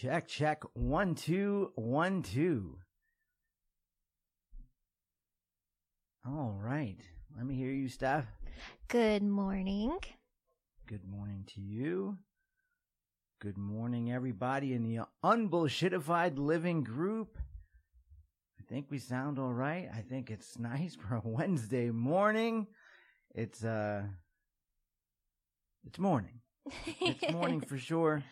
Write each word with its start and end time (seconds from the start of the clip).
Check, 0.00 0.28
check. 0.28 0.62
One, 0.72 1.14
two, 1.14 1.72
one, 1.74 2.22
two. 2.22 2.78
All 6.26 6.58
right. 6.58 6.96
Let 7.36 7.44
me 7.44 7.54
hear 7.54 7.70
you, 7.70 7.86
Steph. 7.86 8.24
Good 8.88 9.22
morning. 9.22 9.98
Good 10.86 11.04
morning 11.04 11.44
to 11.54 11.60
you. 11.60 12.16
Good 13.42 13.58
morning, 13.58 14.10
everybody 14.10 14.72
in 14.72 14.84
the 14.84 15.00
UnBullshitafied 15.22 16.38
living 16.38 16.82
group. 16.82 17.36
I 18.58 18.62
think 18.70 18.86
we 18.88 18.96
sound 18.96 19.38
all 19.38 19.52
right. 19.52 19.86
I 19.94 20.00
think 20.00 20.30
it's 20.30 20.58
nice 20.58 20.94
for 20.94 21.16
a 21.16 21.22
Wednesday 21.22 21.90
morning. 21.90 22.68
It's, 23.34 23.62
uh, 23.62 24.04
it's 25.84 25.98
morning. 25.98 26.40
It's 27.02 27.30
morning 27.30 27.60
for 27.68 27.76
sure. 27.76 28.24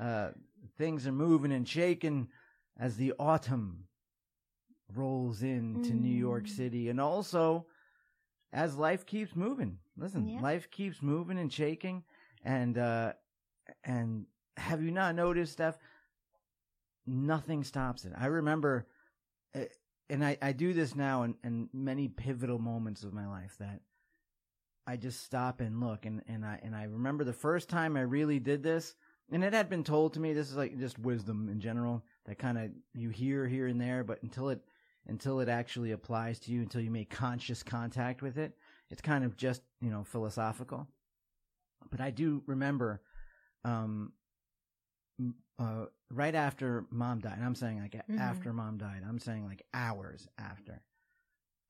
Uh, 0.00 0.28
things 0.78 1.06
are 1.06 1.12
moving 1.12 1.52
and 1.52 1.68
shaking 1.68 2.28
as 2.78 2.96
the 2.96 3.12
autumn 3.18 3.84
rolls 4.94 5.42
into 5.42 5.92
New 5.92 6.08
York 6.14 6.44
Mm. 6.44 6.48
City 6.48 6.88
and 6.88 7.00
also 7.00 7.66
as 8.52 8.76
life 8.76 9.04
keeps 9.04 9.36
moving. 9.36 9.78
Listen, 9.96 10.28
Yeah. 10.28 10.40
life 10.40 10.70
keeps 10.70 11.02
moving 11.02 11.38
and 11.38 11.52
shaking 11.52 12.04
and 12.44 12.78
uh 12.78 13.12
and 13.84 14.26
have 14.56 14.82
you 14.82 14.90
not 14.90 15.14
noticed 15.14 15.52
Steph 15.52 15.78
nothing 17.06 17.64
stops 17.64 18.04
it. 18.04 18.12
I 18.16 18.26
remember 18.26 18.86
uh, 19.54 19.64
and 20.10 20.24
I, 20.24 20.38
I 20.40 20.52
do 20.52 20.72
this 20.72 20.94
now 20.94 21.24
in, 21.24 21.34
in 21.44 21.68
many 21.72 22.08
pivotal 22.08 22.58
moments 22.58 23.02
of 23.02 23.12
my 23.12 23.26
life 23.26 23.56
that 23.58 23.80
I 24.86 24.96
just 24.96 25.22
stop 25.22 25.60
and 25.60 25.80
look 25.80 26.06
and, 26.06 26.22
and 26.28 26.46
I 26.46 26.60
and 26.62 26.74
I 26.74 26.84
remember 26.84 27.24
the 27.24 27.32
first 27.32 27.68
time 27.68 27.96
I 27.96 28.00
really 28.02 28.38
did 28.38 28.62
this 28.62 28.94
and 29.30 29.44
it 29.44 29.52
had 29.52 29.68
been 29.68 29.84
told 29.84 30.14
to 30.14 30.20
me 30.20 30.32
this 30.32 30.50
is 30.50 30.56
like 30.56 30.78
just 30.78 30.98
wisdom 30.98 31.48
in 31.48 31.60
general 31.60 32.02
that 32.26 32.38
kind 32.38 32.58
of 32.58 32.70
you 32.94 33.10
hear 33.10 33.46
here 33.46 33.66
and 33.66 33.80
there 33.80 34.02
but 34.04 34.22
until 34.22 34.48
it 34.48 34.60
until 35.06 35.40
it 35.40 35.48
actually 35.48 35.92
applies 35.92 36.38
to 36.38 36.52
you 36.52 36.60
until 36.62 36.80
you 36.80 36.90
make 36.90 37.10
conscious 37.10 37.62
contact 37.62 38.22
with 38.22 38.38
it 38.38 38.56
it's 38.90 39.02
kind 39.02 39.24
of 39.24 39.36
just 39.36 39.62
you 39.80 39.90
know 39.90 40.02
philosophical. 40.04 40.86
But 41.90 42.00
i 42.00 42.10
do 42.10 42.42
remember 42.46 43.00
um 43.64 44.12
uh 45.58 45.86
right 46.10 46.34
after 46.34 46.86
mom 46.90 47.18
died 47.20 47.36
and 47.36 47.44
i'm 47.44 47.54
saying 47.54 47.80
like 47.80 47.94
Mhm. 48.08 48.18
after 48.20 48.52
mom 48.52 48.78
died 48.78 49.02
i'm 49.06 49.18
saying 49.18 49.44
like 49.46 49.64
hours 49.74 50.28
after. 50.38 50.82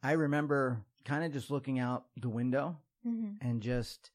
I 0.01 0.13
remember 0.13 0.85
kind 1.05 1.25
of 1.25 1.33
just 1.33 1.51
looking 1.51 1.81
out 1.81 2.07
the 2.17 2.29
window 2.29 2.79
hmm 3.03 3.33
and 3.41 3.61
just 3.61 4.11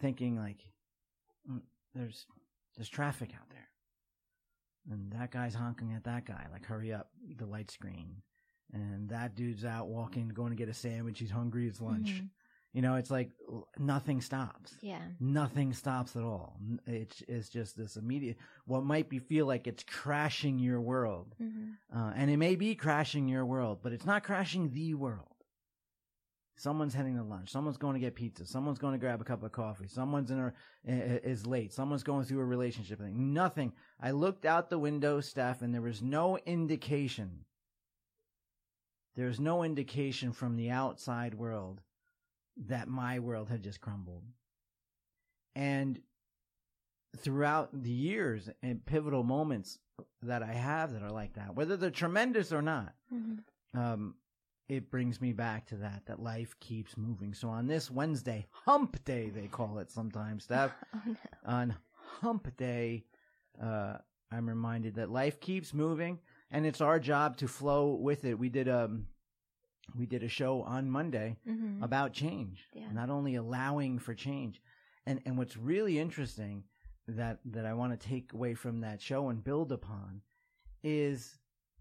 thinking 0.00 0.36
like 0.36 0.64
"Mm, 1.48 1.62
there's 1.94 2.26
there's 2.80 2.88
traffic 2.88 3.34
out 3.38 3.50
there. 3.50 3.68
And 4.90 5.12
that 5.12 5.30
guy's 5.30 5.54
honking 5.54 5.92
at 5.92 6.04
that 6.04 6.24
guy 6.24 6.46
like 6.50 6.64
hurry 6.64 6.94
up 6.94 7.10
the 7.36 7.44
light 7.44 7.70
screen. 7.70 8.22
And 8.72 9.10
that 9.10 9.34
dude's 9.34 9.66
out 9.66 9.88
walking 9.88 10.28
going 10.30 10.48
to 10.48 10.56
get 10.56 10.70
a 10.70 10.74
sandwich 10.74 11.18
he's 11.18 11.30
hungry 11.30 11.66
it's 11.68 11.82
lunch. 11.82 12.22
Mhm. 12.22 12.30
you 12.72 12.80
know 12.80 12.94
it's 12.94 13.10
like 13.10 13.32
nothing 13.78 14.22
stops. 14.22 14.74
Yeah. 14.80 15.02
nothing 15.20 15.74
stops 15.74 16.16
at 16.16 16.22
all. 16.22 16.56
It's 16.86 17.22
it's 17.28 17.50
just 17.50 17.76
this 17.76 17.96
immediate 17.96 18.38
what 18.64 18.82
might 18.82 19.10
be 19.10 19.18
feel 19.18 19.44
like 19.44 19.66
it's 19.66 19.84
crashing 19.84 20.58
your 20.58 20.80
world. 20.80 21.34
Hmm 21.36 21.72
uh, 21.94 22.12
and 22.16 22.30
it 22.30 22.38
may 22.38 22.54
be 22.56 22.74
crashing 22.76 23.28
your 23.28 23.44
world, 23.44 23.80
but 23.82 23.92
it's 23.92 24.06
not 24.06 24.22
crashing 24.22 24.70
the 24.72 24.94
world. 24.94 25.29
Someone's 26.60 26.92
heading 26.92 27.16
to 27.16 27.22
lunch. 27.22 27.50
Someone's 27.50 27.78
going 27.78 27.94
to 27.94 28.00
get 28.00 28.14
pizza. 28.14 28.44
Someone's 28.44 28.78
going 28.78 28.92
to 28.92 28.98
grab 28.98 29.18
a 29.22 29.24
cup 29.24 29.42
of 29.42 29.50
coffee. 29.50 29.88
Someone's 29.88 30.30
in 30.30 30.38
a, 30.38 30.52
is 30.86 31.46
late. 31.46 31.72
Someone's 31.72 32.02
going 32.02 32.24
through 32.24 32.40
a 32.40 32.44
relationship 32.44 32.98
thing. 32.98 33.32
Nothing. 33.32 33.72
I 33.98 34.10
looked 34.10 34.44
out 34.44 34.68
the 34.68 34.78
window, 34.78 35.22
Steph, 35.22 35.62
and 35.62 35.72
there 35.72 35.80
was 35.80 36.02
no 36.02 36.36
indication. 36.44 37.46
There's 39.16 39.40
no 39.40 39.64
indication 39.64 40.32
from 40.32 40.56
the 40.56 40.68
outside 40.68 41.34
world 41.34 41.80
that 42.66 42.88
my 42.88 43.20
world 43.20 43.48
had 43.48 43.62
just 43.62 43.80
crumbled. 43.80 44.24
And 45.56 45.98
throughout 47.16 47.70
the 47.72 47.90
years 47.90 48.50
and 48.62 48.84
pivotal 48.84 49.22
moments 49.22 49.78
that 50.20 50.42
I 50.42 50.52
have 50.52 50.92
that 50.92 51.02
are 51.02 51.10
like 51.10 51.32
that, 51.36 51.54
whether 51.54 51.78
they're 51.78 51.88
tremendous 51.88 52.52
or 52.52 52.60
not, 52.60 52.92
hmm 53.08 53.36
um, 53.74 54.14
it 54.70 54.90
brings 54.90 55.20
me 55.20 55.32
back 55.32 55.66
to 55.66 55.76
that, 55.76 56.06
that 56.06 56.22
life 56.22 56.54
keeps 56.60 56.96
moving. 56.96 57.34
So 57.34 57.48
on 57.48 57.66
this 57.66 57.90
Wednesday, 57.90 58.46
hump 58.50 59.04
day, 59.04 59.28
they 59.30 59.48
call 59.48 59.78
it 59.78 59.90
sometimes, 59.90 60.44
Steph, 60.44 60.72
Oh 60.94 61.00
no. 61.06 61.14
on 61.44 61.74
hump 62.20 62.56
day, 62.56 63.04
uh, 63.60 63.96
I'm 64.30 64.48
reminded 64.48 64.94
that 64.94 65.10
life 65.10 65.40
keeps 65.40 65.74
moving 65.74 66.20
and 66.52 66.64
it's 66.64 66.80
our 66.80 67.00
job 67.00 67.36
to 67.38 67.48
flow 67.48 67.94
with 67.94 68.24
it. 68.24 68.38
We 68.38 68.48
did, 68.48 68.68
um, 68.68 69.06
we 69.98 70.06
did 70.06 70.22
a 70.22 70.28
show 70.28 70.62
on 70.62 70.88
Monday 70.90 71.36
hmm 71.44 71.82
about 71.82 72.12
change, 72.12 72.68
Yeah. 72.74 72.92
not 72.92 73.10
only 73.10 73.34
allowing 73.36 73.98
for 73.98 74.14
change. 74.14 74.60
And 75.06 75.20
and 75.24 75.36
what's 75.38 75.56
really 75.56 75.98
interesting 75.98 76.64
that 77.08 77.38
that 77.46 77.64
I 77.66 77.72
want 77.72 77.98
to 77.98 78.08
take 78.08 78.34
away 78.34 78.54
from 78.54 78.80
that 78.82 79.00
show 79.00 79.30
and 79.30 79.42
build 79.42 79.72
upon 79.72 80.20
is 80.84 81.38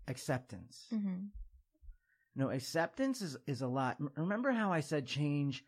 acceptance. 0.08 0.86
hmm 0.90 1.28
No, 2.40 2.50
acceptance 2.50 3.22
is 3.22 3.38
is 3.48 3.62
a 3.62 3.68
lot. 3.68 3.98
Remember 4.16 4.52
how 4.52 4.72
I 4.72 4.80
said 4.80 5.06
change? 5.06 5.64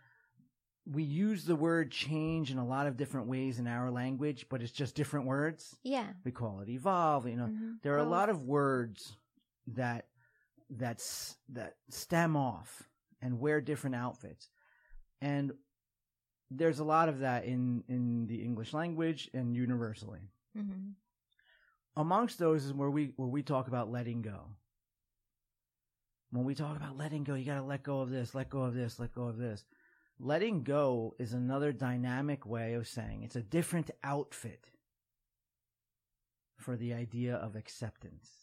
We 0.85 1.03
use 1.03 1.43
the 1.45 1.55
word 1.55 1.91
change 1.91 2.49
in 2.49 2.57
a 2.57 2.65
lot 2.65 2.87
of 2.87 2.95
different 2.97 3.27
ways 3.27 3.59
in 3.59 3.67
our 3.67 3.91
language, 3.91 4.47
but 4.49 4.61
it's 4.63 4.71
just 4.71 4.95
different 4.95 5.27
words. 5.27 5.75
Yeah. 5.83 6.07
We 6.23 6.31
call 6.31 6.61
it 6.61 6.69
evolve. 6.69 7.27
You 7.27 7.35
know, 7.35 7.47
Mhm. 7.47 7.81
there 7.83 7.93
are 7.93 7.97
a 8.07 8.09
lot 8.09 8.29
of 8.29 8.43
words 8.45 9.15
that 9.67 10.07
that's 10.69 11.37
that 11.49 11.77
stem 11.89 12.35
off 12.37 12.89
and 13.21 13.39
wear 13.39 13.59
different 13.59 13.95
outfits 13.97 14.49
and 15.19 15.51
there's 16.49 16.79
a 16.79 16.83
lot 16.85 17.09
of 17.09 17.19
that 17.19 17.43
in 17.43 17.83
in 17.89 18.25
the 18.27 18.41
english 18.41 18.73
language 18.73 19.29
and 19.33 19.53
universally 19.55 20.31
Mhm. 20.57 20.95
amongst 21.97 22.39
those 22.39 22.63
is 22.65 22.73
where 22.73 22.89
we 22.89 23.07
where 23.17 23.27
we 23.27 23.43
talk 23.43 23.67
about 23.67 23.91
letting 23.91 24.21
go 24.21 24.55
when 26.31 26.45
we 26.45 26.55
talk 26.55 26.75
about 26.75 26.97
letting 26.97 27.23
go 27.23 27.35
you 27.35 27.45
got 27.45 27.55
to 27.55 27.63
let 27.63 27.83
go 27.83 28.01
of 28.01 28.09
this 28.09 28.33
let 28.33 28.49
go 28.49 28.61
of 28.61 28.73
this 28.73 28.99
let 28.99 29.13
go 29.13 29.23
of 29.27 29.37
this 29.37 29.65
letting 30.19 30.63
go 30.63 31.15
is 31.19 31.33
another 31.33 31.71
dynamic 31.71 32.45
way 32.45 32.73
of 32.73 32.87
saying 32.87 33.23
it's 33.23 33.35
a 33.35 33.41
different 33.41 33.91
outfit 34.03 34.67
for 36.57 36.75
the 36.75 36.93
idea 36.93 37.35
of 37.35 37.55
acceptance 37.55 38.41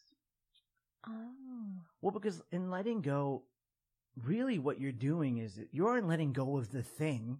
Oh. 1.06 1.82
Well, 2.00 2.12
because 2.12 2.42
in 2.50 2.70
letting 2.70 3.00
go, 3.00 3.42
really 4.24 4.58
what 4.58 4.80
you're 4.80 4.92
doing 4.92 5.38
is 5.38 5.60
you 5.70 5.86
aren't 5.86 6.08
letting 6.08 6.32
go 6.32 6.56
of 6.58 6.70
the 6.70 6.82
thing. 6.82 7.38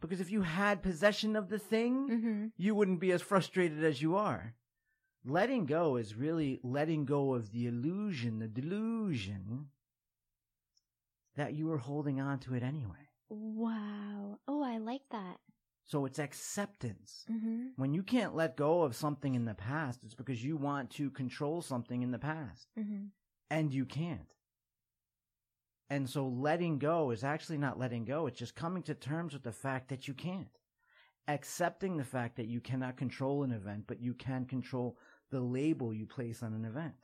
Because 0.00 0.20
if 0.20 0.30
you 0.30 0.42
had 0.42 0.82
possession 0.82 1.36
of 1.36 1.48
the 1.48 1.58
thing, 1.58 2.08
hmm 2.08 2.46
you 2.56 2.74
wouldn't 2.74 3.00
be 3.00 3.12
as 3.12 3.22
frustrated 3.22 3.82
as 3.84 4.02
you 4.02 4.16
are. 4.16 4.54
Letting 5.24 5.64
go 5.64 5.96
is 5.96 6.14
really 6.14 6.60
letting 6.62 7.06
go 7.06 7.34
of 7.34 7.50
the 7.52 7.66
illusion, 7.66 8.38
the 8.38 8.48
delusion 8.48 9.68
that 11.36 11.54
you 11.54 11.66
were 11.66 11.78
holding 11.78 12.20
on 12.20 12.38
to 12.40 12.54
it 12.54 12.62
anyway. 12.62 13.08
Wow. 13.28 14.38
Oh, 14.46 14.62
I 14.62 14.78
like 14.78 15.02
that. 15.10 15.38
So 15.86 16.06
it's 16.06 16.18
acceptance. 16.18 17.24
hmm 17.28 17.68
When 17.76 17.92
you 17.92 18.02
can't 18.02 18.34
let 18.34 18.56
go 18.56 18.82
of 18.82 18.96
something 18.96 19.34
in 19.34 19.44
the 19.44 19.54
past, 19.54 20.00
it's 20.04 20.14
because 20.14 20.42
you 20.44 20.56
want 20.56 20.90
to 20.92 21.10
control 21.10 21.60
something 21.62 22.02
in 22.02 22.10
the 22.10 22.18
past. 22.18 22.68
hmm 22.76 23.06
and 23.50 23.72
you 23.72 23.84
can't. 23.84 24.32
And 25.90 26.08
so 26.08 26.26
letting 26.26 26.78
go 26.78 27.10
is 27.10 27.22
actually 27.22 27.58
not 27.58 27.78
letting 27.78 28.04
go. 28.04 28.26
It's 28.26 28.38
just 28.38 28.54
coming 28.56 28.82
to 28.84 28.94
terms 28.94 29.34
with 29.34 29.42
the 29.42 29.52
fact 29.52 29.88
that 29.90 30.08
you 30.08 30.14
can't. 30.14 30.48
Accepting 31.28 31.96
the 31.96 32.04
fact 32.04 32.36
that 32.36 32.46
you 32.48 32.60
cannot 32.60 32.96
control 32.96 33.42
an 33.44 33.52
event, 33.52 33.84
but 33.86 34.00
you 34.00 34.14
can 34.14 34.46
control 34.46 34.98
the 35.30 35.40
label 35.40 35.92
you 35.94 36.06
place 36.06 36.42
on 36.42 36.54
an 36.54 36.64
event. 36.64 36.94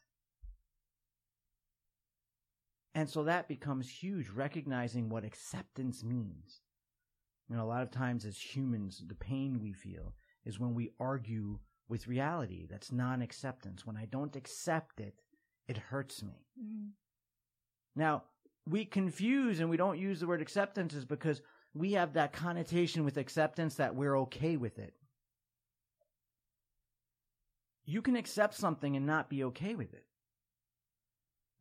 And 2.95 3.09
so 3.09 3.25
that 3.25 3.49
becomes 3.49 3.89
huge, 3.89 4.29
recognizing 4.31 5.09
what 5.09 5.25
acceptance 5.25 6.03
means. 6.03 6.61
You 7.49 7.57
know, 7.57 7.65
a 7.65 7.67
lot 7.67 7.83
of 7.83 7.91
times 7.91 8.25
as 8.25 8.39
humans, 8.39 9.03
the 9.07 9.15
pain 9.15 9.61
we 9.61 9.73
feel 9.73 10.15
is 10.45 10.59
when 10.59 10.75
we 10.75 10.91
argue 10.99 11.59
with 11.89 12.09
reality. 12.09 12.67
That's 12.69 12.93
non 12.93 13.23
acceptance. 13.23 13.87
When 13.87 13.97
I 13.97 14.07
don't 14.07 14.37
accept 14.37 15.01
it, 15.01 15.15
it 15.69 15.77
hurts 15.77 16.23
me. 16.23 16.47
hmm 16.59 16.89
Now, 17.95 18.25
we 18.67 18.85
confuse 18.85 19.61
and 19.61 19.71
we 19.71 19.77
don't 19.77 19.99
use 19.99 20.21
the 20.21 20.27
word 20.27 20.43
acceptance 20.43 20.95
is 20.95 21.05
because 21.05 21.43
we 21.75 21.93
have 21.93 22.15
that 22.15 22.33
connotation 22.33 23.05
with 23.05 23.17
acceptance 23.17 23.77
that 23.77 23.95
we're 23.95 24.19
okay 24.21 24.57
with 24.57 24.79
it. 24.79 24.95
You 27.85 28.03
can 28.03 28.17
accept 28.17 28.55
something 28.55 28.97
and 28.97 29.07
not 29.07 29.31
be 29.31 29.45
okay 29.45 29.75
with 29.75 29.93
it. 29.95 30.05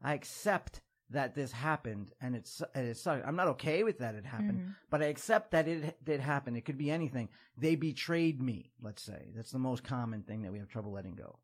I 0.04 0.14
accept 0.14 0.82
that 1.12 1.34
this 1.36 1.52
happened 1.52 2.12
and 2.22 2.36
it's 2.36 2.62
and 2.76 2.88
it 2.88 2.98
sucked. 2.98 3.26
I'm 3.26 3.36
not 3.36 3.48
okay 3.50 3.84
with 3.84 4.00
that 4.00 4.16
it 4.16 4.26
happened, 4.26 4.60
Mhm. 4.60 4.76
but 4.90 5.02
I 5.02 5.06
accept 5.06 5.52
that 5.52 5.68
it 5.68 6.04
did 6.06 6.20
happen. 6.20 6.56
It 6.56 6.66
could 6.66 6.78
be 6.78 6.92
anything. 6.92 7.30
They 7.58 7.76
betrayed 7.76 8.42
me, 8.42 8.72
let's 8.82 9.02
say. 9.02 9.32
That's 9.36 9.52
the 9.52 9.60
most 9.60 9.84
common 9.84 10.24
thing 10.24 10.44
that 10.44 10.52
we 10.52 10.60
have 10.60 10.68
trouble 10.70 10.92
letting 10.92 11.16
go. 11.16 11.40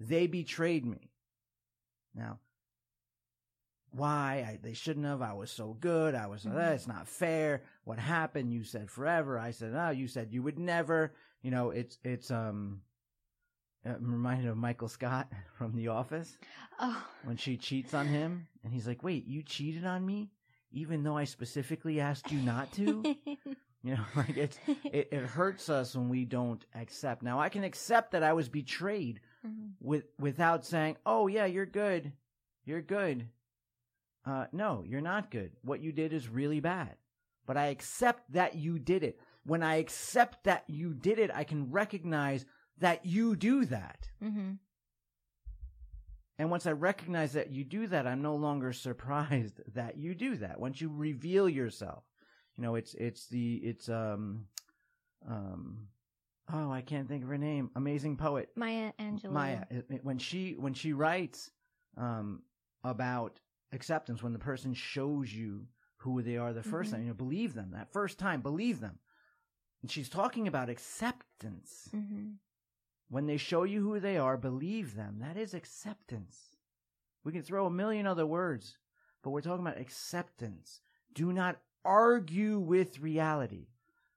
They 0.00 0.26
betrayed 0.26 0.86
me. 0.86 1.10
Now, 2.14 2.40
why? 3.90 4.44
I, 4.48 4.58
they 4.62 4.72
shouldn't 4.74 5.06
have. 5.06 5.22
I 5.22 5.32
was 5.34 5.50
so 5.50 5.74
good. 5.74 6.14
I 6.14 6.26
was, 6.26 6.44
Mhm. 6.44 6.58
"Eh, 6.58 6.72
it's 6.72 6.86
not 6.86 7.08
fair. 7.08 7.62
What 7.84 7.98
happened? 7.98 8.52
You 8.52 8.64
said 8.64 8.90
forever. 8.90 9.38
I 9.38 9.50
said, 9.52 9.74
oh, 9.74 9.90
you 9.90 10.08
said 10.08 10.32
you 10.32 10.42
would 10.42 10.58
never. 10.58 11.14
You 11.42 11.50
know, 11.50 11.70
it's, 11.70 11.98
it's, 12.02 12.30
um, 12.30 12.82
I'm 13.86 14.10
reminded 14.12 14.48
of 14.48 14.56
Michael 14.56 14.88
Scott 14.88 15.30
from 15.58 15.74
The 15.74 15.88
Office 15.88 16.36
Oh. 16.80 17.06
when 17.24 17.36
she 17.36 17.56
cheats 17.56 17.94
on 17.94 18.06
him. 18.06 18.46
And 18.64 18.72
he's 18.72 18.86
like, 18.86 19.02
wait, 19.02 19.26
you 19.26 19.42
cheated 19.42 19.84
on 19.86 20.04
me? 20.04 20.30
Even 20.72 21.02
though 21.04 21.16
I 21.16 21.24
specifically 21.24 22.00
asked 22.00 22.30
you 22.32 22.40
not 22.40 22.72
to? 22.74 23.14
You 23.82 23.94
know, 23.94 24.04
like 24.16 24.36
it's, 24.36 24.58
it, 24.82 25.10
it 25.12 25.22
hurts 25.22 25.68
us 25.68 25.94
when 25.94 26.08
we 26.08 26.24
don't 26.24 26.64
accept. 26.74 27.22
Now 27.22 27.38
I 27.38 27.48
can 27.48 27.62
accept 27.62 28.10
that 28.12 28.24
I 28.24 28.32
was 28.32 28.48
betrayed 28.48 29.20
Mhm. 29.46 29.74
with 29.80 30.06
without 30.18 30.64
saying, 30.66 30.96
"Oh 31.06 31.28
yeah, 31.28 31.44
you're 31.46 31.66
good, 31.66 32.12
you're 32.64 32.80
good." 32.82 33.28
Uh, 34.24 34.46
no, 34.50 34.82
you're 34.84 35.00
not 35.00 35.30
good. 35.30 35.52
What 35.62 35.80
you 35.82 35.92
did 35.92 36.12
is 36.12 36.28
really 36.28 36.58
bad. 36.58 36.96
But 37.46 37.56
I 37.56 37.66
accept 37.66 38.32
that 38.32 38.56
you 38.56 38.80
did 38.80 39.04
it. 39.04 39.20
When 39.44 39.62
I 39.62 39.76
accept 39.76 40.42
that 40.44 40.64
you 40.66 40.92
did 40.92 41.20
it, 41.20 41.30
I 41.32 41.44
can 41.44 41.70
recognize 41.70 42.44
that 42.78 43.04
you 43.06 43.36
do 43.36 43.64
that. 43.66 44.08
Mhm. 44.22 44.58
And 46.38 46.50
once 46.50 46.66
I 46.66 46.72
recognize 46.72 47.32
that 47.32 47.50
you 47.50 47.64
do 47.64 47.86
that, 47.86 48.06
I'm 48.06 48.20
no 48.20 48.36
longer 48.36 48.72
surprised 48.72 49.60
that 49.74 49.96
you 49.96 50.14
do 50.14 50.36
that. 50.36 50.60
Once 50.60 50.80
you 50.80 50.90
reveal 50.90 51.48
yourself, 51.48 52.04
you 52.56 52.62
know, 52.62 52.74
it's 52.74 52.94
it's 52.94 53.26
the 53.28 53.56
it's 53.56 53.88
um 53.88 54.46
um 55.26 55.88
oh 56.52 56.70
I 56.70 56.82
can't 56.82 57.08
think 57.08 57.22
of 57.22 57.28
her 57.30 57.38
name. 57.38 57.70
Amazing 57.74 58.16
poet 58.16 58.50
Maya 58.54 58.92
Angelou. 59.00 59.30
Maya, 59.30 59.64
when 60.02 60.18
she 60.18 60.52
when 60.58 60.74
she 60.74 60.92
writes 60.92 61.50
um, 61.96 62.42
about 62.84 63.40
acceptance, 63.72 64.22
when 64.22 64.34
the 64.34 64.38
person 64.38 64.74
shows 64.74 65.32
you 65.32 65.66
who 65.98 66.20
they 66.20 66.36
are 66.36 66.52
the 66.52 66.62
1st 66.62 66.90
Mhm. 66.90 66.92
time, 66.92 67.02
you 67.02 67.08
know, 67.08 67.14
believe 67.14 67.54
them 67.54 67.70
that 67.72 67.90
first 67.92 68.18
time, 68.18 68.42
believe 68.42 68.80
them. 68.80 68.98
And 69.82 69.90
she's 69.90 70.08
talking 70.10 70.46
about 70.46 70.68
acceptance. 70.68 71.88
Mhm. 71.94 72.36
When 73.08 73.26
they 73.26 73.36
show 73.36 73.62
you 73.62 73.82
who 73.82 74.00
they 74.00 74.18
are, 74.18 74.36
believe 74.36 74.94
them. 74.94 75.18
That 75.20 75.36
is 75.36 75.54
acceptance. 75.54 76.56
We 77.24 77.32
can 77.32 77.42
throw 77.42 77.66
a 77.66 77.70
million 77.70 78.06
other 78.06 78.26
words, 78.26 78.78
but 79.22 79.30
we're 79.30 79.40
talking 79.40 79.66
about 79.66 79.80
acceptance. 79.80 80.80
Do 81.14 81.32
not 81.32 81.58
argue 81.84 82.58
with 82.58 83.00
reality. 83.00 83.68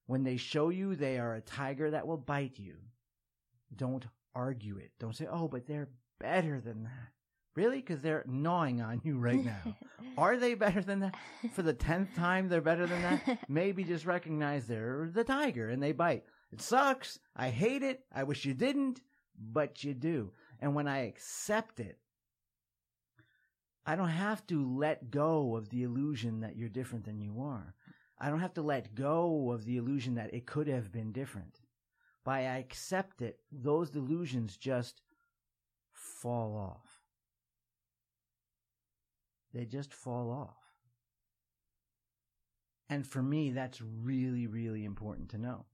When 0.08 0.24
they 0.24 0.38
show 0.38 0.70
you 0.70 0.96
they 0.96 1.20
are 1.20 1.36
a 1.36 1.42
tiger 1.42 1.92
that 1.92 2.08
will 2.08 2.18
bite 2.18 2.58
you, 2.58 2.78
don't 3.76 4.06
argue 4.34 4.78
it. 4.78 4.92
Don't 5.00 5.16
say, 5.16 5.28
oh, 5.30 5.48
but 5.48 5.68
they're 5.68 5.90
better 6.20 6.60
than 6.60 6.84
that. 6.84 7.12
Really? 7.56 7.78
Because 7.78 8.02
they're 8.02 8.26
gnawing 8.28 8.82
on 8.82 9.02
you 9.04 9.18
right 9.18 9.44
now. 9.44 9.76
Are 10.18 10.38
they 10.38 10.54
better 10.54 10.82
than 10.82 11.00
that? 11.02 11.16
For 11.54 11.62
the 11.62 11.74
tenth 11.74 12.16
time, 12.16 12.48
they're 12.48 12.62
better 12.62 12.86
than 12.86 13.02
that? 13.02 13.40
Maybe 13.50 13.84
just 13.84 14.06
recognize 14.06 14.66
they're 14.66 15.10
the 15.12 15.24
tiger 15.24 15.70
and 15.70 15.82
they 15.82 15.92
bite. 15.92 16.24
It 16.52 16.62
sucks. 16.62 17.20
I 17.36 17.50
hate 17.50 17.84
it. 17.84 18.06
I 18.14 18.24
wish 18.24 18.46
you 18.46 18.54
didn't, 18.54 19.02
but 19.38 19.84
you 19.84 19.94
do. 19.94 20.32
And 20.60 20.76
when 20.76 20.88
I 20.88 21.06
accept 21.06 21.80
it, 21.80 21.98
I 23.86 23.96
don't 23.96 24.10
have 24.10 24.46
to 24.48 24.78
let 24.78 25.10
go 25.12 25.56
of 25.56 25.70
the 25.70 25.84
illusion 25.84 26.42
that 26.42 26.56
you're 26.56 26.70
different 26.70 27.06
than 27.06 27.22
you 27.22 27.42
are. 27.42 27.74
I 28.20 28.30
don't 28.30 28.42
have 28.42 28.54
to 28.56 28.62
let 28.62 28.96
go 28.96 29.52
of 29.52 29.66
the 29.66 29.78
illusion 29.78 30.16
that 30.16 30.34
it 30.34 30.46
could 30.46 30.68
have 30.68 30.92
been 30.92 31.12
different. 31.12 31.62
By 32.26 32.42
I 32.42 32.58
accept 32.58 33.22
it, 33.22 33.40
those 33.52 33.90
delusions 33.90 34.58
just 34.58 35.02
fall 35.94 36.56
off. 36.56 37.02
They 39.54 39.66
just 39.66 39.94
fall 39.94 40.30
off. 40.32 40.58
And 42.90 43.08
for 43.08 43.24
me, 43.24 43.52
that's 43.52 43.82
really, 43.82 44.48
really 44.48 44.84
important 44.84 45.30
to 45.30 45.38
know. 45.38 45.66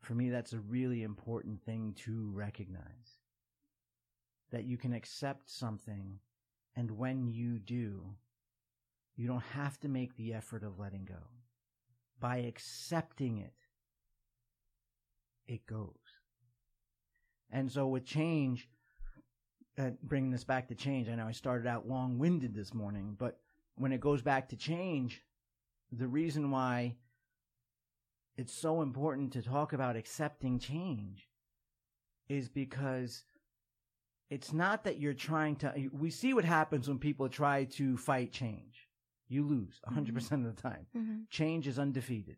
For 0.00 0.14
me, 0.14 0.30
that's 0.30 0.52
a 0.52 0.60
really 0.60 1.02
important 1.02 1.62
thing 1.62 1.94
to 2.04 2.30
recognize. 2.32 3.18
That 4.50 4.64
you 4.64 4.78
can 4.78 4.92
accept 4.92 5.50
something, 5.50 6.20
and 6.74 6.90
when 6.92 7.28
you 7.28 7.58
do, 7.58 8.14
you 9.16 9.26
don't 9.26 9.42
have 9.54 9.78
to 9.80 9.88
make 9.88 10.16
the 10.16 10.32
effort 10.32 10.62
of 10.62 10.78
letting 10.78 11.04
go. 11.04 11.28
By 12.20 12.38
accepting 12.38 13.38
it, 13.38 13.52
it 15.46 15.66
goes. 15.66 15.92
And 17.50 17.70
so 17.70 17.86
with 17.88 18.04
change, 18.04 18.68
uh, 19.78 19.90
bringing 20.02 20.30
this 20.30 20.44
back 20.44 20.68
to 20.68 20.74
change, 20.74 21.08
I 21.08 21.14
know 21.14 21.26
I 21.26 21.32
started 21.32 21.66
out 21.66 21.88
long 21.88 22.18
winded 22.18 22.54
this 22.54 22.74
morning, 22.74 23.16
but 23.18 23.40
when 23.76 23.92
it 23.92 24.00
goes 24.00 24.22
back 24.22 24.48
to 24.50 24.56
change, 24.56 25.22
the 25.92 26.08
reason 26.08 26.50
why 26.50 26.96
it's 28.38 28.54
so 28.54 28.82
important 28.82 29.32
to 29.32 29.42
talk 29.42 29.72
about 29.72 29.96
accepting 29.96 30.60
change 30.60 31.28
is 32.28 32.48
because 32.48 33.24
it's 34.30 34.52
not 34.52 34.84
that 34.84 35.00
you're 35.00 35.12
trying 35.12 35.56
to, 35.56 35.90
we 35.92 36.08
see 36.08 36.32
what 36.34 36.44
happens 36.44 36.86
when 36.86 37.00
people 37.00 37.28
try 37.28 37.64
to 37.64 37.96
fight 37.96 38.30
change. 38.30 38.86
You 39.28 39.44
lose 39.44 39.80
100% 39.90 40.46
of 40.46 40.54
the 40.54 40.62
time. 40.62 40.86
Mhm. 40.96 41.28
Change 41.30 41.66
is 41.66 41.80
undefeated. 41.80 42.36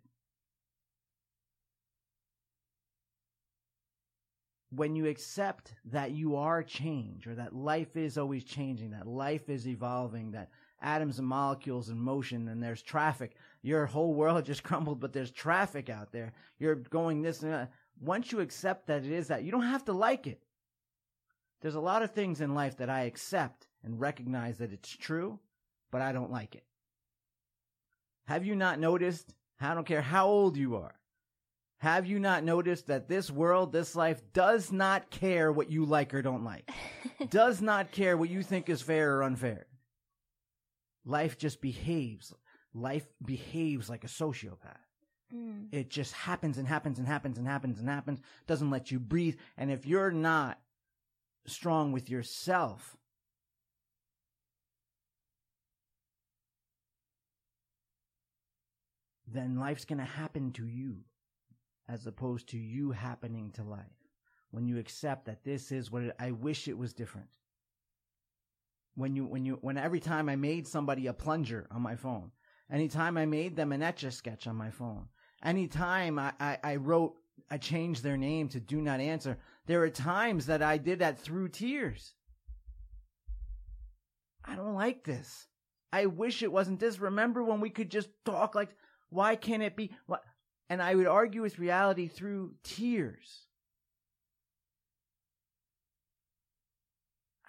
When 4.70 4.96
you 4.96 5.06
accept 5.06 5.74
that 5.84 6.12
you 6.12 6.36
are 6.36 6.62
change 6.62 7.26
or 7.26 7.34
that 7.34 7.54
life 7.54 7.96
is 7.96 8.16
always 8.16 8.44
changing, 8.44 8.92
that 8.92 9.06
life 9.06 9.50
is 9.50 9.68
evolving, 9.68 10.30
that 10.30 10.50
atoms 10.80 11.18
and 11.18 11.28
molecules 11.28 11.90
in 11.90 11.98
motion 11.98 12.48
and 12.48 12.62
there's 12.62 12.80
traffic, 12.80 13.36
your 13.62 13.86
whole 13.86 14.14
world 14.14 14.44
just 14.44 14.62
crumbled, 14.64 15.00
but 15.00 15.12
there's 15.12 15.30
traffic 15.30 15.88
out 15.88 16.12
there. 16.12 16.32
You're 16.58 16.76
going 16.76 17.22
this 17.22 17.42
and 17.42 17.52
that. 17.52 17.72
Once 18.00 18.32
you 18.32 18.40
accept 18.40 18.86
that 18.86 19.04
it 19.04 19.12
is 19.12 19.28
that, 19.28 19.44
you 19.44 19.50
don't 19.50 19.62
have 19.62 19.84
to 19.84 19.92
like 19.92 20.26
it. 20.26 20.40
There's 21.60 21.74
a 21.74 21.80
lot 21.80 22.02
of 22.02 22.12
things 22.12 22.40
in 22.40 22.54
life 22.54 22.78
that 22.78 22.88
I 22.88 23.02
accept 23.02 23.66
and 23.84 24.00
recognize 24.00 24.58
that 24.58 24.72
it's 24.72 24.88
true, 24.88 25.38
but 25.90 26.00
I 26.00 26.12
don't 26.12 26.30
like 26.30 26.54
it. 26.54 26.64
Have 28.26 28.46
you 28.46 28.54
not 28.54 28.78
noticed? 28.78 29.34
I 29.60 29.74
don't 29.74 29.86
care 29.86 30.00
how 30.00 30.28
old 30.28 30.56
you 30.56 30.76
are. 30.76 30.94
Have 31.80 32.06
you 32.06 32.18
not 32.18 32.44
noticed 32.44 32.86
that 32.88 33.08
this 33.08 33.30
world, 33.30 33.72
this 33.72 33.96
life 33.96 34.20
does 34.32 34.70
not 34.70 35.10
care 35.10 35.50
what 35.50 35.70
you 35.70 35.84
like 35.84 36.12
or 36.12 36.20
don't 36.22 36.44
like? 36.44 36.70
does 37.30 37.62
not 37.62 37.90
care 37.90 38.16
what 38.16 38.28
you 38.28 38.42
think 38.42 38.68
is 38.68 38.82
fair 38.82 39.16
or 39.16 39.22
unfair. 39.22 39.66
Life 41.06 41.38
just 41.38 41.62
behaves. 41.62 42.34
Life 42.74 43.06
behaves 43.24 43.88
like 43.88 44.04
a 44.04 44.08
sociopath. 44.08 44.76
Mm. 45.34 45.68
It 45.72 45.90
just 45.90 46.12
happens 46.12 46.58
and 46.58 46.66
happens 46.66 46.98
and 46.98 47.06
happens 47.06 47.38
and 47.38 47.46
happens 47.46 47.78
and 47.78 47.88
happens. 47.88 48.20
Doesn't 48.46 48.70
let 48.70 48.90
you 48.90 48.98
breathe. 48.98 49.36
And 49.56 49.70
if 49.70 49.86
you're 49.86 50.10
not 50.10 50.58
strong 51.46 51.92
with 51.92 52.10
yourself, 52.10 52.96
then 59.26 59.58
life's 59.58 59.84
going 59.84 59.98
to 59.98 60.04
happen 60.04 60.52
to 60.52 60.66
you 60.66 60.98
as 61.88 62.06
opposed 62.06 62.48
to 62.48 62.58
you 62.58 62.92
happening 62.92 63.50
to 63.52 63.64
life. 63.64 63.84
When 64.50 64.66
you 64.66 64.78
accept 64.78 65.26
that 65.26 65.44
this 65.44 65.70
is 65.70 65.90
what 65.90 66.02
it, 66.02 66.16
I 66.18 66.32
wish 66.32 66.66
it 66.66 66.78
was 66.78 66.92
different. 66.92 67.28
When 68.96 69.14
you, 69.14 69.24
when 69.24 69.44
you, 69.44 69.58
when 69.60 69.78
every 69.78 70.00
time 70.00 70.28
I 70.28 70.36
made 70.36 70.66
somebody 70.66 71.06
a 71.06 71.12
plunger 71.12 71.68
on 71.70 71.82
my 71.82 71.94
phone, 71.94 72.32
anytime 72.70 73.16
I 73.16 73.26
made 73.26 73.56
them 73.56 73.72
an 73.72 73.82
etch 73.82 74.04
a 74.04 74.10
sketch 74.10 74.46
on 74.46 74.56
my 74.56 74.70
phone, 74.70 75.08
anytime 75.44 76.18
I, 76.18 76.32
I, 76.38 76.58
I 76.62 76.76
wrote, 76.76 77.14
I 77.50 77.58
changed 77.58 78.02
their 78.02 78.16
name 78.16 78.48
to 78.50 78.60
do 78.60 78.80
not 78.80 79.00
answer, 79.00 79.38
there 79.66 79.82
are 79.82 79.90
times 79.90 80.46
that 80.46 80.62
I 80.62 80.78
did 80.78 81.00
that 81.00 81.18
through 81.18 81.48
tears. 81.48 82.14
I 84.44 84.56
don't 84.56 84.74
like 84.74 85.04
this. 85.04 85.46
I 85.92 86.06
wish 86.06 86.42
it 86.42 86.52
wasn't 86.52 86.80
this. 86.80 86.98
Remember 86.98 87.42
when 87.42 87.60
we 87.60 87.70
could 87.70 87.90
just 87.90 88.08
talk 88.24 88.54
like, 88.54 88.70
why 89.10 89.36
can't 89.36 89.62
it 89.62 89.76
be? 89.76 89.90
What? 90.06 90.22
And 90.68 90.80
I 90.80 90.94
would 90.94 91.06
argue 91.06 91.42
with 91.42 91.58
reality 91.58 92.06
through 92.06 92.54
tears. 92.62 93.46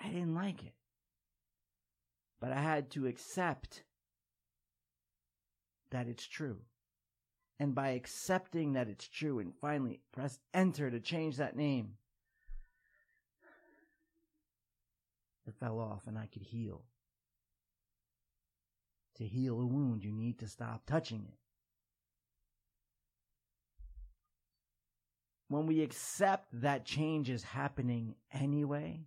I 0.04 0.08
didn't 0.08 0.34
like 0.34 0.63
it. 0.63 0.74
But 2.40 2.51
I 2.51 2.60
had 2.60 2.90
to 2.92 3.06
accept 3.06 3.84
that 5.91 6.07
it's 6.07 6.25
true. 6.25 6.57
And 7.60 7.75
by 7.75 7.89
accepting 7.89 8.74
that 8.74 8.88
it's 8.88 9.07
true 9.07 9.39
and 9.39 9.53
finally 9.62 10.01
press 10.12 10.39
enter 10.53 10.89
to 10.89 11.00
change 11.00 11.38
that 11.38 11.55
name, 11.55 11.93
it 15.45 15.53
fell 15.60 15.79
off 15.79 16.01
and 16.07 16.17
I 16.17 16.25
could 16.25 16.41
heal. 16.41 16.81
To 19.17 19.27
heal 19.27 19.60
a 19.60 19.65
wound, 19.65 20.03
you 20.03 20.12
need 20.12 20.39
to 20.39 20.48
stop 20.48 20.86
touching 20.88 21.25
it. 21.27 21.38
When 25.50 25.67
we 25.67 25.83
accept 25.83 26.48
that 26.62 26.86
change 26.86 27.29
is 27.29 27.43
happening 27.43 28.15
anyway, 28.33 29.01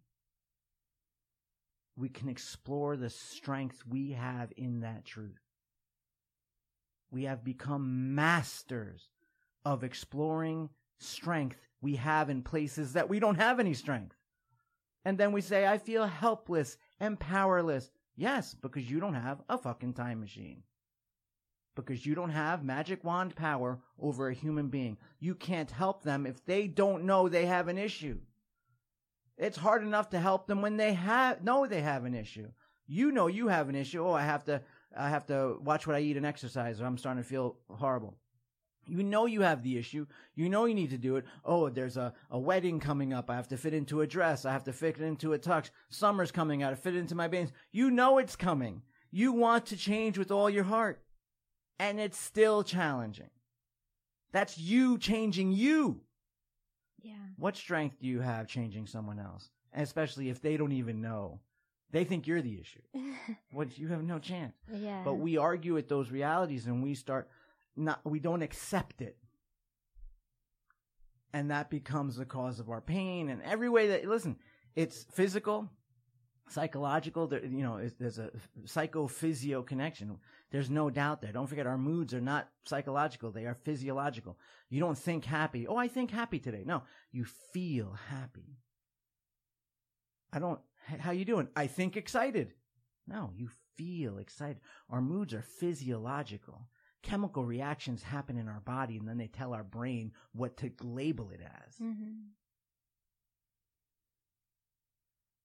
we 1.97 2.09
can 2.09 2.29
explore 2.29 2.97
the 2.97 3.11
strength 3.11 3.83
we 3.89 4.13
have 4.13 4.53
in 4.57 4.81
that 4.81 5.05
truth. 5.05 5.44
We 7.15 7.25
have 7.25 7.45
become 7.45 8.17
masters 8.17 9.09
of 9.65 9.85
exploring 9.85 10.71
strength 10.99 11.61
we 11.81 11.95
have 11.95 12.29
in 12.29 12.43
places 12.43 12.95
that 12.95 13.09
we 13.09 13.21
don't 13.21 13.37
have 13.37 13.61
any 13.61 13.73
strength. 13.73 14.17
And 15.05 15.17
then 15.17 15.31
we 15.31 15.41
say, 15.41 15.65
I 15.65 15.79
feel 15.79 16.07
helpless 16.07 16.77
and 16.99 17.21
powerless. 17.21 17.93
Yes, 18.17 18.55
because 18.55 18.91
you 18.91 18.99
don't 18.99 19.15
have 19.15 19.41
a 19.49 19.57
fucking 19.57 19.93
time 19.93 20.19
machine. 20.19 20.65
Because 21.77 22.05
you 22.05 22.17
don't 22.17 22.31
have 22.31 22.65
magic 22.65 23.05
wand 23.05 23.37
power 23.37 23.79
over 23.97 24.29
a 24.29 24.35
human 24.35 24.67
being. 24.67 24.97
You 25.21 25.37
can't 25.37 25.71
help 25.71 26.03
them 26.03 26.27
if 26.27 26.45
they 26.45 26.67
don't 26.67 27.05
know 27.05 27.29
they 27.29 27.47
have 27.47 27.69
an 27.69 27.79
issue. 27.79 28.19
It's 29.39 29.59
hard 29.59 29.85
enough 29.85 30.11
to 30.11 30.19
help 30.19 30.49
them 30.49 30.63
when 30.63 30.79
they 30.79 30.95
have 30.95 31.45
know 31.45 31.65
they 31.65 31.83
have 31.83 32.07
an 32.07 32.15
issue. 32.15 32.49
You 32.89 33.13
know 33.13 33.29
you 33.29 33.47
have 33.47 33.69
an 33.69 33.77
issue. 33.77 34.05
Oh, 34.05 34.13
I 34.13 34.23
have 34.23 34.45
to 34.47 34.63
I 34.97 35.09
have 35.09 35.27
to 35.27 35.57
watch 35.63 35.87
what 35.87 35.97
I 35.97 36.01
eat 36.01 36.17
and 36.17 36.27
exercise 36.27 36.81
or 36.81 36.87
I'm 36.87 36.99
starting 36.99 37.23
to 37.23 37.29
feel 37.29 37.57
horrible. 37.71 38.17
You 38.87 39.03
know 39.03 39.27
you 39.27 39.41
have 39.41 39.63
the 39.63 39.79
issue. 39.79 40.07
You 40.35 40.49
know 40.49 40.67
you 40.67 40.75
need 40.75 40.91
to 40.91 40.99
do 40.99 41.17
it. 41.17 41.25
Oh, 41.45 41.69
there's 41.71 41.97
a, 41.97 42.13
a 42.31 42.39
wedding 42.39 42.81
coming 42.81 43.13
up. 43.13 43.31
I 43.31 43.37
have 43.37 43.49
to 43.49 43.57
fit 43.57 43.73
into 43.73 44.03
a 44.03 44.07
dress. 44.07 44.45
I 44.45 44.53
have 44.53 44.65
to 44.65 44.73
fit 44.73 44.99
into 44.99 45.33
a 45.33 45.39
tux. 45.39 45.71
Summer's 45.89 46.31
coming 46.31 46.63
out. 46.63 46.73
I 46.73 46.77
fit 46.77 46.97
into 46.97 47.15
my 47.15 47.29
bands. 47.29 47.53
You 47.73 47.91
know 47.91 48.19
it's 48.19 48.37
coming. 48.37 48.83
You 49.11 49.33
want 49.33 49.67
to 49.67 49.77
change 49.77 50.19
with 50.19 50.31
all 50.31 50.51
your 50.51 50.65
heart. 50.65 51.03
And 51.79 51.99
it's 51.99 52.19
still 52.19 52.63
challenging. 52.63 53.31
That's 54.33 54.59
you 54.59 54.99
changing 54.99 55.53
you. 55.53 56.01
Yeah. 57.01 57.13
What 57.37 57.57
strength 57.57 58.01
do 58.01 58.07
you 58.07 58.21
have 58.21 58.49
changing 58.49 58.87
someone 58.87 59.19
else? 59.19 59.51
Especially 59.73 60.29
if 60.29 60.41
they 60.41 60.57
don't 60.57 60.73
even 60.73 61.01
know. 61.01 61.41
They 61.95 62.03
think 62.05 62.27
you're 62.27 62.43
the 62.43 62.59
issue. 62.61 62.83
What 63.53 63.79
you 63.79 63.87
have 63.89 64.03
no 64.03 64.19
chance. 64.19 64.55
yeah. 64.71 65.03
But 65.05 65.15
we 65.15 65.39
argue 65.39 65.79
at 65.79 65.89
those 65.89 66.11
realities 66.11 66.67
and 66.67 66.83
we 66.83 66.95
start 66.95 67.29
not 67.77 68.01
we 68.05 68.19
don't 68.19 68.43
accept 68.43 69.01
it. 69.01 69.17
And 71.33 71.51
that 71.51 71.71
becomes 71.71 72.17
the 72.17 72.25
cause 72.25 72.59
of 72.61 72.69
our 72.69 72.81
pain 72.81 73.29
and 73.29 73.41
every 73.43 73.69
way 73.69 73.89
that 73.89 74.07
listen, 74.09 74.37
it's 74.75 75.05
physical, 75.13 75.71
psychological, 76.49 77.29
there, 77.29 77.45
you 77.45 77.63
know, 77.63 77.81
there's 78.01 78.19
a 78.19 78.31
psychophysio 78.67 79.65
connection. 79.65 80.19
There's 80.51 80.71
no 80.71 80.91
doubt 80.91 81.23
there. 81.23 81.33
Don't 81.33 81.47
forget 81.49 81.67
our 81.67 81.79
moods 81.79 82.13
are 82.13 82.21
not 82.21 82.49
psychological, 82.65 83.31
they 83.31 83.47
are 83.47 83.55
physiological. 83.55 84.37
You 84.69 84.81
don't 84.81 84.99
think 84.99 85.25
happy. 85.25 85.67
Oh, 85.69 85.77
I 85.77 85.89
think 85.89 86.11
happy 86.11 86.41
today. 86.41 86.65
No, 86.67 86.83
you 87.13 87.25
feel 87.53 87.97
happy. 88.11 88.59
I 90.33 90.41
don't 90.41 90.59
"H- 90.59 90.65
how 90.87 91.11
you 91.13 91.25
doing? 91.25 91.49
I 91.57 91.67
think 91.67 91.97
excited. 91.97 92.55
No, 93.07 93.31
you 93.35 93.49
feel 93.77 94.19
excited. 94.19 94.61
Our 94.91 95.01
moods 95.01 95.35
are 95.35 95.43
physiological. 95.43 96.69
Chemical 97.03 97.45
reactions 97.45 98.03
happen 98.03 98.39
in 98.39 98.49
our 98.49 98.61
body 98.61 98.97
and 98.97 99.07
then 99.07 99.19
they 99.19 99.27
tell 99.27 99.53
our 99.53 99.65
brain 99.65 100.13
what 100.33 100.57
to 100.59 100.73
label 100.83 101.31
it 101.31 101.41
as. 101.41 101.77
hmm 101.77 101.93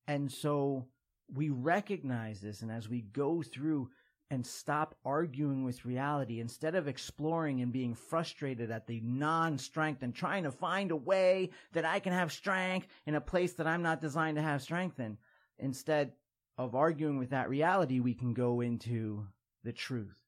And 0.08 0.32
so 0.32 0.88
we 1.32 1.50
recognize 1.50 2.42
this, 2.42 2.64
and 2.64 2.72
as 2.72 2.90
we 2.90 3.02
go 3.02 3.44
through 3.44 3.92
and 4.32 4.44
stop 4.44 4.96
arguing 5.06 5.64
with 5.64 5.86
reality, 5.86 6.40
instead 6.40 6.74
of 6.74 6.88
exploring 6.88 7.62
and 7.62 7.72
being 7.72 7.94
frustrated 7.94 8.72
at 8.72 8.88
the 8.88 9.02
non 9.02 9.60
strength 9.60 10.02
and 10.02 10.16
trying 10.16 10.44
to 10.44 10.52
find 10.52 10.90
a 10.90 10.96
way 10.96 11.52
that 11.74 11.86
I 11.86 12.00
can 12.00 12.14
have 12.14 12.32
strength 12.32 12.88
in 13.06 13.14
a 13.14 13.22
place 13.22 13.54
that 13.54 13.68
I'm 13.68 13.84
not 13.84 14.02
designed 14.02 14.38
to 14.38 14.42
have 14.42 14.64
strength 14.64 15.00
in, 15.00 15.18
instead 15.60 16.14
of 16.58 16.76
arguing 16.76 17.18
with 17.18 17.30
that 17.30 17.50
reality, 17.50 18.00
we 18.00 18.14
can 18.14 18.34
go 18.34 18.62
into 18.62 19.26
the 19.64 19.72
truth. 19.72 20.20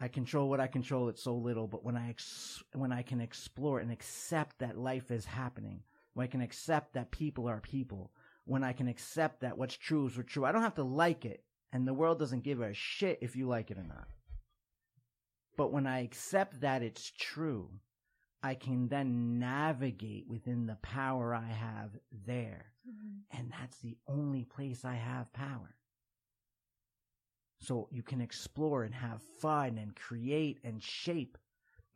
I 0.00 0.08
control 0.08 0.48
what 0.48 0.60
I 0.60 0.66
control. 0.66 1.08
It's 1.08 1.22
so 1.22 1.34
little, 1.34 1.66
but 1.66 1.84
when 1.84 1.96
I 1.96 2.10
ex- 2.10 2.62
when 2.72 2.92
I 2.92 3.02
can 3.02 3.20
explore 3.20 3.78
and 3.78 3.90
accept 3.90 4.58
that 4.58 4.76
life 4.76 5.10
is 5.10 5.24
happening, 5.24 5.82
when 6.14 6.24
I 6.24 6.30
can 6.30 6.40
accept 6.40 6.94
that 6.94 7.10
people 7.10 7.48
are 7.48 7.60
people, 7.60 8.12
when 8.44 8.64
I 8.64 8.72
can 8.72 8.88
accept 8.88 9.40
that 9.40 9.56
what's 9.56 9.76
true 9.76 10.06
is 10.06 10.18
true. 10.26 10.44
I 10.44 10.52
don't 10.52 10.62
have 10.62 10.74
to 10.74 10.84
like 10.84 11.24
it, 11.24 11.44
and 11.72 11.86
the 11.86 11.94
world 11.94 12.18
doesn't 12.18 12.44
give 12.44 12.60
a 12.60 12.74
shit 12.74 13.18
if 13.22 13.36
you 13.36 13.46
like 13.48 13.70
it 13.70 13.78
or 13.78 13.84
not. 13.84 14.08
But 15.56 15.72
when 15.72 15.86
I 15.86 16.00
accept 16.00 16.60
that 16.60 16.82
it's 16.82 17.10
true, 17.10 17.70
I 18.44 18.54
can 18.54 18.88
then 18.88 19.38
navigate 19.38 20.28
within 20.28 20.66
the 20.66 20.76
power 20.82 21.34
I 21.34 21.46
have 21.48 21.90
there. 22.26 22.66
hmm 22.84 23.20
And 23.36 23.50
that's 23.50 23.78
the 23.78 23.96
only 24.06 24.44
place 24.44 24.84
I 24.84 24.94
have 24.94 25.32
power. 25.32 25.74
So 27.60 27.88
you 27.90 28.02
can 28.02 28.20
explore 28.20 28.84
and 28.84 28.94
have 28.94 29.22
fun 29.40 29.78
and 29.78 29.96
create 29.96 30.58
and 30.64 30.82
shape. 30.82 31.38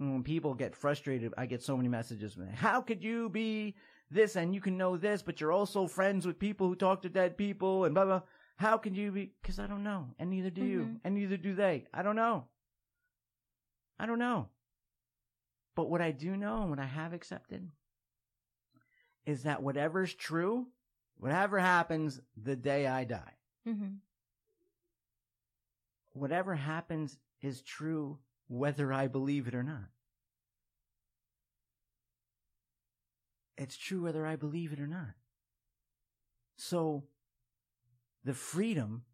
And 0.00 0.12
when 0.12 0.22
people 0.22 0.54
get 0.54 0.74
frustrated, 0.74 1.34
I 1.36 1.46
get 1.46 1.62
so 1.62 1.76
many 1.76 1.88
messages. 1.88 2.36
man, 2.36 2.48
How 2.54 2.80
could 2.80 3.02
you 3.04 3.28
be 3.28 3.74
this 4.10 4.36
and 4.36 4.54
you 4.54 4.60
can 4.60 4.78
know 4.78 4.96
this, 4.96 5.22
but 5.22 5.40
you're 5.40 5.52
also 5.52 5.86
friends 5.86 6.26
with 6.26 6.38
people 6.38 6.66
who 6.68 6.76
talk 6.76 7.02
to 7.02 7.10
dead 7.10 7.36
people 7.36 7.84
and 7.84 7.94
blah, 7.94 8.06
blah. 8.06 8.22
How 8.56 8.78
can 8.78 8.94
you 8.94 9.12
be? 9.12 9.32
Because 9.42 9.58
I 9.58 9.66
don't 9.66 9.84
know. 9.84 10.06
And 10.18 10.30
neither 10.30 10.50
do 10.50 10.64
you. 10.64 10.80
Mhm. 10.84 11.00
And 11.04 11.14
neither 11.14 11.36
do 11.36 11.54
they. 11.54 11.86
I 11.92 12.02
don't 12.02 12.16
know. 12.16 12.46
I 13.98 14.06
don't 14.06 14.18
know. 14.18 14.48
But 15.78 15.90
what 15.90 16.02
I 16.02 16.10
do 16.10 16.36
know 16.36 16.62
and 16.62 16.70
what 16.70 16.80
I 16.80 16.86
have 16.86 17.12
accepted 17.12 17.70
is 19.24 19.44
that 19.44 19.62
whatever's 19.62 20.12
true, 20.12 20.66
whatever 21.18 21.56
happens 21.60 22.20
the 22.36 22.56
day 22.56 22.88
I 22.88 23.04
die, 23.04 23.34
hmm 23.64 23.98
whatever 26.14 26.56
happens 26.56 27.16
is 27.42 27.62
true 27.62 28.18
whether 28.48 28.92
I 28.92 29.06
believe 29.06 29.46
it 29.46 29.54
or 29.54 29.62
not. 29.62 29.88
It's 33.56 33.76
true 33.76 34.02
whether 34.02 34.26
I 34.26 34.34
believe 34.34 34.72
it 34.72 34.80
or 34.80 34.88
not. 34.88 35.14
So 36.56 37.04
the 38.24 38.34
freedom 38.34 39.04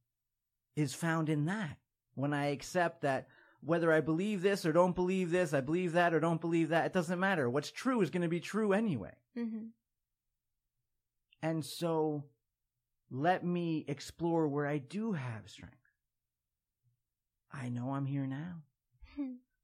is 0.77 0.95
found 0.95 1.29
in 1.29 1.45
that. 1.45 1.77
When 2.15 2.33
I 2.33 2.47
accept 2.47 3.03
that 3.03 3.29
whether 3.65 3.93
I 3.93 4.01
believe 4.01 4.43
this 4.43 4.67
or 4.67 4.73
don't 4.73 4.95
believe 4.95 5.31
this, 5.31 5.55
I 5.55 5.61
believe 5.61 5.93
that 5.93 6.13
or 6.15 6.21
don't 6.21 6.41
believe 6.41 6.69
that, 6.69 6.87
it 6.87 6.93
doesn't 6.93 7.19
matter. 7.19 7.49
What's 7.49 7.71
true 7.71 8.01
is 8.03 8.11
going 8.11 8.23
to 8.23 8.29
be 8.29 8.41
true 8.41 8.73
anyway. 8.73 9.15
hmm 9.35 9.67
And 11.43 11.65
so 11.65 12.25
let 13.11 13.45
me 13.45 13.85
explore 13.89 14.49
where 14.49 14.67
I 14.67 14.79
do 14.79 15.13
have 15.13 15.49
strength. 15.49 15.77
I 17.53 17.69
know 17.69 17.93
I'm 17.93 18.07
here 18.07 18.27
now. 18.27 18.63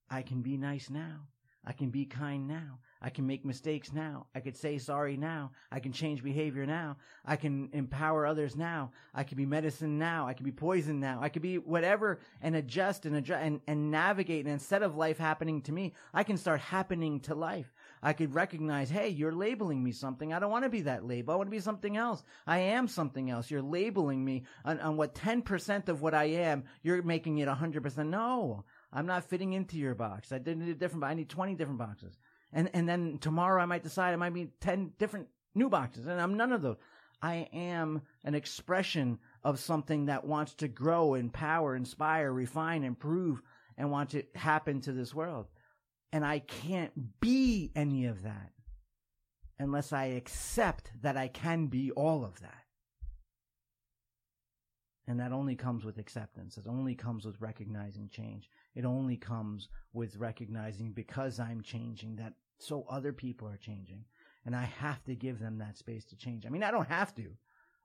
I 0.08 0.22
can 0.22 0.42
be 0.42 0.56
nice 0.56 0.90
now. 0.90 1.28
I 1.64 1.72
can 1.72 1.90
be 1.90 2.04
kind 2.04 2.46
now. 2.46 2.78
I 3.02 3.08
can 3.08 3.26
make 3.26 3.46
mistakes 3.46 3.92
now. 3.92 4.26
I 4.34 4.40
could 4.40 4.56
say 4.56 4.76
sorry 4.76 5.16
now. 5.16 5.52
I 5.72 5.80
can 5.80 5.92
change 5.92 6.22
behavior 6.22 6.66
now. 6.66 6.98
I 7.24 7.36
can 7.36 7.70
empower 7.72 8.26
others 8.26 8.56
now. 8.56 8.90
I 9.14 9.24
can 9.24 9.38
be 9.38 9.46
medicine 9.46 9.98
now. 9.98 10.26
I 10.26 10.34
can 10.34 10.44
be 10.44 10.52
poison 10.52 11.00
now. 11.00 11.18
I 11.22 11.30
could 11.30 11.40
be 11.40 11.56
whatever 11.56 12.20
and 12.42 12.54
adjust 12.54 13.06
and 13.06 13.16
adjust 13.16 13.42
and, 13.42 13.60
and 13.66 13.90
navigate. 13.90 14.44
And 14.44 14.52
instead 14.52 14.82
of 14.82 14.96
life 14.96 15.16
happening 15.16 15.62
to 15.62 15.72
me, 15.72 15.94
I 16.12 16.24
can 16.24 16.36
start 16.36 16.60
happening 16.60 17.20
to 17.20 17.34
life. 17.34 17.72
I 18.02 18.12
could 18.12 18.34
recognize, 18.34 18.90
hey, 18.90 19.08
you're 19.08 19.32
labeling 19.32 19.82
me 19.82 19.92
something. 19.92 20.34
I 20.34 20.38
don't 20.38 20.50
want 20.50 20.64
to 20.64 20.70
be 20.70 20.82
that 20.82 21.06
label. 21.06 21.32
I 21.32 21.36
want 21.36 21.46
to 21.46 21.56
be 21.56 21.60
something 21.60 21.96
else. 21.96 22.22
I 22.46 22.58
am 22.58 22.86
something 22.86 23.30
else. 23.30 23.50
You're 23.50 23.62
labeling 23.62 24.22
me 24.22 24.44
on, 24.64 24.78
on 24.80 24.98
what 24.98 25.14
10% 25.14 25.88
of 25.88 26.02
what 26.02 26.12
I 26.12 26.24
am. 26.24 26.64
You're 26.82 27.02
making 27.02 27.38
it 27.38 27.48
100%. 27.48 28.08
No, 28.08 28.64
I'm 28.92 29.06
not 29.06 29.24
fitting 29.24 29.54
into 29.54 29.78
your 29.78 29.94
box. 29.94 30.32
I 30.32 30.38
did 30.38 30.60
a 30.60 30.74
different, 30.74 31.04
I 31.04 31.14
need 31.14 31.30
20 31.30 31.54
different 31.54 31.78
boxes. 31.78 32.18
And, 32.52 32.70
and 32.74 32.88
then 32.88 33.18
tomorrow 33.18 33.62
I 33.62 33.66
might 33.66 33.82
decide 33.82 34.12
I 34.12 34.16
might 34.16 34.34
be 34.34 34.48
10 34.60 34.92
different 34.98 35.28
new 35.54 35.68
boxes 35.68 36.06
and 36.06 36.20
I'm 36.20 36.36
none 36.36 36.52
of 36.52 36.62
those. 36.62 36.76
I 37.22 37.48
am 37.52 38.02
an 38.24 38.34
expression 38.34 39.18
of 39.44 39.60
something 39.60 40.06
that 40.06 40.24
wants 40.24 40.54
to 40.54 40.68
grow, 40.68 41.14
empower, 41.14 41.76
inspire, 41.76 42.32
refine, 42.32 42.82
improve, 42.82 43.42
and 43.76 43.90
want 43.90 44.10
to 44.10 44.22
happen 44.34 44.80
to 44.82 44.92
this 44.92 45.14
world. 45.14 45.46
And 46.12 46.24
I 46.24 46.40
can't 46.40 47.20
be 47.20 47.70
any 47.76 48.06
of 48.06 48.22
that 48.22 48.52
unless 49.58 49.92
I 49.92 50.06
accept 50.06 50.90
that 51.02 51.16
I 51.16 51.28
can 51.28 51.66
be 51.66 51.90
all 51.90 52.24
of 52.24 52.40
that. 52.40 52.64
And 55.06 55.20
that 55.20 55.32
only 55.32 55.56
comes 55.56 55.84
with 55.84 55.98
acceptance. 55.98 56.56
It 56.56 56.66
only 56.66 56.94
comes 56.94 57.26
with 57.26 57.40
recognizing 57.40 58.08
change. 58.10 58.48
It 58.80 58.86
only 58.86 59.18
comes 59.18 59.68
with 59.92 60.16
recognizing 60.16 60.92
because 60.92 61.38
I'm 61.38 61.60
changing 61.60 62.16
that 62.16 62.32
so 62.56 62.86
other 62.88 63.12
people 63.12 63.46
are 63.46 63.58
changing. 63.58 64.06
And 64.46 64.56
I 64.56 64.62
have 64.62 65.04
to 65.04 65.14
give 65.14 65.38
them 65.38 65.58
that 65.58 65.76
space 65.76 66.06
to 66.06 66.16
change. 66.16 66.46
I 66.46 66.48
mean, 66.48 66.62
I 66.62 66.70
don't 66.70 66.88
have 66.88 67.14
to. 67.16 67.26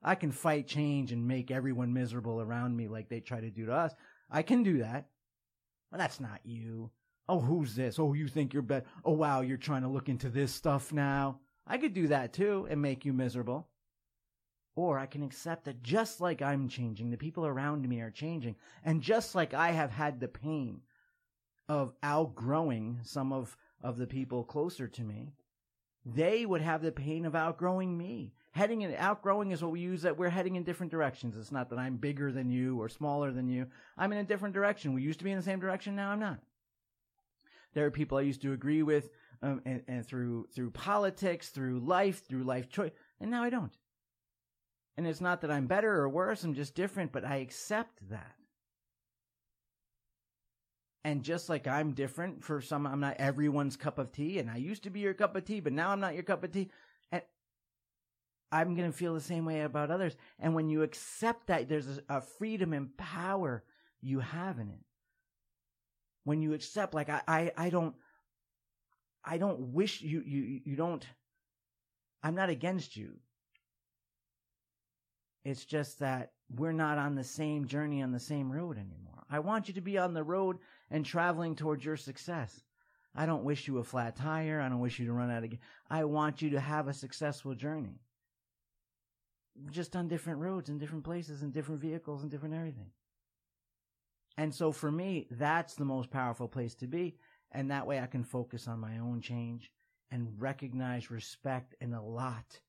I 0.02 0.16
can 0.16 0.32
fight 0.32 0.68
change 0.68 1.12
and 1.12 1.28
make 1.28 1.52
everyone 1.52 1.92
miserable 1.92 2.40
around 2.40 2.78
me 2.78 2.88
like 2.88 3.10
they 3.10 3.20
try 3.20 3.42
to 3.42 3.50
do 3.50 3.66
to 3.66 3.74
us. 3.74 3.94
I 4.32 4.42
can 4.42 4.64
do 4.64 4.78
that. 4.78 5.08
But 5.92 5.98
that's 5.98 6.22
not 6.22 6.40
you. 6.46 6.92
Oh, 7.28 7.42
who's 7.42 7.76
this? 7.76 8.00
Oh, 8.00 8.14
you 8.14 8.30
think 8.30 8.54
you're 8.54 8.62
better. 8.62 8.86
Oh, 9.04 9.12
wow, 9.12 9.42
you're 9.42 9.58
trying 9.58 9.82
to 9.82 9.90
look 9.90 10.08
into 10.08 10.30
this 10.30 10.54
stuff 10.54 10.94
now. 10.94 11.42
I 11.68 11.78
could 11.78 11.94
do 11.94 12.08
that 12.08 12.32
too 12.32 12.68
and 12.70 12.82
make 12.82 13.04
you 13.04 13.12
miserable. 13.12 13.68
Or 14.76 15.00
I 15.00 15.06
can 15.06 15.24
accept 15.24 15.66
that 15.66 15.82
just 15.82 16.20
like 16.20 16.42
I'm 16.42 16.68
changing, 16.68 17.10
the 17.10 17.18
people 17.18 17.46
around 17.46 17.88
me 17.88 18.02
are 18.02 18.12
changing. 18.12 18.58
And 18.84 19.02
just 19.02 19.34
like 19.34 19.54
I 19.54 19.72
have 19.72 19.92
had 19.92 20.20
the 20.20 20.28
pain 20.28 20.82
of 21.70 21.94
outgrowing 22.04 23.00
some 23.04 23.32
of, 23.32 23.56
of 23.82 23.98
the 23.98 24.08
people 24.08 24.44
closer 24.44 24.88
to 24.88 25.04
me, 25.04 25.34
they 26.06 26.46
would 26.46 26.62
have 26.62 26.82
the 26.82 26.92
pain 26.92 27.26
of 27.26 27.36
outgrowing 27.36 27.98
me. 27.98 28.34
Heading 28.52 28.84
and 28.84 28.94
outgrowing 28.96 29.52
is 29.52 29.62
what 29.62 29.72
we 29.72 29.80
use 29.80 30.04
that 30.04 30.18
we're 30.18 30.30
heading 30.30 30.56
in 30.56 30.64
different 30.64 30.92
directions. 30.92 31.36
It's 31.36 31.52
not 31.52 31.70
that 31.70 31.80
I'm 31.80 31.98
bigger 31.98 32.32
than 32.32 32.50
you 32.50 32.80
or 32.80 32.88
smaller 32.90 33.32
than 33.32 33.50
you. 33.50 33.68
I'm 33.98 34.12
in 34.12 34.20
a 34.20 34.24
different 34.24 34.54
direction. 34.54 34.94
We 34.94 35.02
used 35.02 35.20
to 35.20 35.26
be 35.26 35.32
in 35.32 35.38
the 35.38 35.44
same 35.44 35.60
direction. 35.60 35.96
Now 35.96 36.12
I'm 36.12 36.20
not. 36.20 36.40
There 37.74 37.86
are 37.86 37.92
people 37.92 38.18
I 38.18 38.22
used 38.22 38.42
to 38.44 38.54
agree 38.54 38.84
with, 38.84 39.10
um, 39.42 39.62
and, 39.66 39.82
and 39.88 40.06
through, 40.06 40.48
through 40.54 40.72
politics, 40.72 41.50
through 41.50 41.80
life, 41.80 42.26
through 42.28 42.44
life 42.44 42.70
choice, 42.70 42.92
and 43.20 43.30
now 43.32 43.44
I 43.44 43.50
don't. 43.50 43.74
And 44.98 45.06
it's 45.06 45.22
not 45.22 45.42
that 45.42 45.52
I'm 45.52 45.68
better 45.68 45.94
or 45.94 46.08
worse, 46.08 46.44
I'm 46.44 46.54
just 46.54 46.74
different, 46.74 47.12
but 47.12 47.26
I 47.26 47.38
accept 47.38 48.10
that. 48.10 48.36
And 51.04 51.22
just 51.22 51.50
like 51.50 51.68
I'm 51.68 51.92
different 51.92 52.44
for 52.44 52.62
some, 52.62 52.88
I'm 52.88 53.00
not 53.00 53.18
everyone's 53.20 53.78
cup 53.78 54.00
of 54.00 54.12
tea, 54.12 54.40
and 54.40 54.50
I 54.50 54.56
used 54.58 54.84
to 54.84 54.90
be 54.90 55.02
your 55.02 55.14
cup 55.14 55.36
of 55.36 55.46
tea, 55.46 55.60
but 55.60 55.74
now 55.74 55.92
I'm 55.92 56.00
not 56.00 56.16
your 56.16 56.24
cup 56.24 56.44
of 56.44 56.52
tea. 56.52 56.72
And 57.12 57.22
I'm 58.52 58.74
going 58.74 58.92
to 58.92 58.98
feel 58.98 59.14
the 59.14 59.22
same 59.22 59.46
way 59.46 59.62
about 59.62 59.92
others. 59.92 60.16
And 60.40 60.56
when 60.56 60.70
you 60.70 60.82
accept 60.82 61.48
that, 61.48 61.70
there's 61.70 62.00
a, 62.10 62.22
freedom 62.22 62.74
and 62.74 62.96
power 62.98 63.64
you 64.02 64.20
have 64.20 64.58
in 64.58 64.70
it. 64.70 64.84
When 66.24 66.42
you 66.42 66.54
accept, 66.54 66.96
like, 66.96 67.10
I, 67.10 67.22
I, 67.28 67.52
I 67.56 67.70
don't, 67.70 67.94
I 69.24 69.38
don't 69.38 69.74
wish 69.74 70.02
you, 70.02 70.24
you, 70.26 70.62
you 70.66 70.76
don't, 70.76 71.06
I'm 72.24 72.34
not 72.34 72.50
against 72.50 72.98
you. 72.98 73.18
It's 75.46 75.64
just 75.64 76.00
that 76.00 76.32
we're 76.58 76.72
not 76.72 76.98
on 76.98 77.14
the 77.14 77.24
same 77.24 77.68
journey 77.68 78.02
on 78.02 78.12
the 78.12 78.20
same 78.20 78.52
road 78.52 78.78
anymore. 78.78 79.24
I 79.30 79.40
want 79.40 79.68
you 79.68 79.76
to 79.76 79.82
be 79.82 79.98
on 79.98 80.16
the 80.16 80.24
road 80.24 80.58
and 80.90 81.06
traveling 81.06 81.56
towards 81.56 81.86
your 81.86 81.98
success. 81.98 82.64
I 83.16 83.28
don't 83.28 83.44
wish 83.44 83.68
you 83.68 83.78
a 83.78 83.84
flat 83.84 84.16
tire. 84.16 84.60
I 84.60 84.70
don't 84.70 84.80
wish 84.80 85.00
you 85.00 85.06
to 85.06 85.14
run 85.14 85.30
out 85.30 85.44
of 85.44 85.52
gas. 85.52 85.60
I 85.90 86.04
want 86.06 86.42
you 86.42 86.50
to 86.50 86.60
have 86.60 86.88
a 86.88 86.94
successful 86.94 87.54
journey. 87.54 88.02
Just 89.70 89.96
on 89.96 90.08
different 90.08 90.40
roads 90.40 90.70
and 90.70 90.80
different 90.80 91.04
places 91.04 91.44
and 91.44 91.54
different 91.54 91.80
vehicles 91.80 92.24
and 92.24 92.32
different 92.32 92.56
everything. 92.56 92.90
And 94.38 94.54
so 94.54 94.72
for 94.72 94.92
me, 94.92 95.28
that's 95.30 95.76
the 95.76 95.86
most 95.86 96.10
powerful 96.10 96.48
place 96.48 96.74
to 96.76 96.88
be. 96.88 97.18
And 97.52 97.70
that 97.70 97.86
way 97.86 98.00
I 98.00 98.08
can 98.08 98.24
focus 98.24 98.68
on 98.68 98.80
my 98.80 98.98
own 98.98 99.22
change 99.22 99.72
and 100.12 100.28
recognize, 100.40 101.12
respect, 101.12 101.76
and 101.80 101.94
a 101.94 102.02
lot 102.02 102.60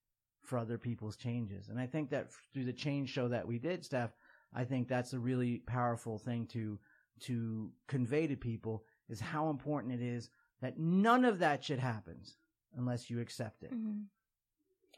for 0.46 0.58
other 0.58 0.78
people's 0.78 1.16
changes. 1.16 1.68
And 1.68 1.78
I 1.78 1.86
think 1.86 2.10
that 2.10 2.32
through 2.52 2.64
the 2.64 2.72
change 2.72 3.10
show 3.10 3.28
that 3.28 3.46
we 3.46 3.58
did, 3.58 3.84
Steph, 3.84 4.16
I 4.54 4.64
think 4.64 4.88
that's 4.88 5.12
a 5.12 5.18
really 5.18 5.58
powerful 5.66 6.18
thing 6.18 6.46
to 6.48 6.78
to 7.20 7.70
convey 7.88 8.26
to 8.26 8.36
people 8.36 8.84
is 9.08 9.20
how 9.20 9.48
important 9.48 9.94
it 9.94 10.02
is 10.02 10.28
that 10.60 10.78
none 10.78 11.24
of 11.24 11.38
that 11.38 11.64
shit 11.64 11.78
happens 11.78 12.36
unless 12.76 13.08
you 13.08 13.20
accept 13.20 13.62
it. 13.62 13.72
Mm-hmm. 13.72 14.02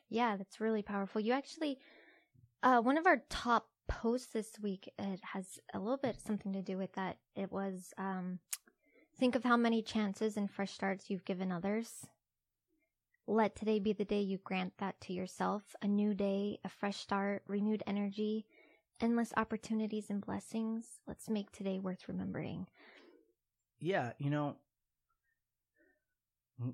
Yeah, 0.09 0.37
that's 0.37 0.61
really 0.61 0.83
powerful. 0.83 1.21
You 1.21 1.33
actually, 1.33 1.79
uh, 2.63 2.81
one 2.81 2.99
of 2.99 3.07
our 3.07 3.23
top 3.29 3.69
posts 3.89 4.33
this 4.33 4.53
week, 4.61 4.91
it 4.99 5.21
has 5.33 5.59
a 5.75 5.79
little 5.79 5.99
bit 5.99 6.21
something 6.21 6.53
to 6.53 6.63
do 6.63 6.77
with 6.77 6.93
that. 6.95 7.19
It 7.37 7.53
was, 7.53 7.93
um, 7.99 8.41
think 9.19 9.35
of 9.35 9.45
how 9.45 9.57
many 9.57 9.83
chances 9.83 10.37
and 10.37 10.51
fresh 10.51 10.73
starts 10.73 11.11
you've 11.11 11.25
given 11.25 11.53
others. 11.53 12.07
Let 13.31 13.55
today 13.55 13.79
be 13.79 13.93
the 13.93 14.07
day 14.07 14.23
you 14.23 14.39
grant 14.43 14.73
that 14.79 14.99
to 15.03 15.13
yourself. 15.13 15.77
A 15.83 15.87
new 15.87 16.15
day, 16.15 16.61
a 16.65 16.71
fresh 16.71 16.97
start, 16.97 17.43
renewed 17.47 17.83
energy, 17.87 18.47
endless 19.03 19.35
opportunities 19.37 20.09
and 20.09 20.25
blessings. 20.25 20.87
Let's 21.07 21.29
make 21.29 21.53
today 21.53 21.79
worth 21.79 22.09
remembering. 22.09 22.69
Yeah, 23.81 24.13
you 24.17 24.31
know, 24.31 24.57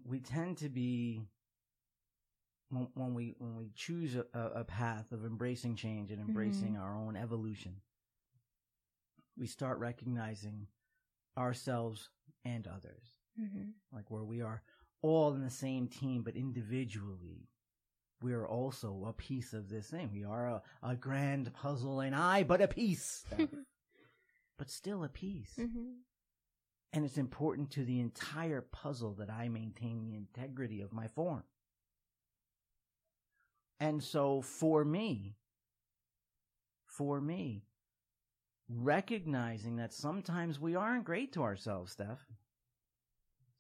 we 0.05 0.21
tend 0.21 0.59
to 0.59 0.69
be 0.69 1.23
when 2.71 3.15
we 3.15 3.35
when 3.39 3.57
we 3.57 3.73
choose 3.75 4.15
a, 4.15 4.25
a 4.33 4.63
path 4.63 5.11
of 5.11 5.25
embracing 5.25 5.75
change 5.75 6.13
and 6.13 6.21
embracing 6.21 6.75
mm-hmm. 6.75 6.83
our 6.83 6.97
own 6.97 7.17
evolution, 7.17 7.81
we 9.37 9.49
start 9.49 9.81
recognizing 9.81 10.69
ourselves 11.37 12.11
and 12.45 12.69
others, 12.69 13.17
mm-hmm. 13.41 13.71
like 13.93 14.09
where 14.09 14.23
we 14.23 14.41
are 14.41 14.63
all 15.05 15.35
in 15.35 15.45
the 15.45 15.51
same 15.51 15.87
team, 15.87 16.23
but 16.23 16.35
individually 16.35 17.49
we 18.23 18.33
are 18.33 18.49
also 18.49 19.05
a 19.07 19.13
piece 19.13 19.53
of 19.53 19.69
this 19.69 19.89
thing. 19.89 20.09
We 20.11 20.25
are 20.25 20.47
a, 20.47 20.63
a 20.83 20.97
grand 20.97 21.53
puzzle 21.53 22.01
and 22.01 22.17
I, 22.17 22.43
but 22.43 22.63
a 22.63 22.67
piece, 22.67 23.27
but 24.59 24.71
still 24.71 25.05
a 25.05 25.11
piece. 25.11 25.53
Mm-hmm. 25.59 25.91
And 26.95 27.05
it's 27.05 27.19
important 27.19 27.71
to 27.73 27.85
the 27.85 28.01
entire 28.01 28.63
puzzle 28.63 29.13
that 29.19 29.29
I 29.29 29.49
maintain 29.51 30.05
the 30.05 30.17
integrity 30.17 30.81
of 30.81 30.93
my 30.93 31.09
form. 31.09 31.43
And 33.79 34.03
so 34.03 34.41
for 34.41 34.85
me, 34.87 35.37
for 36.87 37.21
me, 37.21 37.65
recognizing 38.71 39.77
that 39.77 39.93
sometimes 39.93 40.59
we 40.59 40.75
aren't 40.75 41.05
great 41.05 41.33
to 41.35 41.43
ourselves, 41.43 41.93
Steph. 41.93 42.25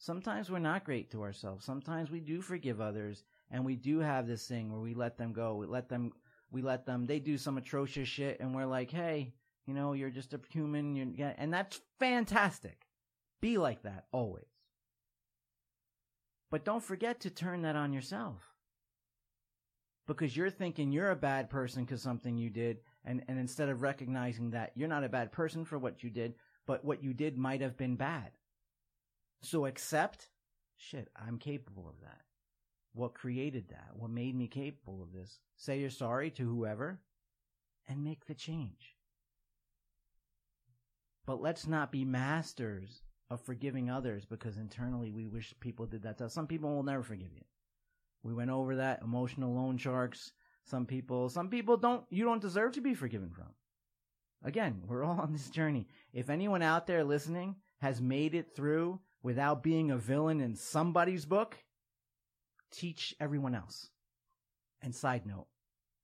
Sometimes 0.05 0.51
we're 0.51 0.59
not 0.59 0.85
great 0.85 1.11
to 1.13 1.23
ourselves. 1.23 1.65
Sometimes 1.65 2.11
we 2.11 2.21
do 2.21 2.43
forgive 2.43 2.79
others 2.79 3.25
and 3.51 3.65
we 3.65 3.75
do 3.75 4.01
have 4.01 4.27
this 4.27 4.47
thing 4.47 4.71
where 4.71 4.83
we 4.83 4.93
let 4.93 5.17
them 5.17 5.33
go. 5.33 5.55
We 5.57 5.65
let 5.65 5.89
them, 5.89 6.13
we 6.51 6.61
let 6.61 6.85
them, 6.85 7.07
they 7.07 7.19
do 7.19 7.39
some 7.39 7.57
atrocious 7.57 8.07
shit 8.07 8.39
and 8.39 8.55
we're 8.55 8.67
like, 8.67 8.91
hey, 8.91 9.33
you 9.67 9.73
know, 9.73 9.95
you're 9.95 10.11
just 10.11 10.35
a 10.35 10.41
human. 10.51 10.95
You're, 10.95 11.33
and 11.39 11.51
that's 11.51 11.81
fantastic. 11.99 12.87
Be 13.41 13.57
like 13.57 13.81
that 13.85 14.05
always. 14.13 14.45
But 16.51 16.67
don't 16.67 16.85
forget 16.85 17.21
to 17.21 17.31
turn 17.31 17.63
that 17.63 17.75
on 17.75 17.95
yourself. 17.95 18.53
Because 20.07 20.37
you're 20.37 20.51
thinking 20.51 20.93
you're 20.93 21.13
a 21.13 21.17
bad 21.17 21.49
person 21.49 21.87
because 21.87 22.03
something 22.03 22.37
you 22.37 22.51
did. 22.51 22.81
And, 23.07 23.23
and 23.27 23.39
instead 23.39 23.71
of 23.71 23.81
recognizing 23.81 24.51
that 24.51 24.73
you're 24.75 24.87
not 24.87 25.03
a 25.03 25.09
bad 25.09 25.33
person 25.33 25.65
for 25.65 25.79
what 25.79 26.03
you 26.05 26.11
did, 26.11 26.35
but 26.67 26.85
what 26.85 27.03
you 27.03 27.15
did 27.15 27.39
might 27.39 27.63
have 27.63 27.79
been 27.79 27.97
bad. 27.97 28.33
So 29.43 29.67
accept, 29.67 30.31
shit, 30.77 31.09
I'm 31.17 31.39
capable 31.39 31.89
of 31.89 32.01
that 32.03 32.23
what 32.95 33.15
created 33.15 33.69
that, 33.69 33.91
what 33.95 34.11
made 34.11 34.35
me 34.35 34.47
capable 34.47 35.03
of 35.03 35.13
this. 35.13 35.41
Say 35.57 35.81
you're 35.81 35.91
sorry 35.91 36.31
to 36.31 36.45
whoever 36.45 37.01
and 37.89 38.05
make 38.05 38.25
the 38.25 38.35
change. 38.35 38.97
But 41.27 41.43
let's 41.43 41.67
not 41.67 41.91
be 41.91 42.05
masters 42.05 43.03
of 43.31 43.41
forgiving 43.41 43.91
others 43.91 44.25
because 44.25 44.59
internally 44.59 45.11
we 45.11 45.27
wish 45.27 45.55
people 45.59 45.87
did 45.87 46.03
that 46.03 46.19
to 46.19 46.27
us. 46.27 46.35
Some 46.35 46.47
people 46.47 46.71
will 46.71 46.83
never 46.83 47.03
forgive 47.03 47.33
you. 47.35 47.45
We 48.23 48.33
went 48.33 48.51
over 48.51 48.77
that 48.77 49.03
emotional 49.03 49.55
loan 49.55 49.77
sharks. 49.77 50.33
Some 50.65 50.87
people, 50.87 51.29
some 51.29 51.49
people 51.49 51.77
don't, 51.77 52.05
you 52.11 52.25
don't 52.25 52.41
deserve 52.41 52.73
to 52.73 52.81
be 52.81 52.95
forgiven 52.95 53.31
from. 53.31 53.49
Again, 54.45 54.83
we're 54.87 55.03
all 55.03 55.21
on 55.21 55.33
this 55.33 55.51
journey. 55.51 55.89
If 56.13 56.31
anyone 56.31 56.63
out 56.63 56.87
there 56.87 57.03
listening 57.03 57.57
has 57.81 58.01
made 58.01 58.35
it 58.35 58.55
through 58.55 59.01
without 59.25 59.63
being 59.63 59.91
a 59.91 59.97
villain 59.97 60.41
in 60.41 60.55
somebody's 60.55 61.25
book, 61.25 61.57
teach 62.71 63.15
everyone 63.19 63.55
else. 63.55 63.91
And 64.83 64.95
side 64.95 65.27
note, 65.27 65.47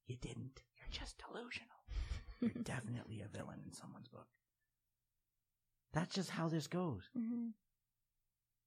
you 0.06 0.16
didn't. 0.16 0.62
You're 0.78 0.88
just 0.90 1.16
delusional. 1.18 1.68
You're 2.40 2.64
definitely 2.64 3.20
a 3.20 3.28
villain 3.28 3.61
in 3.64 3.72
someone's 3.74 4.09
book. 4.09 4.26
That's 5.92 6.14
just 6.14 6.30
how 6.30 6.48
this 6.48 6.66
goes. 6.66 7.02
Mm-hmm. 7.16 7.48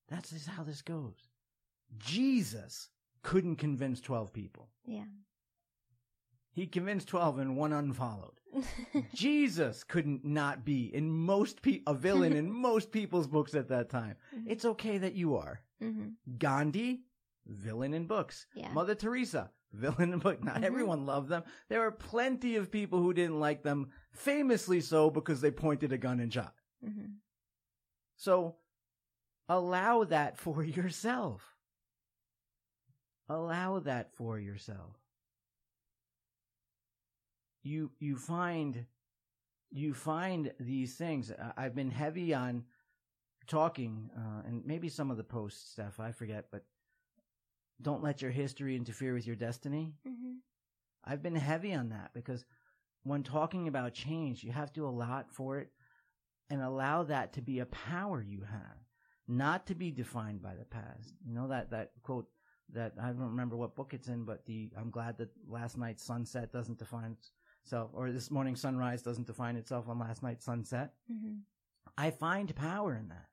That's 0.08 0.30
just 0.30 0.48
how 0.48 0.64
this 0.64 0.84
goes. 0.84 1.18
Jesus 1.98 2.90
couldn't 3.24 3.56
convince 3.56 4.00
12 4.02 4.32
people. 4.32 4.70
Yeah. 4.86 5.06
He 6.54 6.68
convinced 6.68 7.08
12 7.08 7.40
and 7.40 7.58
one 7.58 7.74
unfollowed. 7.74 8.40
Jesus 9.14 9.84
couldn't 9.84 10.24
not 10.24 10.64
be 10.64 10.94
in 10.94 11.10
most 11.10 11.62
pe- 11.62 11.82
a 11.88 11.94
villain 11.94 12.34
in 12.34 12.52
most 12.62 12.92
people's 12.92 13.28
books 13.28 13.56
at 13.56 13.70
that 13.70 13.90
time. 13.90 14.16
Mm-hmm. 14.36 14.52
It's 14.52 14.66
okay 14.66 15.00
that 15.00 15.16
you 15.16 15.36
are. 15.36 15.62
Mm-hmm. 15.82 16.10
Gandhi 16.38 17.02
villain 17.48 17.94
in 17.94 18.06
books. 18.06 18.46
Yeah. 18.54 18.72
Mother 18.72 18.94
Teresa, 18.94 19.50
villain 19.74 20.14
in 20.14 20.20
book. 20.20 20.44
Not 20.44 20.56
mm-hmm. 20.56 20.64
everyone 20.64 21.06
loved 21.08 21.30
them. 21.30 21.44
There 21.70 21.80
were 21.80 21.92
plenty 21.92 22.56
of 22.56 22.72
people 22.72 23.02
who 23.02 23.14
didn't 23.14 23.40
like 23.40 23.64
them, 23.64 23.90
famously 24.12 24.82
so 24.82 25.10
because 25.10 25.42
they 25.42 25.52
pointed 25.52 25.92
a 25.92 25.98
gun 25.98 26.20
and 26.20 26.32
shot. 26.32 26.54
Mm-hmm. 26.86 27.14
So 28.16 28.58
allow 29.50 30.04
that 30.04 30.38
for 30.38 30.64
yourself. 30.64 31.56
Allow 33.28 33.80
that 33.80 34.14
for 34.16 34.38
yourself. 34.38 35.03
You, 37.64 37.92
you 38.00 38.18
find, 38.18 38.86
you 39.72 39.94
find 39.94 40.52
these 40.60 40.96
things. 40.96 41.32
I've 41.58 41.76
been 41.76 41.92
heavy 41.92 42.34
on 42.34 42.64
talking, 43.48 44.10
uh, 44.18 44.48
and 44.48 44.66
maybe 44.66 44.90
some 44.90 45.12
of 45.12 45.18
the 45.18 45.24
post 45.24 45.72
stuff, 45.72 46.00
I 46.00 46.12
forget, 46.12 46.46
but 46.52 46.66
don't 47.82 48.04
let 48.04 48.22
your 48.22 48.32
history 48.32 48.76
interfere 48.76 49.14
with 49.14 49.28
your 49.28 49.36
destiny. 49.36 49.96
Mm-hmm. 50.08 50.36
I've 51.06 51.24
been 51.24 51.36
heavy 51.36 51.74
on 51.74 51.90
that 51.90 52.12
because 52.14 52.46
when 53.04 53.24
talking 53.24 53.68
about 53.68 53.94
change, 53.94 54.44
you 54.44 54.52
have 54.52 54.72
to 54.74 54.88
allow 54.88 55.24
for 55.30 55.60
it 55.60 55.70
and 56.50 56.62
allow 56.62 57.04
that 57.04 57.34
to 57.34 57.42
be 57.42 57.60
a 57.60 57.66
power 57.66 58.22
you 58.22 58.42
have, 58.50 58.78
not 59.28 59.68
to 59.68 59.76
be 59.76 59.92
defined 59.92 60.42
by 60.42 60.56
the 60.56 60.66
past. 60.66 61.14
You 61.26 61.34
know 61.34 61.48
that 61.50 61.72
that 61.72 61.92
quote 62.04 62.28
that 62.74 62.94
I 63.02 63.08
don't 63.08 63.20
remember 63.20 63.58
what 63.58 63.76
book 63.76 63.94
it's 63.94 64.08
in, 64.08 64.24
but 64.24 64.46
the 64.46 64.70
I'm 64.78 64.90
glad 64.90 65.18
that 65.18 65.30
last 65.48 65.78
night's 65.78 66.04
sunset 66.04 66.54
doesn't 66.54 66.80
define 66.80 67.18
itself, 67.64 67.92
or 67.94 68.12
this 68.12 68.30
morning 68.30 68.56
sunrise 68.56 69.02
doesn't 69.02 69.28
define 69.28 69.56
itself 69.56 69.88
on 69.88 70.00
last 70.00 70.22
night's 70.22 70.46
sunset. 70.46 70.94
Mm-hmm. 71.12 71.36
I 71.98 72.12
find 72.12 72.54
power 72.56 72.96
in 72.96 73.10
that. 73.10 73.28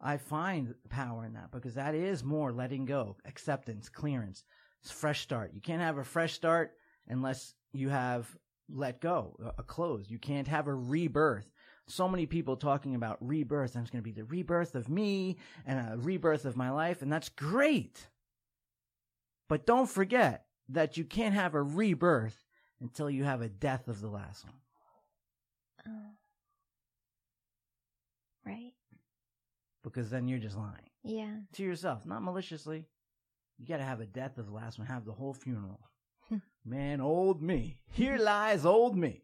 I 0.00 0.16
find 0.16 0.74
power 0.88 1.24
in 1.24 1.34
that 1.34 1.50
because 1.50 1.74
that 1.74 1.94
is 1.94 2.24
more 2.24 2.52
letting 2.52 2.84
go, 2.84 3.16
acceptance, 3.24 3.88
clearance, 3.88 4.44
fresh 4.82 5.22
start. 5.22 5.52
You 5.54 5.60
can't 5.60 5.80
have 5.80 5.98
a 5.98 6.04
fresh 6.04 6.32
start 6.32 6.72
unless 7.08 7.54
you 7.72 7.88
have 7.88 8.26
let 8.70 9.00
go, 9.00 9.36
a 9.58 9.62
close. 9.62 10.10
You 10.10 10.18
can't 10.18 10.48
have 10.48 10.66
a 10.66 10.74
rebirth. 10.74 11.50
So 11.86 12.08
many 12.08 12.26
people 12.26 12.56
talking 12.56 12.94
about 12.94 13.18
rebirth, 13.20 13.74
and 13.74 13.82
it's 13.82 13.90
going 13.90 14.02
to 14.02 14.10
be 14.10 14.12
the 14.12 14.24
rebirth 14.24 14.74
of 14.74 14.88
me 14.88 15.36
and 15.66 15.78
a 15.78 15.98
rebirth 15.98 16.46
of 16.46 16.56
my 16.56 16.70
life, 16.70 17.02
and 17.02 17.12
that's 17.12 17.28
great. 17.28 18.08
But 19.48 19.66
don't 19.66 19.88
forget 19.88 20.46
that 20.70 20.96
you 20.96 21.04
can't 21.04 21.34
have 21.34 21.54
a 21.54 21.62
rebirth 21.62 22.43
until 22.80 23.08
you 23.10 23.24
have 23.24 23.40
a 23.42 23.48
death 23.48 23.88
of 23.88 24.00
the 24.00 24.08
last 24.08 24.44
one. 24.44 24.54
Oh. 25.86 26.10
Right. 28.46 28.72
Because 29.82 30.10
then 30.10 30.28
you're 30.28 30.38
just 30.38 30.56
lying 30.56 30.90
Yeah. 31.02 31.36
to 31.52 31.62
yourself, 31.62 32.06
not 32.06 32.22
maliciously. 32.22 32.86
You 33.58 33.66
got 33.66 33.76
to 33.78 33.84
have 33.84 34.00
a 34.00 34.06
death 34.06 34.38
of 34.38 34.46
the 34.46 34.52
last 34.52 34.78
one, 34.78 34.86
have 34.88 35.04
the 35.04 35.12
whole 35.12 35.34
funeral. 35.34 35.80
Hmm. 36.28 36.38
Man, 36.64 37.00
old 37.00 37.42
me. 37.42 37.78
Here 37.92 38.16
lies 38.18 38.64
old 38.64 38.96
me. 38.96 39.22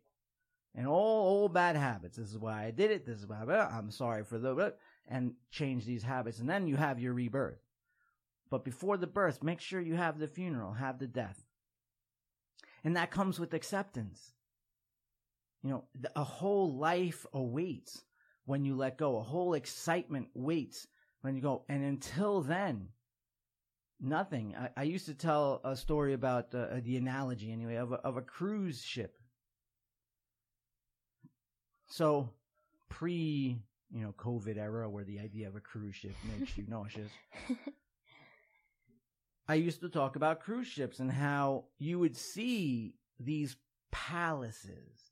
And 0.74 0.86
all 0.86 1.40
old 1.40 1.52
bad 1.52 1.74
habits. 1.76 2.16
This 2.16 2.30
is 2.30 2.38
why 2.38 2.64
I 2.64 2.70
did 2.70 2.92
it. 2.92 3.04
This 3.04 3.18
is 3.18 3.26
why 3.26 3.42
I, 3.44 3.76
I'm 3.76 3.90
sorry 3.90 4.22
for 4.22 4.38
the, 4.38 4.54
but 4.54 4.78
and 5.08 5.34
change 5.50 5.84
these 5.84 6.04
habits. 6.04 6.38
And 6.38 6.48
then 6.48 6.68
you 6.68 6.76
have 6.76 7.00
your 7.00 7.12
rebirth. 7.12 7.58
But 8.50 8.64
before 8.64 8.96
the 8.96 9.08
birth, 9.08 9.42
make 9.42 9.60
sure 9.60 9.80
you 9.80 9.94
have 9.96 10.18
the 10.18 10.28
funeral, 10.28 10.74
have 10.74 10.98
the 11.00 11.08
death. 11.08 11.44
And 12.84 12.96
that 12.96 13.10
comes 13.10 13.38
with 13.38 13.54
acceptance. 13.54 14.32
You 15.62 15.70
know, 15.70 15.84
a 16.16 16.24
whole 16.24 16.76
life 16.76 17.26
awaits 17.32 18.02
when 18.46 18.64
you 18.64 18.76
let 18.76 18.96
go. 18.96 19.18
A 19.18 19.22
whole 19.22 19.54
excitement 19.54 20.28
waits 20.34 20.86
when 21.20 21.36
you 21.36 21.42
go. 21.42 21.64
And 21.68 21.84
until 21.84 22.40
then, 22.40 22.88
nothing. 24.00 24.56
I, 24.56 24.70
I 24.76 24.82
used 24.84 25.06
to 25.06 25.14
tell 25.14 25.60
a 25.64 25.76
story 25.76 26.14
about 26.14 26.54
uh, 26.54 26.80
the 26.82 26.96
analogy, 26.96 27.52
anyway, 27.52 27.76
of 27.76 27.92
a, 27.92 27.96
of 27.96 28.16
a 28.16 28.22
cruise 28.22 28.82
ship. 28.82 29.16
So, 31.88 32.30
pre, 32.88 33.60
you 33.92 34.00
know, 34.00 34.14
COVID 34.16 34.56
era, 34.56 34.88
where 34.88 35.04
the 35.04 35.18
idea 35.18 35.48
of 35.48 35.56
a 35.56 35.60
cruise 35.60 35.96
ship 35.96 36.14
makes 36.38 36.56
you 36.56 36.64
nauseous. 36.68 37.10
I 39.50 39.54
used 39.54 39.80
to 39.80 39.88
talk 39.88 40.14
about 40.14 40.38
cruise 40.40 40.68
ships 40.68 41.00
and 41.00 41.10
how 41.10 41.64
you 41.78 41.98
would 41.98 42.16
see 42.16 42.94
these 43.18 43.56
palaces. 43.90 45.10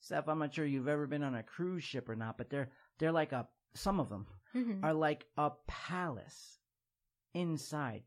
Steph, 0.00 0.28
I'm 0.28 0.38
not 0.38 0.52
sure 0.52 0.66
you've 0.66 0.88
ever 0.88 1.06
been 1.06 1.22
on 1.22 1.34
a 1.34 1.42
cruise 1.42 1.82
ship 1.82 2.10
or 2.10 2.16
not, 2.16 2.36
but 2.36 2.50
they're 2.50 2.68
they're 2.98 3.12
like 3.12 3.32
a 3.32 3.48
some 3.74 3.98
of 3.98 4.10
them 4.10 4.26
Mhm. 4.54 4.84
are 4.84 4.92
like 4.92 5.24
a 5.38 5.52
palace 5.66 6.58
inside. 7.32 8.02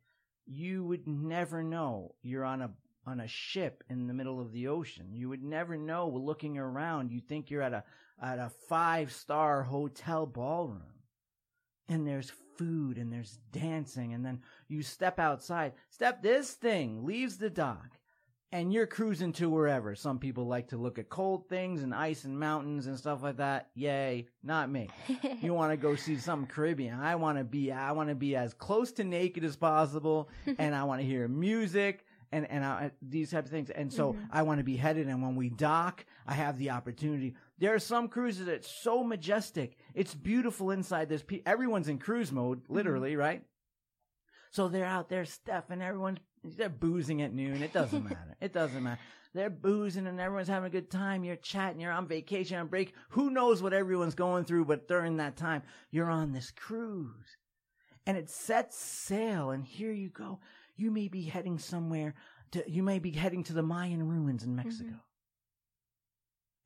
You 0.45 0.83
would 0.85 1.07
never 1.07 1.63
know 1.63 2.13
you're 2.21 2.45
on 2.45 2.61
a 2.61 2.71
on 3.07 3.19
a 3.19 3.27
ship 3.27 3.83
in 3.89 4.05
the 4.05 4.13
middle 4.13 4.39
of 4.39 4.51
the 4.51 4.67
ocean. 4.67 5.15
You 5.15 5.29
would 5.29 5.43
never 5.43 5.77
know 5.77 6.07
looking 6.09 6.59
around. 6.59 7.11
You 7.11 7.21
think 7.21 7.49
you're 7.49 7.61
at 7.63 7.73
a 7.73 7.83
at 8.21 8.37
a 8.37 8.49
five 8.49 9.11
star 9.11 9.63
hotel 9.63 10.27
ballroom. 10.27 10.93
And 11.89 12.05
there's 12.07 12.31
food 12.57 12.97
and 12.97 13.11
there's 13.11 13.39
dancing 13.51 14.13
and 14.13 14.23
then 14.25 14.41
you 14.73 14.81
step 14.83 15.19
outside. 15.19 15.73
Step 15.89 16.21
this 16.21 16.51
thing 16.53 17.05
leaves 17.05 17.37
the 17.37 17.49
dock 17.49 17.97
and 18.51 18.71
you're 18.71 18.85
cruising 18.87 19.33
to 19.33 19.49
wherever. 19.49 19.95
Some 19.95 20.19
people 20.19 20.45
like 20.47 20.67
to 20.69 20.77
look 20.77 20.99
at 20.99 21.09
cold 21.09 21.47
things 21.49 21.81
and 21.83 21.93
ice 21.93 22.23
and 22.23 22.39
mountains 22.39 22.87
and 22.87 22.97
stuff 22.97 23.23
like 23.23 23.37
that. 23.37 23.69
Yay, 23.75 24.27
not 24.43 24.69
me 24.69 24.89
you 25.41 25.53
want 25.53 25.71
to 25.71 25.77
go 25.77 25.95
see 25.95 26.17
some 26.17 26.45
Caribbean. 26.45 26.99
I 26.99 27.15
want 27.15 27.37
to 27.37 27.43
be, 27.43 27.71
I 27.71 27.91
want 27.93 28.09
to 28.09 28.15
be 28.15 28.35
as 28.35 28.53
close 28.53 28.91
to 28.93 29.03
naked 29.03 29.43
as 29.43 29.55
possible, 29.55 30.29
and 30.57 30.75
I 30.75 30.83
want 30.83 31.01
to 31.01 31.07
hear 31.07 31.27
music 31.27 32.05
and 32.31 32.49
and 32.49 32.65
I, 32.65 32.89
these 33.01 33.29
types 33.31 33.45
of 33.47 33.51
things. 33.51 33.69
And 33.69 33.93
so 33.93 34.13
Mhm. 34.13 34.27
I 34.31 34.41
want 34.41 34.57
to 34.59 34.63
be 34.63 34.75
headed. 34.75 35.07
And 35.07 35.21
when 35.21 35.35
we 35.35 35.49
dock, 35.49 36.03
I 36.27 36.33
have 36.33 36.57
the 36.57 36.71
opportunity. 36.71 37.35
There 37.59 37.73
are 37.75 37.79
some 37.79 38.07
cruises 38.07 38.47
that's 38.47 38.67
so 38.69 39.03
majestic. 39.03 39.77
It's 39.93 40.15
beautiful 40.15 40.71
inside. 40.71 41.09
There's 41.09 41.21
pe- 41.23 41.41
everyone's 41.45 41.87
in 41.89 41.99
cruise 41.99 42.31
mode, 42.31 42.61
literally, 42.69 43.15
right? 43.15 43.43
So 44.53 44.67
they're 44.67 44.85
out 44.85 45.09
there, 45.09 45.25
and 45.69 45.81
everyone's 45.81 46.19
they're 46.43 46.69
boozing 46.69 47.21
at 47.21 47.33
noon. 47.33 47.63
It 47.63 47.73
doesn't 47.73 48.03
matter. 48.09 48.37
It 48.39 48.53
doesn't 48.53 48.83
matter. 48.83 48.99
They're 49.33 49.49
boozing 49.49 50.05
and 50.05 50.19
everyone's 50.19 50.47
having 50.47 50.67
a 50.67 50.69
good 50.69 50.91
time. 50.91 51.23
You're 51.23 51.37
chatting. 51.37 51.79
You're 51.79 51.91
on 51.91 52.07
vacation, 52.07 52.59
on 52.59 52.67
break. 52.67 52.93
Who 53.09 53.31
knows 53.31 53.63
what 53.63 53.73
everyone's 53.73 54.13
going 54.13 54.45
through? 54.45 54.65
But 54.65 54.87
during 54.87 55.17
that 55.17 55.37
time, 55.37 55.63
you're 55.89 56.09
on 56.09 56.33
this 56.33 56.51
cruise 56.51 57.37
and 58.05 58.15
it 58.15 58.29
sets 58.29 58.77
sail. 58.77 59.49
And 59.49 59.65
here 59.65 59.91
you 59.91 60.09
go. 60.09 60.39
You 60.75 60.91
may 60.91 61.07
be 61.07 61.23
heading 61.23 61.57
somewhere 61.57 62.13
to, 62.51 62.63
you 62.69 62.83
may 62.83 62.99
be 62.99 63.11
heading 63.11 63.43
to 63.45 63.53
the 63.53 63.63
Mayan 63.63 64.07
ruins 64.07 64.43
in 64.43 64.49
mm-hmm. 64.49 64.57
Mexico. 64.57 64.95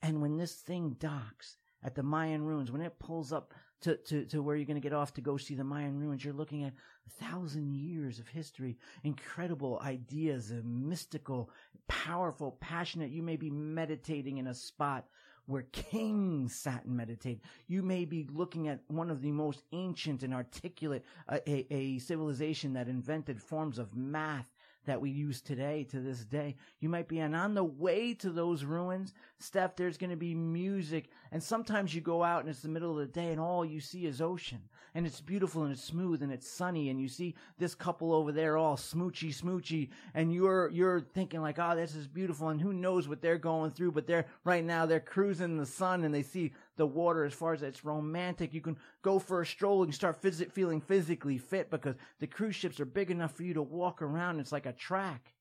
And 0.01 0.21
when 0.21 0.35
this 0.35 0.55
thing 0.55 0.97
docks 0.99 1.55
at 1.81 1.95
the 1.95 2.03
Mayan 2.03 2.43
ruins, 2.43 2.69
when 2.69 2.81
it 2.81 2.99
pulls 2.99 3.31
up 3.31 3.53
to, 3.81 3.95
to, 3.95 4.25
to 4.25 4.41
where 4.41 4.55
you're 4.55 4.65
going 4.65 4.81
to 4.81 4.81
get 4.81 4.93
off 4.93 5.13
to 5.13 5.21
go 5.21 5.37
see 5.37 5.55
the 5.55 5.63
Mayan 5.63 5.99
ruins, 5.99 6.23
you're 6.23 6.33
looking 6.33 6.63
at 6.63 6.73
a 7.05 7.23
thousand 7.25 7.73
years 7.73 8.19
of 8.19 8.27
history, 8.27 8.77
incredible 9.03 9.79
ideas, 9.83 10.51
mystical, 10.63 11.49
powerful, 11.87 12.57
passionate. 12.59 13.11
You 13.11 13.23
may 13.23 13.35
be 13.35 13.49
meditating 13.49 14.37
in 14.37 14.47
a 14.47 14.53
spot 14.53 15.05
where 15.45 15.63
kings 15.71 16.53
sat 16.53 16.83
and 16.85 16.97
meditated. 16.97 17.41
You 17.67 17.81
may 17.81 18.03
be 18.03 18.27
looking 18.31 18.67
at 18.67 18.81
one 18.87 19.09
of 19.09 19.21
the 19.21 19.31
most 19.31 19.63
ancient 19.71 20.23
and 20.23 20.33
articulate, 20.33 21.05
uh, 21.29 21.39
a, 21.47 21.65
a 21.73 21.99
civilization 21.99 22.73
that 22.73 22.89
invented 22.89 23.41
forms 23.41 23.79
of 23.79 23.95
math 23.95 24.53
that 24.87 24.99
we 24.99 25.11
use 25.11 25.41
today 25.41 25.85
to 25.91 25.99
this 25.99 26.25
day. 26.25 26.55
You 26.79 26.89
might 26.89 27.07
be, 27.07 27.19
and 27.19 27.35
on 27.35 27.53
the 27.53 27.63
way 27.63 28.13
to 28.15 28.31
those 28.31 28.63
ruins, 28.63 29.13
Steph, 29.37 29.75
there's 29.75 29.97
going 29.97 30.09
to 30.09 30.15
be 30.15 30.33
music. 30.33 31.09
And 31.31 31.43
sometimes 31.43 31.93
you 31.93 32.01
go 32.01 32.23
out 32.23 32.41
and 32.41 32.49
it's 32.49 32.61
the 32.61 32.69
middle 32.69 32.91
of 32.91 32.97
the 32.97 33.05
day 33.05 33.31
and 33.31 33.39
all 33.39 33.63
you 33.63 33.79
see 33.79 34.05
is 34.05 34.21
ocean. 34.21 34.61
And 34.95 35.05
it's 35.05 35.21
beautiful 35.21 35.63
and 35.63 35.71
it's 35.71 35.83
smooth 35.83 36.23
and 36.23 36.31
it's 36.31 36.49
sunny. 36.49 36.89
And 36.89 36.99
you 36.99 37.07
see 37.07 37.35
this 37.59 37.75
couple 37.75 38.13
over 38.13 38.31
there 38.31 38.57
all 38.57 38.77
smoochy, 38.77 39.29
smoochy. 39.29 39.89
And 40.15 40.33
you're, 40.33 40.69
you're 40.71 41.01
thinking 41.01 41.41
like, 41.41 41.59
oh, 41.59 41.75
this 41.75 41.93
is 41.93 42.07
beautiful. 42.07 42.49
And 42.49 42.59
who 42.59 42.73
knows 42.73 43.07
what 43.07 43.21
they're 43.21 43.37
going 43.37 43.71
through. 43.71 43.91
But 43.91 44.07
they're, 44.07 44.25
right 44.43 44.65
now, 44.65 44.85
they're 44.85 44.99
cruising 44.99 45.51
in 45.51 45.57
the 45.57 45.65
sun 45.65 46.03
and 46.03 46.13
they 46.13 46.23
see 46.23 46.53
the 46.77 46.87
water 46.87 47.25
as 47.25 47.33
far 47.33 47.53
as 47.53 47.61
it's 47.61 47.83
romantic. 47.83 48.53
You 48.53 48.61
can 48.61 48.77
go 49.01 49.19
for 49.19 49.41
a 49.41 49.45
stroll 49.45 49.83
and 49.83 49.93
start 49.93 50.21
phys- 50.21 50.51
feeling 50.51 50.81
physically 50.81 51.37
fit 51.37 51.69
because 51.69 51.95
the 52.19 52.27
cruise 52.27 52.55
ships 52.55 52.79
are 52.79 52.85
big 52.85 53.11
enough 53.11 53.33
for 53.33 53.43
you 53.43 53.53
to 53.55 53.61
walk 53.61 54.01
around. 54.01 54.39
It's 54.39 54.51
like 54.51 54.65
a 54.65 54.73
track. 54.73 55.33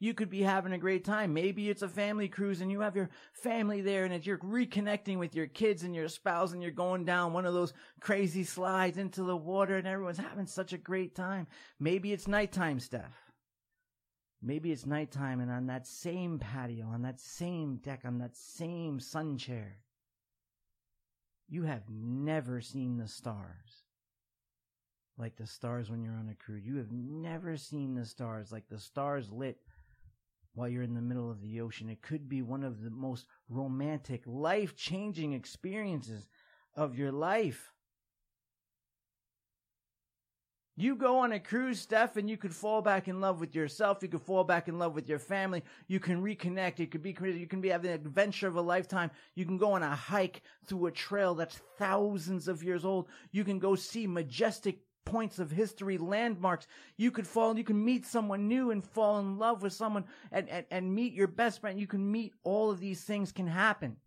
You 0.00 0.12
could 0.12 0.28
be 0.28 0.42
having 0.42 0.72
a 0.72 0.78
great 0.78 1.04
time. 1.04 1.32
Maybe 1.32 1.70
it's 1.70 1.82
a 1.82 1.88
family 1.88 2.28
cruise 2.28 2.60
and 2.60 2.70
you 2.70 2.80
have 2.80 2.96
your 2.96 3.10
family 3.32 3.80
there 3.80 4.04
and 4.04 4.26
you're 4.26 4.38
reconnecting 4.38 5.18
with 5.18 5.34
your 5.34 5.46
kids 5.46 5.82
and 5.82 5.94
your 5.94 6.08
spouse 6.08 6.52
and 6.52 6.60
you're 6.60 6.72
going 6.72 7.04
down 7.04 7.32
one 7.32 7.46
of 7.46 7.54
those 7.54 7.72
crazy 8.00 8.44
slides 8.44 8.98
into 8.98 9.22
the 9.22 9.36
water 9.36 9.76
and 9.76 9.86
everyone's 9.86 10.18
having 10.18 10.46
such 10.46 10.72
a 10.72 10.78
great 10.78 11.14
time. 11.14 11.46
Maybe 11.78 12.12
it's 12.12 12.28
nighttime, 12.28 12.80
Steph. 12.80 13.23
Maybe 14.46 14.72
it's 14.72 14.84
nighttime 14.84 15.40
and 15.40 15.50
on 15.50 15.66
that 15.68 15.86
same 15.86 16.38
patio, 16.38 16.86
on 16.88 17.00
that 17.02 17.18
same 17.18 17.76
deck, 17.76 18.02
on 18.04 18.18
that 18.18 18.36
same 18.36 19.00
sun 19.00 19.38
chair, 19.38 19.78
you 21.48 21.62
have 21.62 21.84
never 21.88 22.60
seen 22.60 22.98
the 22.98 23.08
stars. 23.08 23.84
Like 25.16 25.36
the 25.36 25.46
stars 25.46 25.90
when 25.90 26.02
you're 26.02 26.16
on 26.16 26.28
a 26.28 26.34
cruise. 26.34 26.66
You 26.66 26.76
have 26.76 26.92
never 26.92 27.56
seen 27.56 27.94
the 27.94 28.04
stars 28.04 28.52
like 28.52 28.68
the 28.68 28.78
stars 28.78 29.30
lit 29.30 29.58
while 30.54 30.68
you're 30.68 30.82
in 30.82 30.94
the 30.94 31.00
middle 31.00 31.30
of 31.30 31.40
the 31.40 31.60
ocean. 31.62 31.88
It 31.88 32.02
could 32.02 32.28
be 32.28 32.42
one 32.42 32.64
of 32.64 32.82
the 32.82 32.90
most 32.90 33.26
romantic, 33.48 34.22
life 34.26 34.76
changing 34.76 35.32
experiences 35.32 36.28
of 36.76 36.98
your 36.98 37.12
life. 37.12 37.72
You 40.76 40.96
go 40.96 41.18
on 41.18 41.30
a 41.30 41.38
cruise, 41.38 41.80
Steph, 41.80 42.16
and 42.16 42.28
you 42.28 42.36
could 42.36 42.52
fall 42.52 42.82
back 42.82 43.06
in 43.06 43.20
love 43.20 43.38
with 43.38 43.54
yourself. 43.54 44.02
You 44.02 44.08
could 44.08 44.22
fall 44.22 44.42
back 44.42 44.66
in 44.66 44.76
love 44.76 44.94
with 44.94 45.08
your 45.08 45.20
family. 45.20 45.62
You 45.86 46.00
can 46.00 46.20
reconnect. 46.20 46.80
It 46.80 46.90
could 46.90 47.02
be, 47.02 47.16
you 47.20 47.46
can 47.46 47.60
be 47.60 47.68
having 47.68 47.90
an 47.90 47.94
adventure 47.94 48.48
of 48.48 48.56
a 48.56 48.60
lifetime. 48.60 49.12
You 49.36 49.44
can 49.44 49.56
go 49.56 49.72
on 49.72 49.84
a 49.84 49.94
hike 49.94 50.42
through 50.66 50.86
a 50.86 50.90
trail 50.90 51.36
that's 51.36 51.60
thousands 51.78 52.48
of 52.48 52.64
years 52.64 52.84
old. 52.84 53.08
You 53.30 53.44
can 53.44 53.60
go 53.60 53.76
see 53.76 54.08
majestic 54.08 54.80
points 55.04 55.38
of 55.38 55.52
history, 55.52 55.96
landmarks. 55.96 56.66
You 56.96 57.12
could 57.12 57.26
fall, 57.26 57.56
you 57.56 57.62
can 57.62 57.84
meet 57.84 58.04
someone 58.04 58.48
new 58.48 58.72
and 58.72 58.84
fall 58.84 59.20
in 59.20 59.38
love 59.38 59.62
with 59.62 59.74
someone 59.74 60.04
and, 60.32 60.48
and, 60.48 60.66
and 60.72 60.92
meet 60.92 61.12
your 61.12 61.28
best 61.28 61.60
friend. 61.60 61.78
You 61.78 61.86
can 61.86 62.10
meet 62.10 62.32
all 62.42 62.72
of 62.72 62.80
these 62.80 63.04
things 63.04 63.30
can 63.30 63.46
happen. 63.46 63.98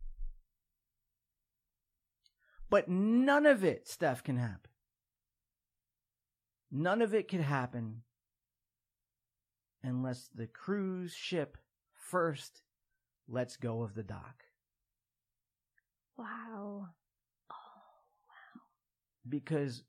But 2.69 2.89
none 2.89 3.45
of 3.45 3.63
it, 3.63 3.87
Steph, 3.87 4.21
can 4.21 4.35
happen. 4.35 4.69
None 6.71 7.01
of 7.01 7.13
it 7.13 7.27
could 7.27 7.41
happen 7.41 8.03
unless 9.83 10.29
the 10.33 10.47
cruise 10.47 11.13
ship 11.13 11.57
first 11.93 12.61
lets 13.27 13.55
go 13.57 13.81
of 13.83 13.93
the 13.95 14.03
dock. 14.03 14.43
Wow. 16.17 16.89
Oh, 17.51 17.87
wow. 18.29 18.61
Because 19.29 19.83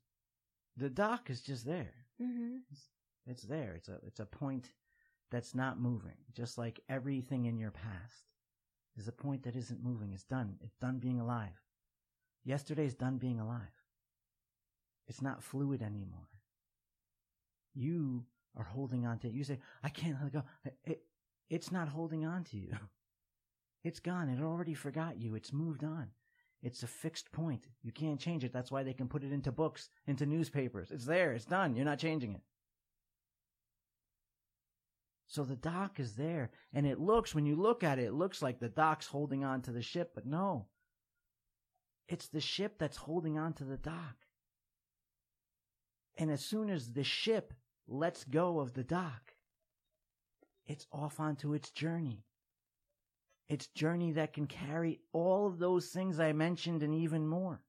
the 0.77 0.89
dock 0.89 1.29
is 1.29 1.41
just 1.41 1.65
there. 1.65 1.93
Mm-hmm. 2.21 2.57
It's 3.27 3.43
there. 3.43 3.73
It's 3.75 3.89
a 3.89 3.97
it's 4.05 4.19
a 4.19 4.25
point 4.25 4.71
that's 5.31 5.53
not 5.53 5.79
moving. 5.79 6.17
Just 6.35 6.57
like 6.57 6.79
everything 6.89 7.45
in 7.45 7.57
your 7.57 7.71
past 7.71 8.25
is 8.97 9.07
a 9.07 9.11
point 9.11 9.43
that 9.43 9.55
isn't 9.55 9.83
moving. 9.83 10.11
It's 10.13 10.23
done. 10.23 10.55
It's 10.61 10.77
done 10.77 10.99
being 10.99 11.19
alive. 11.19 11.61
Yesterday's 12.43 12.95
done 12.95 13.17
being 13.17 13.39
alive. 13.39 13.61
It's 15.07 15.21
not 15.21 15.43
fluid 15.43 15.81
anymore. 15.81 16.28
You 17.79 18.25
are 18.57 18.65
holding 18.65 19.05
on 19.05 19.19
to 19.19 19.27
it. 19.27 19.33
You 19.33 19.45
say, 19.45 19.59
I 19.81 19.87
can't 19.87 20.17
let 20.19 20.27
it 20.27 20.33
go. 20.33 20.43
It, 20.83 21.01
it's 21.49 21.71
not 21.71 21.87
holding 21.87 22.25
on 22.25 22.43
to 22.45 22.57
you. 22.57 22.73
It's 23.81 24.01
gone. 24.01 24.27
It 24.27 24.43
already 24.43 24.73
forgot 24.73 25.21
you. 25.21 25.35
It's 25.35 25.53
moved 25.53 25.85
on. 25.85 26.07
It's 26.61 26.83
a 26.83 26.87
fixed 26.87 27.31
point. 27.31 27.63
You 27.81 27.93
can't 27.93 28.19
change 28.19 28.43
it. 28.43 28.51
That's 28.51 28.69
why 28.69 28.83
they 28.83 28.91
can 28.91 29.07
put 29.07 29.23
it 29.23 29.31
into 29.31 29.53
books, 29.53 29.87
into 30.05 30.25
newspapers. 30.25 30.91
It's 30.91 31.05
there. 31.05 31.31
It's 31.31 31.45
done. 31.45 31.77
You're 31.77 31.85
not 31.85 31.97
changing 31.97 32.33
it. 32.33 32.41
So 35.27 35.45
the 35.45 35.55
dock 35.55 35.97
is 35.97 36.15
there. 36.15 36.51
And 36.73 36.85
it 36.85 36.99
looks, 36.99 37.33
when 37.33 37.45
you 37.45 37.55
look 37.55 37.81
at 37.81 37.99
it, 37.99 38.07
it 38.07 38.13
looks 38.13 38.41
like 38.41 38.59
the 38.59 38.67
dock's 38.67 39.07
holding 39.07 39.45
on 39.45 39.61
to 39.61 39.71
the 39.71 39.81
ship, 39.81 40.11
but 40.13 40.25
no. 40.25 40.65
It's 42.09 42.27
the 42.27 42.41
ship 42.41 42.75
that's 42.77 42.97
holding 42.97 43.37
on 43.37 43.53
to 43.53 43.63
the 43.63 43.77
dock. 43.77 44.17
And 46.17 46.29
as 46.29 46.43
soon 46.43 46.69
as 46.69 46.91
the 46.91 47.05
ship 47.05 47.53
lets 47.91 48.23
go 48.23 48.59
of 48.59 48.73
the 48.73 48.83
dock, 48.83 49.33
it's 50.67 50.85
off 50.91 51.19
onto 51.19 51.53
its 51.53 51.71
journey. 51.71 52.25
Its 53.47 53.67
journey 53.67 54.11
that 54.11 54.33
can 54.33 54.45
carry 54.45 54.99
all 55.11 55.47
of 55.47 55.57
those 55.57 55.87
things 55.87 56.19
I 56.19 56.33
mentioned 56.33 56.83
and 56.83 56.93
even 56.93 57.27
more. 57.27 57.63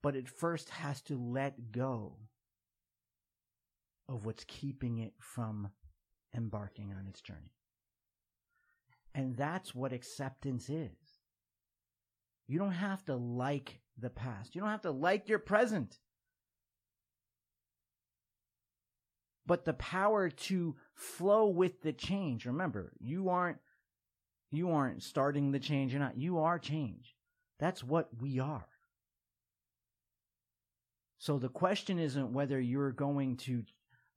But 0.00 0.14
it 0.14 0.28
first 0.28 0.70
has 0.70 1.02
to 1.02 1.18
let 1.18 1.72
go 1.72 2.18
of 4.08 4.24
what's 4.24 4.44
keeping 4.44 4.98
it 4.98 5.12
from 5.18 5.70
embarking 6.34 6.92
on 6.92 7.08
its 7.08 7.20
journey. 7.20 7.52
And 9.14 9.36
that's 9.36 9.74
what 9.74 9.92
acceptance 9.92 10.70
is. 10.70 11.18
You 12.46 12.60
don't 12.60 12.70
have 12.70 13.04
to 13.06 13.16
like 13.16 13.80
the 13.98 14.10
past. 14.10 14.54
You 14.54 14.60
don't 14.60 14.70
have 14.70 14.82
to 14.82 14.92
like 14.92 15.28
your 15.28 15.40
present. 15.40 15.98
But 19.48 19.64
the 19.64 19.72
power 19.72 20.28
to 20.28 20.76
flow 20.94 21.46
with 21.46 21.82
the 21.82 21.92
change. 21.92 22.44
Remember, 22.44 22.92
you 23.00 23.30
aren't 23.30 23.58
you 24.50 24.70
aren't 24.70 25.02
starting 25.02 25.50
the 25.50 25.58
change. 25.58 25.92
You're 25.92 26.02
not. 26.02 26.18
You 26.18 26.38
are 26.38 26.58
change. 26.58 27.16
That's 27.58 27.82
what 27.82 28.08
we 28.20 28.38
are. 28.38 28.68
So 31.18 31.38
the 31.38 31.48
question 31.48 31.98
isn't 31.98 32.32
whether 32.32 32.60
you're 32.60 32.92
going 32.92 33.38
to 33.38 33.64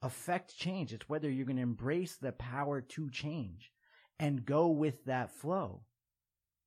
affect 0.02 0.58
change. 0.58 0.94
It's 0.94 1.10
whether 1.10 1.30
you're 1.30 1.46
going 1.46 1.56
to 1.56 1.64
embrace 1.64 2.18
the 2.18 2.34
power 2.34 2.82
to 2.82 3.10
change 3.10 3.72
and 4.20 4.46
go 4.46 4.68
with 4.68 5.06
that 5.06 5.32
flow 5.32 5.84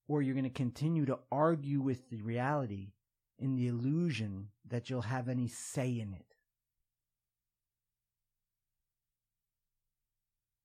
or 0.09 0.23
you're 0.23 0.35
going 0.35 0.45
to 0.45 0.51
continue 0.51 1.07
to 1.07 1.19
argue 1.31 1.81
with 1.81 2.09
the 2.11 2.21
reality 2.23 2.93
in 3.39 3.57
the 3.57 3.69
illusion 3.69 4.49
that 4.69 4.89
you'll 4.91 5.03
have 5.03 5.29
any 5.29 5.49
say 5.49 5.99
in 6.01 6.13
it. 6.13 6.34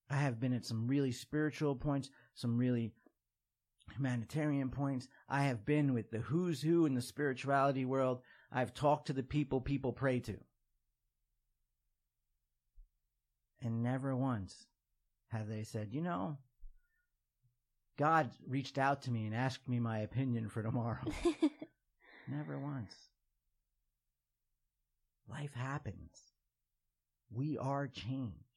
I 0.10 0.18
have 0.18 0.40
been 0.40 0.54
at 0.54 0.66
some 0.66 0.88
really 0.88 1.12
spiritual 1.12 1.76
points, 1.76 2.10
some 2.34 2.58
really 2.58 2.92
humanitarian 3.96 4.70
points. 4.70 5.08
I 5.28 5.44
have 5.44 5.66
been 5.66 5.94
with 5.94 6.12
the 6.12 6.20
who's 6.20 6.62
who 6.62 6.86
in 6.86 6.96
the 6.96 7.02
spirituality 7.02 7.86
world. 7.86 8.22
I've 8.52 8.74
talked 8.74 9.08
to 9.08 9.14
the 9.14 9.24
people 9.24 9.62
people 9.62 9.94
pray 9.94 10.20
to. 10.22 10.38
And 13.62 13.84
never 13.84 14.16
once 14.16 14.66
have 15.30 15.48
they 15.48 15.64
said, 15.64 15.90
you 15.92 16.02
know, 16.02 16.38
God 17.98 18.32
reached 18.48 18.78
out 18.78 19.04
to 19.04 19.12
me 19.12 19.26
and 19.26 19.36
asked 19.36 19.68
me 19.68 19.80
my 19.80 20.00
opinion 20.00 20.48
for 20.48 20.64
tomorrow. 20.64 21.04
Never 22.28 22.58
once. 22.58 22.94
Life 25.30 25.54
happens. 25.54 26.18
We 27.32 27.58
are 27.58 27.88
change. 27.88 28.49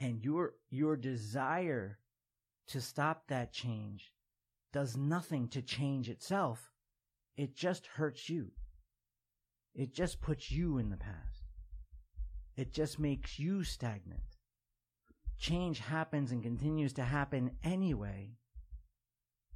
And 0.00 0.24
your, 0.24 0.54
your 0.70 0.96
desire 0.96 1.98
to 2.68 2.80
stop 2.80 3.24
that 3.28 3.52
change 3.52 4.12
does 4.72 4.96
nothing 4.96 5.48
to 5.48 5.62
change 5.62 6.08
itself. 6.08 6.72
It 7.36 7.54
just 7.54 7.86
hurts 7.86 8.28
you. 8.28 8.52
It 9.74 9.94
just 9.94 10.20
puts 10.20 10.50
you 10.50 10.78
in 10.78 10.90
the 10.90 10.96
past. 10.96 11.44
It 12.56 12.72
just 12.72 12.98
makes 12.98 13.38
you 13.38 13.62
stagnant 13.62 14.30
change 15.40 15.80
happens 15.80 16.30
and 16.30 16.42
continues 16.42 16.92
to 16.92 17.02
happen 17.02 17.50
anyway, 17.64 18.30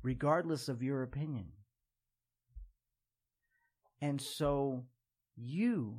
regardless 0.02 0.68
of 0.68 0.82
your 0.82 1.02
opinion. 1.02 1.52
And 4.00 4.20
so 4.20 4.84
you 5.36 5.98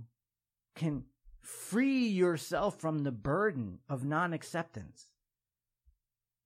can 0.76 1.04
free 1.46 2.08
yourself 2.08 2.80
from 2.80 3.00
the 3.00 3.12
burden 3.12 3.80
of 3.88 4.04
non 4.04 4.34
acceptance, 4.34 5.12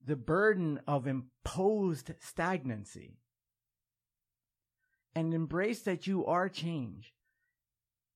the 0.05 0.15
burden 0.15 0.79
of 0.87 1.07
imposed 1.07 2.11
stagnancy, 2.19 3.17
and 5.15 5.33
embrace 5.33 5.81
that 5.81 6.05
you 6.05 6.25
are 6.25 6.49
change 6.49 7.13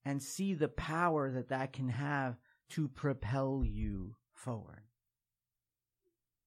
and 0.04 0.22
see 0.22 0.52
the 0.52 0.68
power 0.68 1.30
that 1.30 1.48
that 1.48 1.72
can 1.72 1.88
have 1.88 2.36
to 2.70 2.88
propel 2.88 3.62
you 3.64 4.16
forward. 4.34 4.82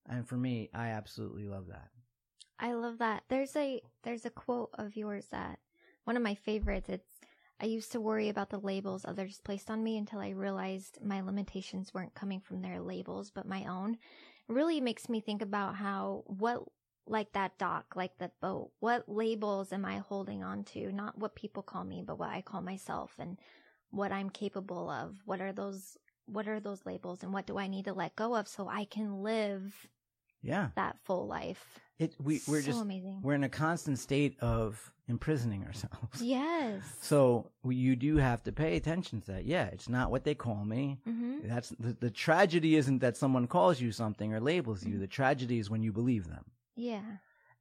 And 0.07 0.27
for 0.27 0.37
me, 0.37 0.69
I 0.73 0.89
absolutely 0.89 1.47
love 1.47 1.67
that. 1.67 1.89
I 2.59 2.73
love 2.73 2.99
that. 2.99 3.23
There's 3.27 3.55
a 3.55 3.81
there's 4.03 4.25
a 4.25 4.29
quote 4.29 4.69
of 4.75 4.95
yours 4.95 5.25
that 5.31 5.59
one 6.05 6.15
of 6.15 6.23
my 6.23 6.35
favorites. 6.35 6.89
It's 6.89 7.16
I 7.59 7.65
used 7.65 7.91
to 7.93 8.01
worry 8.01 8.29
about 8.29 8.49
the 8.49 8.59
labels 8.59 9.03
others 9.03 9.41
placed 9.43 9.69
on 9.69 9.83
me 9.83 9.97
until 9.97 10.19
I 10.19 10.29
realized 10.29 10.99
my 11.03 11.21
limitations 11.21 11.93
weren't 11.93 12.13
coming 12.13 12.39
from 12.39 12.61
their 12.61 12.79
labels 12.79 13.31
but 13.31 13.47
my 13.47 13.65
own. 13.65 13.93
It 13.93 14.53
really 14.53 14.79
makes 14.79 15.09
me 15.09 15.19
think 15.19 15.41
about 15.41 15.75
how 15.75 16.23
what 16.27 16.63
like 17.09 17.31
that 17.33 17.57
dock, 17.57 17.95
like 17.95 18.17
that 18.17 18.39
boat, 18.41 18.71
what 18.79 19.07
labels 19.07 19.71
am 19.71 19.85
I 19.85 19.97
holding 19.97 20.43
on 20.43 20.63
to? 20.65 20.91
Not 20.91 21.17
what 21.17 21.35
people 21.35 21.63
call 21.63 21.83
me, 21.83 22.03
but 22.05 22.19
what 22.19 22.29
I 22.29 22.41
call 22.41 22.61
myself 22.61 23.13
and 23.17 23.37
what 23.91 24.11
I'm 24.11 24.29
capable 24.29 24.89
of. 24.89 25.21
What 25.25 25.41
are 25.41 25.53
those 25.53 25.97
what 26.25 26.47
are 26.47 26.59
those 26.59 26.85
labels 26.85 27.23
and 27.23 27.33
what 27.33 27.47
do 27.47 27.57
I 27.57 27.67
need 27.67 27.85
to 27.85 27.93
let 27.93 28.15
go 28.17 28.35
of 28.35 28.47
so 28.47 28.67
I 28.67 28.83
can 28.85 29.23
live 29.23 29.87
yeah. 30.47 30.69
that 30.75 30.97
full 31.03 31.27
life. 31.27 31.79
It 31.99 32.15
we 32.21 32.41
we're 32.47 32.61
so 32.61 32.67
just 32.67 32.81
amazing. 32.81 33.21
we're 33.23 33.33
in 33.33 33.43
a 33.43 33.49
constant 33.49 33.97
state 33.99 34.37
of 34.39 34.91
imprisoning 35.07 35.63
ourselves. 35.65 36.21
Yes. 36.21 36.83
So 37.01 37.49
you 37.67 37.95
do 37.95 38.17
have 38.17 38.43
to 38.43 38.51
pay 38.51 38.75
attention 38.77 39.21
to 39.21 39.27
that. 39.33 39.45
Yeah 39.45 39.65
it's 39.65 39.89
not 39.89 40.11
what 40.11 40.23
they 40.23 40.35
call 40.35 40.63
me. 40.63 40.99
Hmm 41.05 41.39
that's 41.43 41.69
the, 41.79 41.93
the 41.99 42.11
tragedy 42.11 42.75
isn't 42.75 42.99
that 42.99 43.17
someone 43.17 43.47
calls 43.47 43.81
you 43.81 43.91
something 43.91 44.33
or 44.33 44.39
labels 44.39 44.85
you. 44.85 44.95
Mhm. 44.95 44.99
the 44.99 45.07
tragedy 45.07 45.57
is 45.59 45.69
when 45.71 45.81
you 45.83 45.91
believe 45.91 46.27
them. 46.27 46.45
Yeah. 46.75 47.01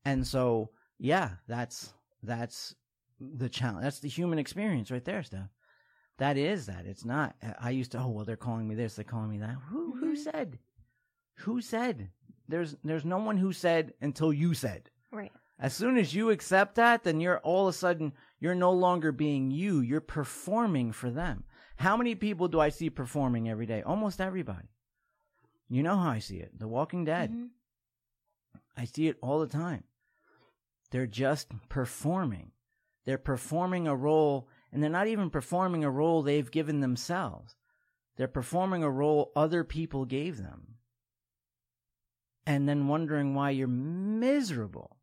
And 0.04 0.26
so 0.26 0.70
yeah 0.98 1.30
that's 1.48 1.94
that's 2.22 2.74
the 3.20 3.48
challenge. 3.48 3.84
That's 3.84 4.00
the 4.00 4.08
human 4.18 4.38
experience 4.38 4.90
right 4.90 5.04
there 5.04 5.22
Steph. 5.22 5.48
that 6.18 6.36
is 6.36 6.66
that. 6.66 6.84
It's 6.84 7.06
not 7.06 7.36
i 7.58 7.70
used 7.70 7.92
to 7.92 7.98
oh 8.00 8.08
well 8.10 8.26
they're 8.26 8.36
calling 8.48 8.68
me 8.68 8.74
this 8.74 8.96
they're 8.96 9.04
calling 9.14 9.30
me 9.30 9.38
that. 9.38 9.56
Who 9.70 9.94
who 9.98 10.12
Mhm. 10.14 10.18
said? 10.18 10.58
Who 11.44 11.60
said 11.62 12.10
there's 12.48 12.76
there's 12.84 13.04
no 13.04 13.18
one 13.18 13.36
who 13.36 13.52
said 13.52 13.94
until 14.00 14.32
you 14.32 14.54
said 14.54 14.90
right 15.10 15.32
as 15.58 15.74
soon 15.74 15.96
as 15.96 16.14
you 16.14 16.30
accept 16.30 16.74
that, 16.74 17.02
then 17.02 17.18
you're 17.18 17.38
all 17.38 17.66
of 17.66 17.74
a 17.74 17.78
sudden, 17.78 18.12
you're 18.38 18.54
no 18.54 18.72
longer 18.72 19.10
being 19.10 19.50
you. 19.50 19.80
You're 19.80 20.02
performing 20.02 20.92
for 20.92 21.10
them. 21.10 21.44
How 21.76 21.96
many 21.96 22.14
people 22.14 22.48
do 22.48 22.60
I 22.60 22.68
see 22.68 22.90
performing 22.90 23.48
every 23.48 23.64
day? 23.64 23.82
Almost 23.82 24.20
everybody. 24.20 24.68
You 25.68 25.82
know 25.82 25.96
how 25.96 26.10
I 26.10 26.18
see 26.18 26.36
it. 26.36 26.58
The 26.58 26.68
Walking 26.68 27.04
Dead. 27.04 27.32
Mhm. 27.32 27.48
I 28.76 28.84
see 28.84 29.08
it 29.08 29.18
all 29.22 29.40
the 29.40 29.46
time. 29.46 29.84
They're 30.90 31.06
just 31.06 31.50
performing. 31.68 32.52
They're 33.04 33.18
performing 33.18 33.86
a 33.88 33.96
role, 33.96 34.48
and 34.70 34.82
they're 34.82 34.90
not 34.90 35.06
even 35.06 35.30
performing 35.30 35.84
a 35.84 35.90
role 35.90 36.22
they've 36.22 36.50
given 36.50 36.80
themselves. 36.80 37.56
They're 38.16 38.28
performing 38.28 38.82
a 38.82 38.90
role 38.90 39.32
other 39.34 39.64
people 39.64 40.04
gave 40.04 40.36
them. 40.36 40.75
And 42.46 42.68
then 42.68 42.88
wondering 42.88 43.34
why 43.34 43.50
you're 43.50 43.66
miserable. 43.66 44.96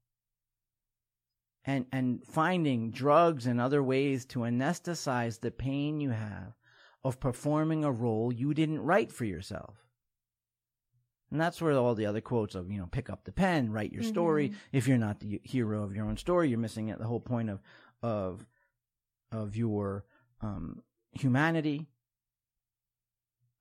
And, 1.65 1.85
and 1.91 2.23
finding 2.25 2.91
drugs 2.91 3.45
and 3.45 3.59
other 3.59 3.81
ways 3.81 4.25
to 4.27 4.39
anesthetize 4.39 5.39
the 5.39 5.51
pain 5.51 6.01
you 6.01 6.09
have 6.09 6.53
of 7.03 7.19
performing 7.19 7.83
a 7.83 7.91
role 7.91 8.33
you 8.33 8.53
didn't 8.53 8.81
write 8.81 9.11
for 9.11 9.25
yourself. 9.25 9.77
And 11.31 11.39
that's 11.39 11.61
where 11.61 11.73
all 11.73 11.95
the 11.95 12.05
other 12.05 12.21
quotes 12.21 12.53
of, 12.53 12.69
you 12.69 12.79
know, 12.79 12.87
pick 12.91 13.09
up 13.09 13.23
the 13.23 13.31
pen, 13.31 13.71
write 13.71 13.91
your 13.91 14.03
story. 14.03 14.49
Mhm. 14.49 14.55
If 14.71 14.87
you're 14.87 14.97
not 14.97 15.19
the 15.19 15.41
hero 15.43 15.83
of 15.83 15.95
your 15.95 16.05
own 16.05 16.17
story, 16.17 16.49
you're 16.49 16.59
missing 16.59 16.89
it. 16.89 16.99
The 16.99 17.07
whole 17.07 17.19
point 17.19 17.49
of, 17.49 17.61
of, 18.01 18.45
of 19.31 19.55
your, 19.55 20.05
um, 20.41 20.83
humanity. 21.13 21.87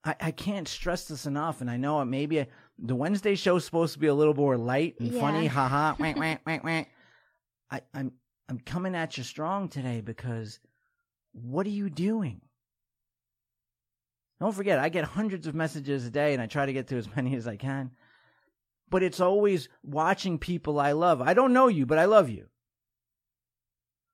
I, 0.05 0.15
I 0.19 0.31
can't 0.31 0.67
stress 0.67 1.05
this 1.05 1.25
enough. 1.25 1.61
And 1.61 1.69
I 1.69 1.77
know 1.77 2.01
it 2.01 2.05
maybe 2.05 2.41
I, 2.41 2.47
the 2.77 2.95
Wednesday 2.95 3.35
show's 3.35 3.65
supposed 3.65 3.93
to 3.93 3.99
be 3.99 4.07
a 4.07 4.13
little 4.13 4.33
more 4.33 4.57
light 4.57 4.99
and 4.99 5.13
funny. 5.13 5.43
Yeah. 5.43 5.49
Haha. 5.49 5.95
wah, 5.99 6.13
wah, 6.15 6.37
wah, 6.45 6.59
wah. 6.63 6.83
I, 7.71 7.81
I'm, 7.93 8.11
I'm 8.49 8.59
coming 8.59 8.95
at 8.95 9.17
you 9.17 9.23
strong 9.23 9.69
today 9.69 10.01
because 10.01 10.59
what 11.31 11.65
are 11.65 11.71
you 11.71 11.89
doing? 11.89 12.41
Don't 14.39 14.53
forget, 14.53 14.79
I 14.79 14.89
get 14.89 15.05
hundreds 15.05 15.47
of 15.47 15.55
messages 15.55 16.05
a 16.05 16.11
day 16.11 16.33
and 16.33 16.41
I 16.41 16.47
try 16.47 16.65
to 16.65 16.73
get 16.73 16.87
to 16.87 16.97
as 16.97 17.07
many 17.15 17.35
as 17.35 17.47
I 17.47 17.55
can. 17.55 17.91
But 18.89 19.03
it's 19.03 19.19
always 19.19 19.69
watching 19.83 20.37
people 20.37 20.79
I 20.79 20.91
love. 20.91 21.21
I 21.21 21.33
don't 21.33 21.53
know 21.53 21.67
you, 21.67 21.85
but 21.85 21.97
I 21.97 22.05
love 22.05 22.29
you. 22.29 22.47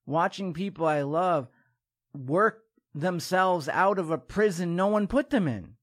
Watching 0.05 0.53
people 0.53 0.85
I 0.85 1.01
love 1.01 1.49
work 2.13 2.63
themselves 2.93 3.67
out 3.69 3.99
of 3.99 4.09
a 4.09 4.17
prison 4.17 4.75
no 4.75 4.87
one 4.87 5.07
put 5.07 5.29
them 5.29 5.47
in. 5.47 5.75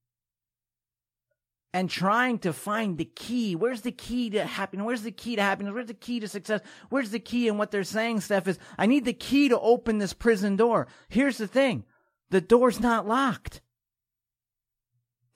And 1.77 1.89
trying 1.89 2.39
to 2.39 2.53
find 2.53 2.97
the 2.97 3.05
key. 3.05 3.55
Where's 3.55 3.81
the 3.81 3.91
key 3.91 4.31
to 4.31 4.45
happiness? 4.45 4.85
Where's 4.85 5.03
the 5.03 5.11
key 5.11 5.35
to 5.35 5.41
happiness? 5.43 5.73
Where's 5.73 5.87
the 5.87 5.93
key 5.93 6.19
to 6.19 6.27
success? 6.27 6.61
Where's 6.89 7.11
the 7.11 7.19
key? 7.19 7.47
And 7.47 7.59
what 7.59 7.69
they're 7.69 7.83
saying, 7.83 8.21
Steph, 8.21 8.47
is 8.47 8.57
I 8.79 8.87
need 8.87 9.05
the 9.05 9.13
key 9.13 9.49
to 9.49 9.59
open 9.59 9.99
this 9.99 10.13
prison 10.13 10.55
door. 10.55 10.87
Here's 11.07 11.37
the 11.37 11.47
thing. 11.47 11.85
The 12.31 12.41
door's 12.41 12.79
not 12.79 13.07
locked 13.07 13.61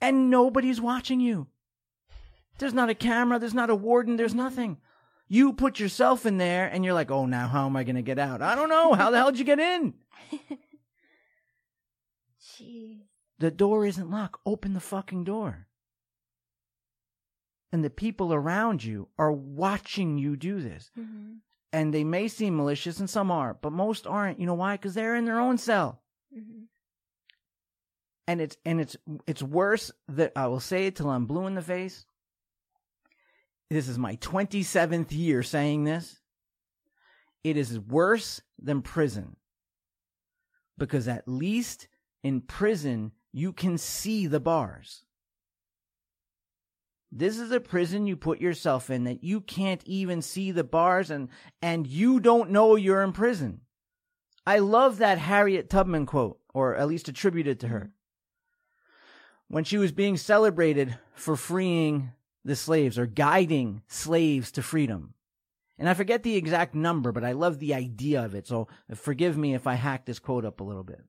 and 0.02 0.28
nobody's 0.28 0.80
watching 0.80 1.20
you. 1.20 1.46
There's 2.58 2.74
not 2.74 2.90
a 2.90 2.94
camera, 2.94 3.38
there's 3.38 3.54
not 3.54 3.70
a 3.70 3.74
warden, 3.74 4.16
there's 4.16 4.34
nothing. 4.34 4.78
You 5.28 5.54
put 5.54 5.80
yourself 5.80 6.26
in 6.26 6.36
there 6.36 6.66
and 6.66 6.84
you're 6.84 6.92
like, 6.92 7.10
oh, 7.10 7.24
now 7.24 7.48
how 7.48 7.64
am 7.64 7.76
I 7.76 7.84
going 7.84 7.96
to 7.96 8.02
get 8.02 8.18
out? 8.18 8.42
I 8.42 8.54
don't 8.54 8.68
know. 8.68 8.92
How 8.92 9.10
the 9.10 9.16
hell 9.16 9.30
did 9.30 9.38
you 9.38 9.46
get 9.46 9.60
in? 9.60 9.94
Jeez. 12.42 12.98
The 13.38 13.50
door 13.50 13.86
isn't 13.86 14.10
locked. 14.10 14.40
Open 14.44 14.74
the 14.74 14.80
fucking 14.80 15.24
door. 15.24 15.68
And 17.72 17.82
the 17.82 17.90
people 17.90 18.34
around 18.34 18.84
you 18.84 19.08
are 19.18 19.32
watching 19.32 20.18
you 20.18 20.36
do 20.36 20.60
this. 20.60 20.90
Mhm. 20.96 21.38
And 21.72 21.94
they 21.94 22.04
may 22.04 22.28
seem 22.28 22.54
malicious 22.56 23.00
and 23.00 23.08
some 23.08 23.30
are, 23.30 23.54
but 23.54 23.72
most 23.72 24.06
aren't. 24.06 24.38
You 24.38 24.44
know 24.46 24.54
why? 24.54 24.76
Because 24.76 24.92
they're 24.94 25.16
in 25.16 25.24
their 25.24 25.40
own 25.40 25.58
cell. 25.58 26.02
Mhm. 26.36 26.68
and 28.28 28.40
it's 28.40 28.56
and 28.64 28.80
it's 28.80 28.96
it's 29.26 29.42
worse 29.42 29.90
that 30.06 30.32
I 30.36 30.46
will 30.46 30.60
say 30.60 30.86
it 30.86 30.94
till 30.94 31.10
I'm 31.10 31.26
blue 31.26 31.46
in 31.48 31.54
the 31.56 31.60
face. 31.60 32.06
This 33.68 33.88
is 33.88 33.98
my 33.98 34.14
27th 34.16 35.12
year 35.12 35.42
saying 35.42 35.84
this. 35.84 36.20
It 37.42 37.56
is 37.56 37.80
worse 37.80 38.40
than 38.58 38.80
prison. 38.80 39.36
Because 40.78 41.08
at 41.08 41.26
least 41.26 41.88
in 42.22 42.42
prison 42.42 43.12
you 43.32 43.52
can 43.52 43.76
see 43.76 44.26
the 44.26 44.40
bars. 44.40 45.04
This 47.14 47.38
is 47.38 47.50
a 47.50 47.60
prison 47.60 48.06
you 48.06 48.16
put 48.16 48.40
yourself 48.40 48.88
in 48.88 49.04
that 49.04 49.22
you 49.22 49.42
can't 49.42 49.82
even 49.84 50.22
see 50.22 50.50
the 50.50 50.64
bars 50.64 51.10
and 51.10 51.28
and 51.60 51.86
you 51.86 52.18
don't 52.20 52.50
know 52.50 52.74
you're 52.74 53.02
in 53.02 53.12
prison. 53.12 53.60
I 54.46 54.60
love 54.60 54.96
that 54.98 55.18
Harriet 55.18 55.68
Tubman 55.68 56.06
quote 56.06 56.40
or 56.54 56.74
at 56.74 56.88
least 56.88 57.08
attributed 57.08 57.60
to 57.60 57.68
her 57.68 57.92
when 59.48 59.64
she 59.64 59.76
was 59.76 59.92
being 59.92 60.16
celebrated 60.16 60.98
for 61.14 61.36
freeing 61.36 62.12
the 62.46 62.56
slaves 62.56 62.98
or 62.98 63.04
guiding 63.04 63.82
slaves 63.86 64.50
to 64.52 64.62
freedom. 64.62 65.12
And 65.78 65.90
I 65.90 65.94
forget 65.94 66.22
the 66.22 66.36
exact 66.36 66.74
number, 66.74 67.12
but 67.12 67.24
I 67.24 67.32
love 67.32 67.58
the 67.58 67.74
idea 67.74 68.24
of 68.24 68.34
it. 68.34 68.46
So 68.46 68.68
forgive 68.94 69.36
me 69.36 69.54
if 69.54 69.66
I 69.66 69.74
hack 69.74 70.06
this 70.06 70.18
quote 70.18 70.46
up 70.46 70.60
a 70.60 70.64
little 70.64 70.84
bit 70.84 71.02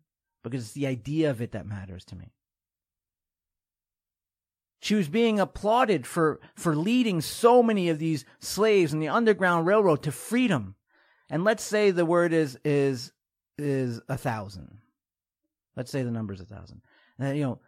because 0.43 0.65
it's 0.65 0.73
the 0.73 0.87
idea 0.87 1.29
of 1.29 1.41
it 1.41 1.53
that 1.53 1.65
matters 1.65 2.03
to 2.05 2.17
me. 2.17 2.33
She 4.83 4.95
was 4.95 5.07
being 5.07 5.39
applauded 5.39 6.05
for, 6.05 6.39
for 6.55 6.75
leading 6.75 7.21
so 7.21 7.63
many 7.63 7.89
of 7.89 7.99
these 7.99 8.25
slaves 8.39 8.93
in 8.93 8.99
the 8.99 9.07
Underground 9.07 9.65
Railroad 9.65 10.03
to 10.03 10.11
freedom. 10.11 10.75
And 11.29 11.43
let's 11.43 11.63
say 11.63 11.91
the 11.91 12.05
word 12.05 12.33
is, 12.33 12.59
is, 12.65 13.11
is 13.57 14.01
a 14.09 14.17
thousand. 14.17 14.79
Let's 15.75 15.89
say 15.89 16.03
the 16.03 16.11
number 16.11 16.33
is 16.33 16.41
a 16.41 16.45
thousand. 16.45 16.81
And, 17.17 17.37
you 17.37 17.43
know, 17.43 17.59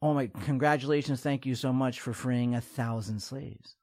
Oh 0.00 0.14
my, 0.14 0.28
congratulations. 0.44 1.20
Thank 1.20 1.44
you 1.44 1.54
so 1.54 1.72
much 1.72 2.00
for 2.00 2.12
freeing 2.12 2.54
a 2.54 2.60
thousand 2.60 3.20
slaves. 3.20 3.74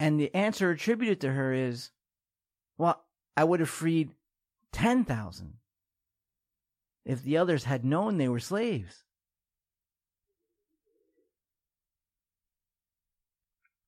And 0.00 0.18
the 0.18 0.34
answer 0.34 0.70
attributed 0.70 1.20
to 1.20 1.32
her 1.32 1.52
is, 1.52 1.90
well, 2.78 3.04
I 3.36 3.44
would 3.44 3.60
have 3.60 3.68
freed 3.68 4.14
10,000 4.72 5.54
if 7.04 7.22
the 7.22 7.36
others 7.36 7.64
had 7.64 7.84
known 7.84 8.16
they 8.16 8.28
were 8.28 8.40
slaves. 8.40 9.04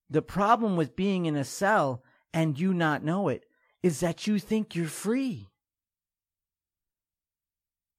The 0.08 0.22
problem 0.22 0.76
with 0.76 0.96
being 0.96 1.26
in 1.26 1.36
a 1.36 1.44
cell 1.44 2.02
and 2.32 2.58
you 2.58 2.72
not 2.74 3.02
know 3.04 3.28
it 3.28 3.44
is 3.82 4.00
that 4.00 4.26
you 4.26 4.38
think 4.38 4.74
you're 4.74 4.86
free. 4.86 5.48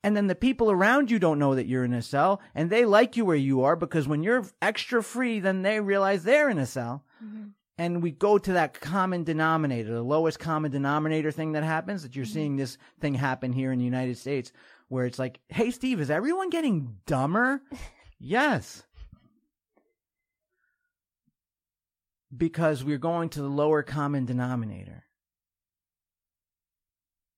And 0.04 0.16
then 0.16 0.28
the 0.28 0.36
people 0.36 0.72
around 0.72 1.12
you 1.12 1.20
don't 1.20 1.40
know 1.40 1.56
that 1.56 1.66
you're 1.66 1.84
in 1.84 1.94
a 1.94 2.02
cell 2.02 2.42
and 2.56 2.70
they 2.70 2.86
like 2.86 3.18
you 3.18 3.26
where 3.26 3.36
you 3.36 3.64
are 3.64 3.76
because 3.76 4.08
when 4.08 4.24
you're 4.24 4.46
extra 4.62 5.04
free, 5.04 5.40
then 5.40 5.64
they 5.64 5.80
realize 5.82 6.24
they're 6.24 6.50
in 6.50 6.60
a 6.60 6.66
cell. 6.66 7.04
Mhm. 7.24 7.52
And 7.78 8.02
we 8.02 8.12
go 8.12 8.38
to 8.38 8.54
that 8.54 8.80
common 8.80 9.24
denominator, 9.24 9.94
the 9.94 10.02
lowest 10.04 10.40
common 10.40 10.72
denominator 10.72 11.32
thing 11.32 11.52
that 11.52 11.64
happens 11.64 12.04
that 12.04 12.16
you're 12.16 12.26
Mhm. 12.26 12.34
seeing 12.34 12.56
this 12.56 12.78
thing 13.02 13.16
happen 13.16 13.52
here 13.54 13.72
in 13.72 13.80
the 13.80 13.86
United 13.86 14.18
States 14.18 14.52
where 14.88 15.06
it's 15.06 15.20
like, 15.20 15.42
Hey, 15.50 15.72
Steve, 15.72 16.00
is 16.00 16.10
everyone 16.10 16.50
getting 16.50 17.00
dumber? 17.06 17.62
yes. 18.20 18.84
Because 22.36 22.84
we're 22.84 22.98
going 22.98 23.30
to 23.30 23.42
the 23.42 23.48
lower 23.48 23.84
common 23.84 24.26
denominator. 24.26 25.04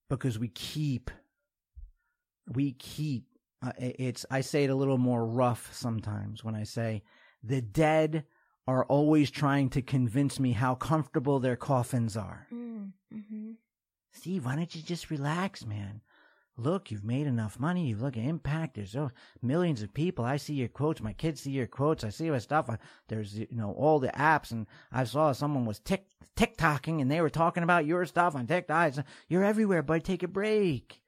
Because 0.09 0.39
we 0.39 0.47
keep 0.47 1.11
we 2.51 2.71
keep 2.71 3.25
uh, 3.61 3.73
it's 3.77 4.25
i 4.31 4.41
say 4.41 4.63
it 4.63 4.71
a 4.71 4.75
little 4.75 4.97
more 4.97 5.23
rough 5.23 5.69
sometimes 5.71 6.43
when 6.43 6.55
i 6.55 6.63
say 6.63 7.03
the 7.43 7.61
dead 7.61 8.23
are 8.67 8.85
always 8.85 9.29
trying 9.29 9.69
to 9.69 9.83
convince 9.83 10.39
me 10.39 10.51
how 10.53 10.73
comfortable 10.73 11.39
their 11.39 11.55
coffins 11.55 12.17
are 12.17 12.47
Mm, 12.51 12.91
mhm. 13.13 13.53
steve 14.11 14.45
why 14.45 14.55
don't 14.55 14.73
you 14.73 14.81
just 14.81 15.11
relax 15.11 15.63
man 15.63 16.01
look 16.59 16.91
you've 16.91 17.03
made 17.03 17.27
enough 17.27 17.59
money 17.59 17.87
you 17.87 17.95
look 17.95 18.17
at 18.17 18.23
impact 18.23 18.75
there's 18.75 18.95
oh, 18.95 19.09
millions 19.41 19.81
of 19.81 19.93
people 19.93 20.25
i 20.25 20.37
see 20.37 20.53
your 20.53 20.67
quotes 20.67 21.01
my 21.01 21.13
kids 21.13 21.41
see 21.41 21.51
your 21.51 21.67
quotes 21.67 22.03
i 22.03 22.09
see 22.09 22.25
your 22.25 22.39
stuff 22.39 22.69
I, 22.69 22.77
there's 23.07 23.37
you 23.37 23.47
know 23.51 23.71
all 23.71 23.99
the 23.99 24.09
apps 24.09 24.51
and 24.51 24.67
i 24.91 25.03
saw 25.03 25.31
someone 25.31 25.65
was 25.65 25.79
tick 25.79 26.05
tick 26.35 26.57
tiktoking 26.57 27.01
and 27.01 27.09
they 27.09 27.21
were 27.21 27.29
talking 27.29 27.63
about 27.63 27.85
your 27.85 28.05
stuff 28.05 28.35
on 28.35 28.47
tiktok 28.47 28.93
you're 29.27 29.43
everywhere 29.43 29.83
bud 29.83 30.03
take 30.03 30.23
a 30.23 30.27
break 30.27 31.01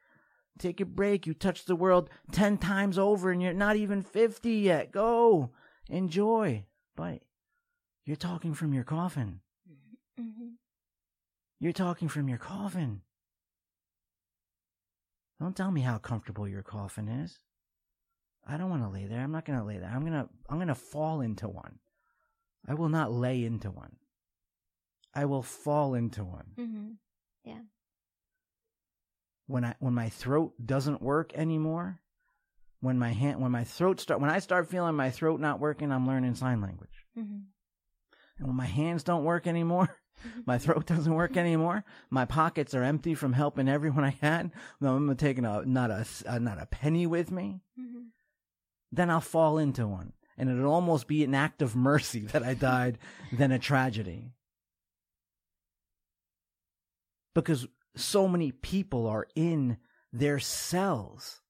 Take 0.62 0.80
a 0.80 0.86
break. 0.86 1.26
You 1.26 1.34
touched 1.34 1.66
the 1.66 1.76
world 1.76 2.10
10 2.34 2.58
times 2.60 3.00
over 3.00 3.32
and 3.32 3.42
you're 3.42 3.54
not 3.54 3.78
even 3.78 4.04
50 4.04 4.52
yet. 4.52 4.92
Go. 4.92 5.52
Enjoy. 5.90 6.66
But 6.96 7.22
you're 8.06 8.16
talking 8.16 8.54
from 8.54 8.74
your 8.74 8.84
coffin. 8.84 9.42
Mhm. 10.20 10.58
You're 11.60 11.74
talking 11.74 12.10
from 12.10 12.28
your 12.28 12.38
coffin. 12.38 13.02
Don't 15.42 15.58
tell 15.58 15.72
me 15.72 15.82
how 15.82 15.98
comfortable 15.98 16.48
your 16.48 16.62
coffin 16.62 17.08
is. 17.08 17.40
I 18.46 18.58
don't 18.58 18.70
want 18.70 18.84
to 18.84 18.90
lay 18.90 19.08
there. 19.08 19.22
I'm 19.22 19.32
not 19.32 19.44
going 19.44 19.58
to 19.58 19.66
lay 19.66 19.80
there. 19.80 19.90
I'm 19.90 20.02
going 20.02 20.14
to 20.14 20.30
I'm 20.48 20.58
going 20.58 20.68
to 20.68 20.76
fall 20.76 21.22
into 21.22 21.50
one. 21.50 21.80
I 22.68 22.76
will 22.76 22.90
not 22.90 23.12
lay 23.12 23.44
into 23.44 23.72
one. 23.72 23.96
I 25.16 25.26
will 25.26 25.42
fall 25.42 25.96
into 25.96 26.24
one. 26.24 26.52
Mhm. 26.60 26.96
Yeah. 27.44 27.62
When 29.48 29.66
I 29.66 29.74
when 29.80 29.96
my 29.96 30.10
throat 30.10 30.54
doesn't 30.64 31.02
work 31.02 31.34
anymore, 31.34 32.02
when 32.80 33.00
my 33.00 33.10
hand 33.12 33.42
when 33.42 33.52
my 33.52 33.64
throat 33.64 34.00
start 34.00 34.22
when 34.22 34.30
I 34.30 34.38
start 34.40 34.70
feeling 34.70 34.96
my 34.96 35.10
throat 35.10 35.40
not 35.40 35.60
working, 35.60 35.92
I'm 35.92 36.06
learning 36.06 36.36
sign 36.36 36.62
language. 36.62 37.08
Mhm. 37.18 37.46
And 38.38 38.48
when 38.48 38.56
my 38.56 38.68
hands 38.68 39.04
don't 39.04 39.24
work 39.24 39.48
anymore, 39.48 39.90
My 40.46 40.58
throat 40.58 40.86
doesn't 40.86 41.14
work 41.14 41.38
anymore. 41.38 41.84
My 42.10 42.26
pockets 42.26 42.74
are 42.74 42.84
empty 42.84 43.14
from 43.16 43.34
helping 43.34 43.68
everyone 43.68 44.04
I 44.04 44.18
had. 44.22 44.52
No, 44.80 44.96
I'm 44.96 45.16
taking 45.16 45.46
a 45.46 45.64
not 45.66 45.92
a 45.92 46.06
uh, 46.26 46.40
not 46.40 46.62
a 46.62 46.66
penny 46.66 47.08
with 47.08 47.32
me. 47.32 47.62
Mhm. 47.80 48.08
Then 48.92 49.10
I'll 49.10 49.22
fall 49.22 49.58
into 49.58 49.88
one, 49.88 50.14
and 50.38 50.50
it'll 50.50 50.72
almost 50.72 51.08
be 51.08 51.24
an 51.24 51.34
act 51.36 51.62
of 51.62 51.76
mercy 51.76 52.22
that 52.34 52.44
I 52.44 52.54
died 52.54 52.98
than 53.32 53.52
a 53.52 53.60
tragedy. 53.60 54.34
Because 57.34 57.68
so 57.96 58.28
many 58.28 58.52
people 58.52 59.08
are 59.08 59.28
in 59.36 59.78
their 60.12 60.40
cells 60.40 61.42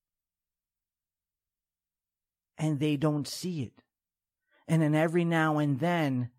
and 2.58 2.80
they 2.80 2.96
don't 2.96 3.28
see 3.28 3.64
it. 3.64 3.84
And 4.68 4.82
then 4.82 4.94
every 4.94 5.26
now 5.26 5.58
and 5.58 5.80
then, 5.80 6.30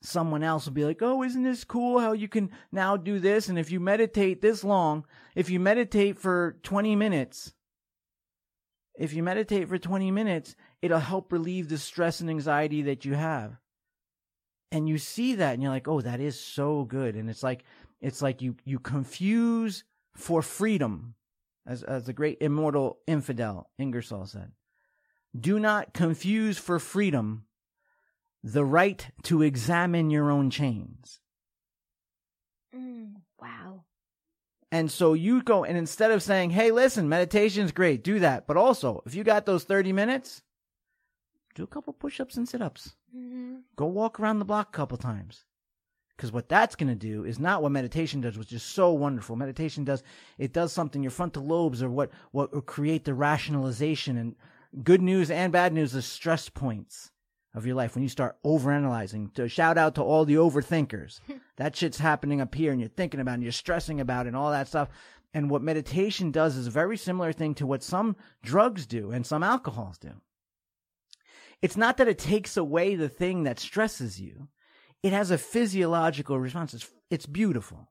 someone 0.00 0.42
else 0.42 0.66
will 0.66 0.72
be 0.72 0.84
like, 0.84 1.02
Oh, 1.02 1.22
isn't 1.22 1.42
this 1.42 1.64
cool 1.64 1.98
how 1.98 2.12
you 2.12 2.28
can 2.28 2.50
now 2.72 2.96
do 2.96 3.18
this? 3.18 3.48
And 3.48 3.58
if 3.58 3.70
you 3.70 3.80
meditate 3.80 4.40
this 4.40 4.64
long, 4.64 5.04
if 5.34 5.50
you 5.50 5.60
meditate 5.60 6.18
for 6.18 6.56
20 6.62 6.96
minutes, 6.96 7.52
if 8.94 9.12
you 9.12 9.22
meditate 9.22 9.68
for 9.68 9.78
20 9.78 10.10
minutes, 10.10 10.56
it'll 10.82 10.98
help 10.98 11.32
relieve 11.32 11.68
the 11.68 11.78
stress 11.78 12.20
and 12.20 12.30
anxiety 12.30 12.82
that 12.82 13.04
you 13.04 13.14
have. 13.14 13.56
And 14.70 14.88
you 14.88 14.98
see 14.98 15.36
that 15.36 15.54
and 15.54 15.62
you're 15.62 15.72
like, 15.72 15.88
Oh, 15.88 16.00
that 16.00 16.20
is 16.20 16.38
so 16.38 16.84
good. 16.84 17.16
And 17.16 17.28
it's 17.28 17.42
like, 17.42 17.64
it's 18.00 18.22
like 18.22 18.42
you, 18.42 18.56
you 18.64 18.78
confuse 18.78 19.84
for 20.14 20.42
freedom, 20.42 21.14
as, 21.66 21.82
as 21.82 22.04
the 22.04 22.12
great 22.12 22.38
immortal 22.40 22.98
infidel 23.06 23.70
Ingersoll 23.78 24.26
said. 24.26 24.52
Do 25.38 25.58
not 25.58 25.92
confuse 25.92 26.58
for 26.58 26.78
freedom 26.78 27.44
the 28.42 28.64
right 28.64 29.10
to 29.24 29.42
examine 29.42 30.10
your 30.10 30.30
own 30.30 30.50
chains. 30.50 31.20
Mm, 32.74 33.14
wow. 33.40 33.84
And 34.70 34.90
so 34.90 35.14
you 35.14 35.42
go, 35.42 35.64
and 35.64 35.78
instead 35.78 36.10
of 36.10 36.22
saying, 36.22 36.50
hey, 36.50 36.70
listen, 36.70 37.08
meditation's 37.08 37.72
great, 37.72 38.04
do 38.04 38.18
that. 38.18 38.46
But 38.46 38.56
also, 38.56 39.02
if 39.06 39.14
you 39.14 39.24
got 39.24 39.46
those 39.46 39.64
30 39.64 39.92
minutes, 39.92 40.42
do 41.54 41.62
a 41.62 41.66
couple 41.66 41.92
push 41.92 42.20
ups 42.20 42.36
and 42.36 42.48
sit 42.48 42.62
ups. 42.62 42.94
hmm 43.12 43.56
Go 43.76 43.86
walk 43.86 44.20
around 44.20 44.38
the 44.38 44.44
block 44.44 44.68
a 44.68 44.76
couple 44.76 44.98
times. 44.98 45.44
Because 46.16 46.32
what 46.32 46.48
that's 46.48 46.74
going 46.74 46.88
to 46.88 46.96
do 46.96 47.24
is 47.24 47.38
not 47.38 47.62
what 47.62 47.70
meditation 47.72 48.20
does, 48.20 48.36
which 48.36 48.52
is 48.52 48.62
so 48.62 48.92
wonderful. 48.92 49.36
Meditation 49.36 49.84
does, 49.84 50.02
it 50.36 50.52
does 50.52 50.72
something, 50.72 51.02
your 51.02 51.12
frontal 51.12 51.46
lobes 51.46 51.82
are 51.82 51.88
what, 51.88 52.10
what 52.32 52.52
will 52.52 52.60
create 52.60 53.04
the 53.04 53.14
rationalization 53.14 54.16
and 54.16 54.34
good 54.84 55.00
news 55.00 55.30
and 55.30 55.52
bad 55.52 55.72
news, 55.72 55.92
the 55.92 56.02
stress 56.02 56.48
points 56.48 57.12
of 57.58 57.66
your 57.66 57.74
life 57.74 57.94
when 57.94 58.02
you 58.02 58.08
start 58.08 58.38
overanalyzing. 58.44 59.34
To 59.34 59.48
shout 59.48 59.76
out 59.76 59.96
to 59.96 60.02
all 60.02 60.24
the 60.24 60.36
overthinkers. 60.36 61.20
that 61.56 61.76
shit's 61.76 61.98
happening 61.98 62.40
up 62.40 62.54
here 62.54 62.72
and 62.72 62.80
you're 62.80 62.88
thinking 62.88 63.20
about 63.20 63.32
it 63.32 63.34
and 63.34 63.42
you're 63.42 63.52
stressing 63.52 64.00
about 64.00 64.24
it 64.24 64.28
and 64.28 64.36
all 64.36 64.50
that 64.50 64.68
stuff. 64.68 64.88
And 65.34 65.50
what 65.50 65.62
meditation 65.62 66.30
does 66.30 66.56
is 66.56 66.66
a 66.66 66.70
very 66.70 66.96
similar 66.96 67.32
thing 67.32 67.54
to 67.56 67.66
what 67.66 67.82
some 67.82 68.16
drugs 68.42 68.86
do 68.86 69.10
and 69.10 69.26
some 69.26 69.42
alcohols 69.42 69.98
do. 69.98 70.12
It's 71.60 71.76
not 71.76 71.96
that 71.98 72.08
it 72.08 72.18
takes 72.18 72.56
away 72.56 72.94
the 72.94 73.08
thing 73.08 73.42
that 73.42 73.58
stresses 73.58 74.20
you. 74.20 74.48
It 75.02 75.12
has 75.12 75.30
a 75.30 75.38
physiological 75.38 76.38
response. 76.38 76.72
It's, 76.72 76.90
it's 77.10 77.26
beautiful. 77.26 77.90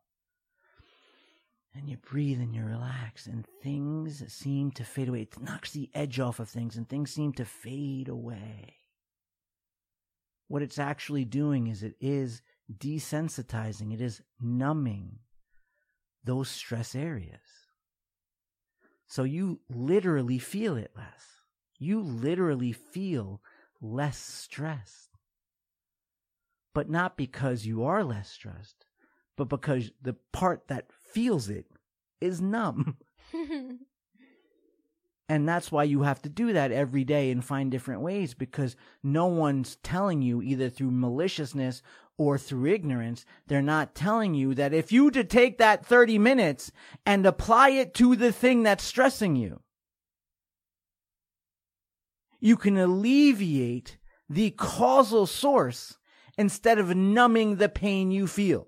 And 1.76 1.88
you 1.88 1.98
breathe 1.98 2.40
and 2.40 2.56
you 2.56 2.64
relax 2.64 3.28
and 3.28 3.46
things 3.62 4.24
seem 4.34 4.72
to 4.72 4.84
fade 4.84 5.10
away. 5.10 5.22
It 5.22 5.40
knocks 5.40 5.72
the 5.72 5.92
edge 5.94 6.20
off 6.20 6.40
of 6.40 6.50
things 6.50 6.76
and 6.76 6.90
things 6.90 7.12
seem 7.12 7.34
to 7.34 7.46
fade 7.46 8.08
away. 8.08 8.78
What 10.48 10.62
it's 10.62 10.80
actually 10.80 11.26
doing 11.26 11.68
is 11.68 11.84
it 11.84 11.96
is 12.00 12.42
desensitizing. 12.74 13.94
It 13.94 14.02
is 14.02 14.22
numbing 14.42 15.20
those 16.24 16.50
stress 16.50 16.96
areas. 16.96 17.40
So 19.08 19.24
you 19.24 19.62
literally 19.70 20.40
feel 20.40 20.76
it 20.76 20.92
less. 20.96 21.26
You 21.80 22.02
literally 22.02 22.74
feel 22.74 23.42
less 23.82 24.18
stressed. 24.18 25.10
But 26.74 26.90
not 26.90 27.18
because 27.18 27.66
you 27.66 27.84
are 27.84 28.04
less 28.04 28.30
stressed, 28.30 28.86
but 29.36 29.46
because 29.46 29.92
the 30.02 30.16
part 30.32 30.68
that 30.68 30.92
feels 30.92 31.50
it 31.50 31.66
is 32.22 32.42
numb. 32.42 32.98
And 35.30 35.48
that's 35.48 35.72
why 35.72 35.84
you 35.84 36.04
have 36.04 36.22
to 36.22 36.30
do 36.30 36.54
that 36.54 36.72
every 36.72 37.04
day 37.04 37.32
and 37.32 37.44
find 37.44 37.70
different 37.70 38.02
ways 38.02 38.34
because 38.34 38.78
no 39.04 39.26
one's 39.26 39.76
telling 39.78 40.22
you 40.22 40.42
either 40.42 40.70
through 40.70 40.92
maliciousness 40.92 41.82
or 42.18 42.38
through 42.38 42.72
ignorance. 42.72 43.26
They're 43.48 43.62
not 43.62 43.94
telling 43.94 44.34
you 44.34 44.54
that 44.56 44.74
if 44.74 44.92
you 44.92 45.12
to 45.12 45.24
take 45.24 45.58
that 45.58 45.86
30 45.86 46.18
minutes 46.18 46.72
and 47.06 47.26
apply 47.26 47.70
it 47.72 47.94
to 47.96 48.16
the 48.16 48.32
thing 48.32 48.64
that's 48.64 48.84
stressing 48.84 49.36
you, 49.36 49.60
you 52.40 52.56
can 52.56 52.78
alleviate 52.78 53.98
the 54.30 54.52
causal 54.52 55.26
source 55.26 55.98
instead 56.38 56.78
of 56.80 56.96
numbing 56.96 57.56
the 57.56 57.70
pain 57.70 58.12
you 58.12 58.28
feel. 58.28 58.68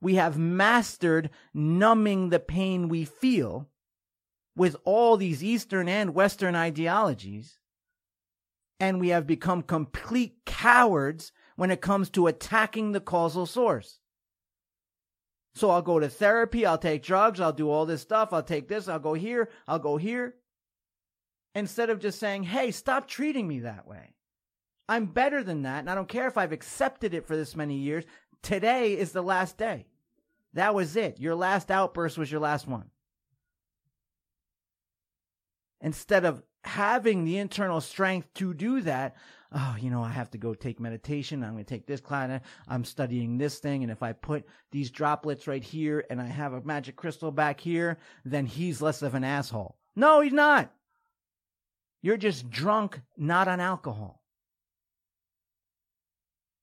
We 0.00 0.14
have 0.14 0.38
mastered 0.38 1.30
numbing 1.52 2.30
the 2.30 2.40
pain 2.40 2.88
we 2.88 3.04
feel 3.04 3.69
with 4.56 4.76
all 4.84 5.16
these 5.16 5.42
Eastern 5.42 5.88
and 5.88 6.14
Western 6.14 6.54
ideologies. 6.54 7.58
And 8.78 9.00
we 9.00 9.08
have 9.08 9.26
become 9.26 9.62
complete 9.62 10.36
cowards 10.46 11.32
when 11.56 11.70
it 11.70 11.80
comes 11.80 12.10
to 12.10 12.26
attacking 12.26 12.92
the 12.92 13.00
causal 13.00 13.46
source. 13.46 14.00
So 15.54 15.70
I'll 15.70 15.82
go 15.82 15.98
to 15.98 16.08
therapy, 16.08 16.64
I'll 16.64 16.78
take 16.78 17.02
drugs, 17.02 17.40
I'll 17.40 17.52
do 17.52 17.68
all 17.70 17.84
this 17.84 18.00
stuff, 18.00 18.32
I'll 18.32 18.42
take 18.42 18.68
this, 18.68 18.88
I'll 18.88 18.98
go 18.98 19.14
here, 19.14 19.50
I'll 19.66 19.78
go 19.78 19.96
here. 19.96 20.36
Instead 21.54 21.90
of 21.90 21.98
just 21.98 22.20
saying, 22.20 22.44
hey, 22.44 22.70
stop 22.70 23.08
treating 23.08 23.48
me 23.48 23.60
that 23.60 23.86
way. 23.86 24.14
I'm 24.88 25.06
better 25.06 25.42
than 25.42 25.62
that, 25.62 25.80
and 25.80 25.90
I 25.90 25.94
don't 25.94 26.08
care 26.08 26.28
if 26.28 26.38
I've 26.38 26.52
accepted 26.52 27.14
it 27.14 27.26
for 27.26 27.36
this 27.36 27.56
many 27.56 27.76
years. 27.76 28.04
Today 28.42 28.96
is 28.96 29.12
the 29.12 29.22
last 29.22 29.58
day. 29.58 29.86
That 30.54 30.74
was 30.74 30.96
it. 30.96 31.20
Your 31.20 31.34
last 31.34 31.70
outburst 31.70 32.16
was 32.16 32.30
your 32.30 32.40
last 32.40 32.66
one 32.66 32.90
instead 35.80 36.24
of 36.24 36.42
having 36.64 37.24
the 37.24 37.38
internal 37.38 37.80
strength 37.80 38.32
to 38.34 38.54
do 38.54 38.82
that, 38.82 39.16
oh, 39.52 39.76
you 39.80 39.90
know, 39.90 40.02
I 40.02 40.10
have 40.10 40.30
to 40.30 40.38
go 40.38 40.54
take 40.54 40.78
meditation. 40.78 41.42
I'm 41.42 41.52
going 41.52 41.64
to 41.64 41.68
take 41.68 41.86
this 41.86 42.00
class. 42.00 42.40
I'm 42.68 42.84
studying 42.84 43.38
this 43.38 43.58
thing. 43.58 43.82
And 43.82 43.90
if 43.90 44.02
I 44.02 44.12
put 44.12 44.44
these 44.70 44.90
droplets 44.90 45.46
right 45.46 45.62
here 45.62 46.04
and 46.10 46.20
I 46.20 46.26
have 46.26 46.52
a 46.52 46.62
magic 46.62 46.96
crystal 46.96 47.32
back 47.32 47.60
here, 47.60 47.98
then 48.24 48.46
he's 48.46 48.82
less 48.82 49.02
of 49.02 49.14
an 49.14 49.24
asshole. 49.24 49.76
No, 49.96 50.20
he's 50.20 50.32
not. 50.32 50.72
You're 52.02 52.16
just 52.16 52.48
drunk, 52.48 53.00
not 53.16 53.48
on 53.48 53.60
alcohol. 53.60 54.22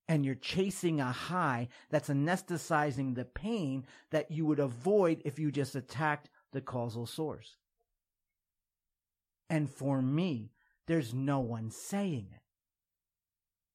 And 0.08 0.24
you're 0.24 0.34
chasing 0.34 1.00
a 1.00 1.12
high 1.12 1.68
that's 1.90 2.08
anesthetizing 2.08 3.14
the 3.14 3.26
pain 3.26 3.84
that 4.10 4.30
you 4.30 4.46
would 4.46 4.58
avoid 4.58 5.20
if 5.26 5.38
you 5.38 5.52
just 5.52 5.74
attacked 5.74 6.30
the 6.52 6.62
causal 6.62 7.04
source. 7.04 7.57
And 9.50 9.70
for 9.70 10.02
me, 10.02 10.52
there's 10.86 11.14
no 11.14 11.40
one 11.40 11.70
saying 11.70 12.28
it. 12.32 12.40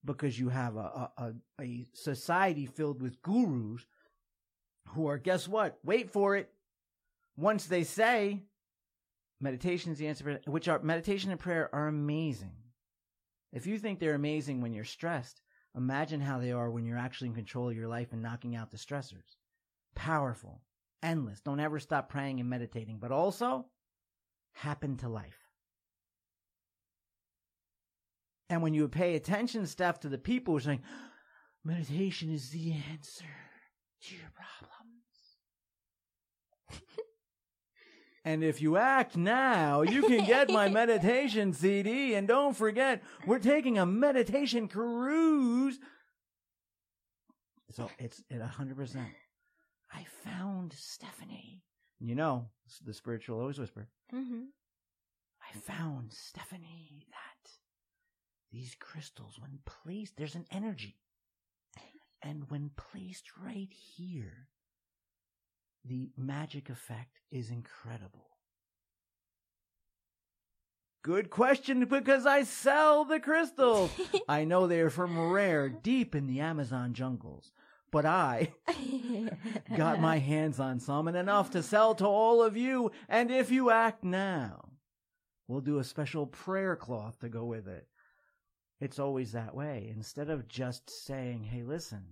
Because 0.06 0.38
you 0.38 0.50
have 0.50 0.76
a, 0.76 1.12
a, 1.18 1.34
a, 1.62 1.86
society 1.94 2.66
filled 2.66 3.02
with 3.02 3.22
gurus 3.22 3.86
who 4.90 5.08
are, 5.08 5.18
guess 5.18 5.48
what? 5.48 5.80
Wait 5.84 6.12
for 6.12 6.36
it. 6.36 6.50
Once 7.38 7.66
they 7.66 7.84
say 7.84 8.44
meditation 9.40 9.94
is 9.94 9.98
the 9.98 10.08
answer, 10.08 10.42
which 10.46 10.68
are 10.68 10.80
meditation 10.80 11.32
and 11.32 11.40
prayer 11.40 11.74
are 11.74 11.88
amazing. 11.88 12.52
If 13.54 13.66
you 13.66 13.78
think 13.78 14.00
they're 14.00 14.16
amazing 14.16 14.62
when 14.62 14.74
you're 14.74 14.84
stressed, 14.84 15.42
imagine 15.76 16.20
how 16.20 16.40
they 16.40 16.52
are 16.52 16.70
when 16.70 16.86
you're 16.86 16.98
actually 16.98 17.30
in 17.30 17.36
control 17.36 17.70
of 17.70 17.76
your 17.76 17.88
life 17.88 18.12
and 18.12 18.22
knocking 18.22 18.56
out 18.56 18.72
the 18.72 18.78
stressors. 18.78 19.38
Powerful, 19.96 20.62
endless. 21.02 21.40
Don't 21.40 21.60
ever 21.60 21.80
stop 21.80 22.10
praying 22.10 22.40
and 22.40 22.50
meditating, 22.50 22.98
but 23.00 23.12
also 23.12 23.68
happen 24.54 24.98
to 24.98 25.08
life. 25.08 25.43
And 28.50 28.62
when 28.62 28.74
you 28.74 28.88
pay 28.88 29.16
attention, 29.16 29.66
stuff 29.66 30.00
to 30.02 30.10
the 30.10 30.18
people 30.18 30.54
who 30.54 30.58
are 30.58 30.62
saying, 30.62 30.84
meditation 31.64 32.32
is 32.32 32.50
the 32.50 32.74
answer 32.92 33.26
to 34.02 34.16
your 34.16 34.32
problems. 34.36 34.84
and 38.26 38.44
if 38.44 38.62
you 38.62 38.78
act 38.78 39.16
now, 39.16 39.82
you 39.82 40.04
can 40.04 40.26
get 40.26 40.50
my 40.50 40.68
meditation 40.70 41.54
CD. 41.54 42.16
And 42.16 42.28
don't 42.28 42.56
forget, 42.56 43.02
we're 43.26 43.40
taking 43.40 43.78
a 43.78 43.86
meditation 43.86 44.68
cruise. 44.68 45.80
So 47.72 47.90
it's 47.98 48.22
at 48.30 48.42
100%. 48.42 49.06
I 49.92 50.06
found 50.24 50.74
Stephanie. 50.74 51.64
You 52.00 52.16
know, 52.16 52.50
the 52.86 52.94
spiritual 52.94 53.40
always 53.40 53.58
whisper. 53.58 53.88
hmm 54.12 54.44
I 55.42 55.58
found 55.58 56.12
Stephanie 56.12 57.06
that 57.12 57.33
these 58.54 58.76
crystals, 58.80 59.40
when 59.40 59.60
placed, 59.66 60.16
there's 60.16 60.36
an 60.36 60.46
energy. 60.52 60.96
And 62.22 62.50
when 62.50 62.70
placed 62.78 63.26
right 63.44 63.68
here, 63.72 64.48
the 65.84 66.12
magic 66.16 66.70
effect 66.70 67.20
is 67.32 67.50
incredible. 67.50 68.30
Good 71.04 71.30
question 71.30 71.84
because 71.86 72.26
I 72.26 72.44
sell 72.44 73.04
the 73.04 73.20
crystals. 73.20 73.92
I 74.30 74.46
know 74.46 74.68
they 74.68 74.80
are 74.80 74.90
from 74.90 75.32
rare 75.32 75.68
deep 75.68 76.16
in 76.16 76.28
the 76.28 76.40
Amazon 76.40 76.94
jungles, 76.94 77.52
but 77.92 78.06
I 78.06 78.54
got 79.76 80.00
my 80.00 80.20
hands 80.20 80.62
on 80.62 80.80
some 80.80 81.10
and 81.10 81.18
enough 81.18 81.52
to 81.52 81.64
sell 81.64 81.96
to 81.96 82.06
all 82.06 82.42
of 82.42 82.56
you. 82.56 82.92
And 83.10 83.32
if 83.32 83.52
you 83.52 83.70
act 83.70 84.06
now, 84.06 84.70
we'll 85.48 85.60
do 85.60 85.80
a 85.80 85.84
special 85.84 86.26
prayer 86.26 86.78
cloth 86.78 87.20
to 87.20 87.28
go 87.28 87.44
with 87.44 87.68
it. 87.68 87.88
It's 88.84 89.00
always 89.00 89.32
that 89.32 89.56
way. 89.56 89.90
Instead 89.96 90.30
of 90.30 90.50
just 90.50 90.90
saying, 90.90 91.46
hey, 91.46 91.64
listen, 91.64 92.04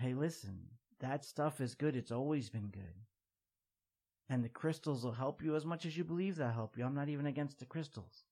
hey, 0.00 0.14
listen, 0.14 0.58
that 0.98 1.24
stuff 1.24 1.60
is 1.60 1.76
good. 1.76 1.94
It's 1.94 2.10
always 2.10 2.50
been 2.50 2.70
good. 2.72 3.04
And 4.28 4.42
the 4.42 4.48
crystals 4.48 5.04
will 5.04 5.12
help 5.12 5.44
you 5.44 5.54
as 5.54 5.64
much 5.64 5.86
as 5.86 5.96
you 5.96 6.02
believe 6.02 6.34
they'll 6.34 6.50
help 6.50 6.76
you. 6.76 6.84
I'm 6.84 6.96
not 6.96 7.08
even 7.08 7.26
against 7.26 7.60
the 7.60 7.66
crystals. 7.66 8.24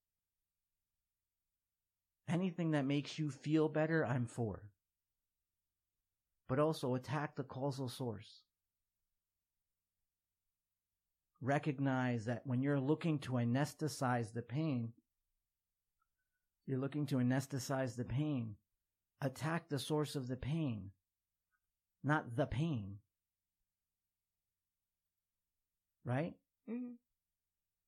Anything 2.29 2.73
that 2.73 2.85
makes 2.85 3.21
you 3.21 3.31
feel 3.31 3.69
better, 3.69 4.05
I'm 4.05 4.27
for. 4.27 4.65
But 6.49 6.59
also 6.59 6.97
attack 6.97 7.37
the 7.37 7.45
causal 7.45 7.89
source. 7.89 8.43
Recognize 11.41 12.25
that 12.25 12.45
when 12.45 12.63
you're 12.63 12.81
looking 12.81 13.21
to 13.21 13.35
anesthetize 13.35 14.33
the 14.33 14.43
pain, 14.43 14.93
you're 16.67 16.79
looking 16.79 17.07
to 17.07 17.17
anesthetize 17.17 17.97
the 17.97 18.05
pain. 18.05 18.57
Attack 19.21 19.69
the 19.69 19.79
source 19.79 20.17
of 20.17 20.29
the 20.29 20.37
pain, 20.37 20.91
not 22.03 22.37
the 22.37 22.47
pain 22.47 22.99
right? 26.05 26.39
Mhm. 26.69 26.99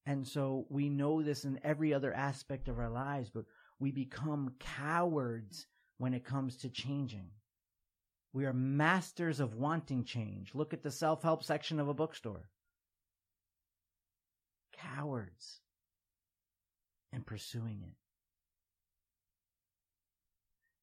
And 0.04 0.26
so 0.26 0.66
we 0.70 0.88
know 0.88 1.22
this 1.22 1.44
in 1.44 1.58
every 1.64 1.92
other 1.92 2.12
aspect 2.14 2.68
of 2.68 2.78
our 2.78 2.88
lives, 2.88 3.30
but 3.30 3.46
we 3.78 3.90
become 3.90 4.56
cowards 4.58 5.66
when 5.98 6.14
it 6.14 6.24
comes 6.24 6.56
to 6.58 6.70
changing. 6.70 7.32
We 8.32 8.46
are 8.46 8.52
masters 8.52 9.40
of 9.40 9.54
wanting 9.54 10.04
change. 10.04 10.54
Look 10.54 10.72
at 10.72 10.82
the 10.82 10.90
self 10.90 11.22
help 11.22 11.42
section 11.42 11.80
of 11.80 11.88
a 11.88 11.94
bookstore. 11.94 12.50
Cowards 14.72 15.62
in 17.12 17.24
pursuing 17.24 17.82
it. 17.82 17.96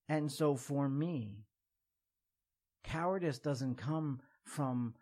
And 0.10 0.32
so 0.32 0.56
for 0.56 0.90
me, 0.90 1.46
cowardice 2.84 3.40
doesn't 3.40 3.76
come 3.76 4.22
from 4.44 4.96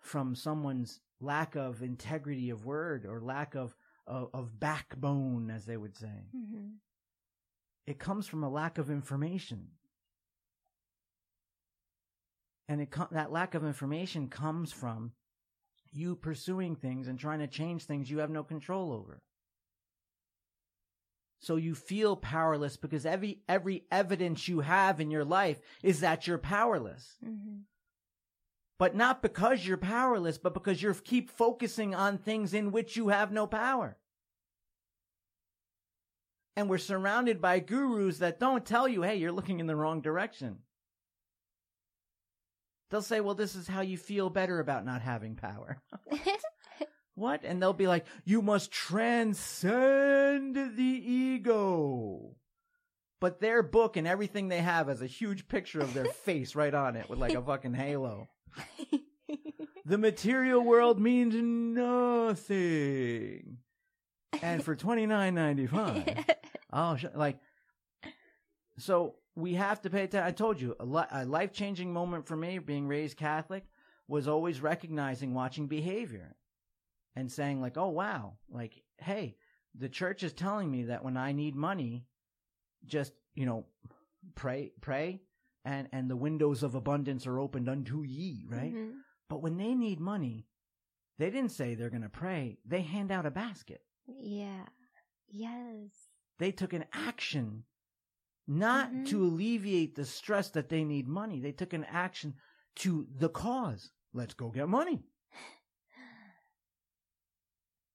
from 0.00 0.34
someone's 0.34 1.00
lack 1.20 1.56
of 1.56 1.82
integrity 1.82 2.50
of 2.50 2.66
word 2.66 3.06
or 3.06 3.20
lack 3.22 3.54
of, 3.54 3.74
of, 4.06 4.28
of 4.34 4.60
backbone, 4.60 5.50
as 5.50 5.64
they 5.64 5.78
would 5.78 5.96
say. 5.96 6.28
Mhm. 6.36 6.74
It 7.86 7.98
comes 7.98 8.26
from 8.26 8.44
a 8.44 8.50
lack 8.50 8.76
of 8.76 8.90
information. 8.90 9.70
And 12.68 12.80
it 12.82 12.90
co- 12.90 13.08
that 13.10 13.32
lack 13.32 13.54
of 13.54 13.64
information 13.64 14.28
comes 14.28 14.72
from 14.72 15.12
you 15.90 16.16
pursuing 16.16 16.76
things 16.76 17.08
and 17.08 17.18
trying 17.18 17.38
to 17.40 17.46
change 17.46 17.84
things 17.84 18.10
you 18.10 18.18
have 18.18 18.30
no 18.30 18.44
control 18.44 18.92
over. 18.92 19.22
So 21.44 21.56
you 21.56 21.74
feel 21.74 22.16
powerless 22.16 22.78
because 22.78 23.04
every 23.04 23.42
every 23.48 23.84
evidence 23.90 24.48
you 24.48 24.60
have 24.60 24.98
in 24.98 25.10
your 25.10 25.24
life 25.26 25.60
is 25.82 26.00
that 26.00 26.26
you're 26.26 26.38
powerless. 26.38 27.16
Mhm. 27.22 27.64
but 28.78 28.94
not 28.96 29.22
because 29.22 29.64
you're 29.66 29.76
powerless, 29.76 30.36
but 30.36 30.52
because 30.54 30.82
you 30.82 30.92
keep 30.94 31.30
focusing 31.30 31.94
on 31.94 32.18
things 32.18 32.52
in 32.52 32.72
which 32.72 32.96
you 32.96 33.08
have 33.08 33.30
no 33.30 33.46
power. 33.46 33.96
And 36.56 36.68
we're 36.68 36.78
surrounded 36.78 37.40
by 37.40 37.60
gurus 37.60 38.18
that 38.18 38.40
don't 38.40 38.64
tell 38.66 38.88
you, 38.88 39.02
hey, 39.02 39.16
you're 39.16 39.32
looking 39.32 39.60
in 39.60 39.66
the 39.66 39.76
wrong 39.76 40.00
direction. 40.00 40.58
They'll 42.90 43.02
say, 43.02 43.20
well, 43.20 43.34
this 43.34 43.54
is 43.54 43.68
how 43.68 43.80
you 43.82 43.96
feel 43.96 44.28
better 44.30 44.58
about 44.60 44.84
not 44.84 45.02
having 45.02 45.36
power. 45.36 45.78
what? 47.14 47.42
And 47.44 47.60
they'll 47.60 47.72
be 47.72 47.86
like, 47.86 48.06
you 48.24 48.42
must 48.42 48.70
transcend 48.72 50.54
the 50.56 50.82
ego. 50.82 52.36
But 53.20 53.40
their 53.40 53.62
book 53.62 53.96
and 53.96 54.06
everything 54.06 54.48
they 54.48 54.60
have 54.60 54.88
has 54.88 55.00
a 55.00 55.06
huge 55.06 55.48
picture 55.48 55.80
of 55.80 55.94
their 55.94 56.04
face 56.24 56.54
right 56.54 56.74
on 56.74 56.96
it 56.96 57.08
with 57.08 57.18
like 57.18 57.34
a 57.34 57.42
fucking 57.42 57.74
halo. 57.74 58.28
The 59.86 59.98
material 59.98 60.62
world 60.62 60.98
means 60.98 61.34
nothing. 62.24 63.58
And 64.42 64.64
for 64.64 64.74
twenty 64.74 65.04
nine 65.04 65.34
ninety 65.34 65.66
five, 65.66 66.24
oh, 66.72 66.96
sh- 67.00 67.04
like, 67.14 67.38
so 68.78 69.16
we 69.36 69.52
have 69.54 69.82
to 69.82 69.90
pay 69.90 70.04
attention. 70.04 70.26
I 70.26 70.30
told 70.30 70.58
you 70.58 70.74
a, 70.80 70.86
li- 70.86 71.04
a 71.12 71.26
life 71.26 71.52
changing 71.52 71.92
moment 71.92 72.26
for 72.26 72.34
me, 72.34 72.58
being 72.58 72.88
raised 72.88 73.18
Catholic, 73.18 73.64
was 74.08 74.26
always 74.26 74.62
recognizing 74.62 75.34
watching 75.34 75.66
behavior, 75.66 76.34
and 77.16 77.30
saying 77.30 77.60
like, 77.60 77.76
oh 77.76 77.88
wow, 77.90 78.34
like, 78.50 78.82
hey, 78.98 79.36
the 79.74 79.88
church 79.88 80.22
is 80.22 80.32
telling 80.32 80.70
me 80.70 80.84
that 80.84 81.04
when 81.04 81.16
I 81.16 81.32
need 81.32 81.54
money, 81.56 82.06
just 82.86 83.12
you 83.34 83.46
know, 83.46 83.66
pray, 84.34 84.72
pray, 84.80 85.22
and 85.64 85.88
and 85.92 86.08
the 86.10 86.16
windows 86.16 86.62
of 86.62 86.74
abundance 86.74 87.26
are 87.26 87.38
opened 87.38 87.68
unto 87.68 88.02
ye, 88.02 88.46
right? 88.48 88.72
Mhm. 88.74 88.92
But 89.28 89.42
when 89.42 89.56
they 89.56 89.74
need 89.74 90.00
money, 90.00 90.46
they 91.18 91.30
didn't 91.30 91.52
say 91.52 91.74
they're 91.74 91.90
going 91.90 92.02
to 92.02 92.08
pray. 92.08 92.58
They 92.64 92.82
hand 92.82 93.10
out 93.10 93.26
a 93.26 93.30
basket. 93.30 93.82
Yeah. 94.06 94.66
Yes. 95.28 95.90
They 96.38 96.52
took 96.52 96.72
an 96.72 96.84
action 96.92 97.64
not 98.46 98.92
Mhm. 98.92 99.06
to 99.06 99.24
alleviate 99.24 99.94
the 99.94 100.04
stress 100.04 100.50
that 100.50 100.68
they 100.68 100.84
need 100.84 101.08
money. 101.08 101.40
They 101.40 101.52
took 101.52 101.72
an 101.72 101.84
action 101.84 102.34
to 102.76 103.06
the 103.10 103.30
cause. 103.30 103.90
Let's 104.12 104.34
go 104.34 104.50
get 104.50 104.68
money. 104.68 105.02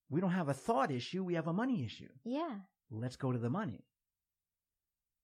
We 0.10 0.22
don't 0.22 0.32
have 0.32 0.50
a 0.50 0.54
thought 0.54 0.92
issue. 0.92 1.24
We 1.24 1.36
have 1.36 1.48
a 1.48 1.54
money 1.54 1.86
issue. 1.86 2.10
Yeah. 2.24 2.56
Let's 2.90 3.16
go 3.16 3.32
to 3.32 3.38
the 3.38 3.50
money. 3.50 3.86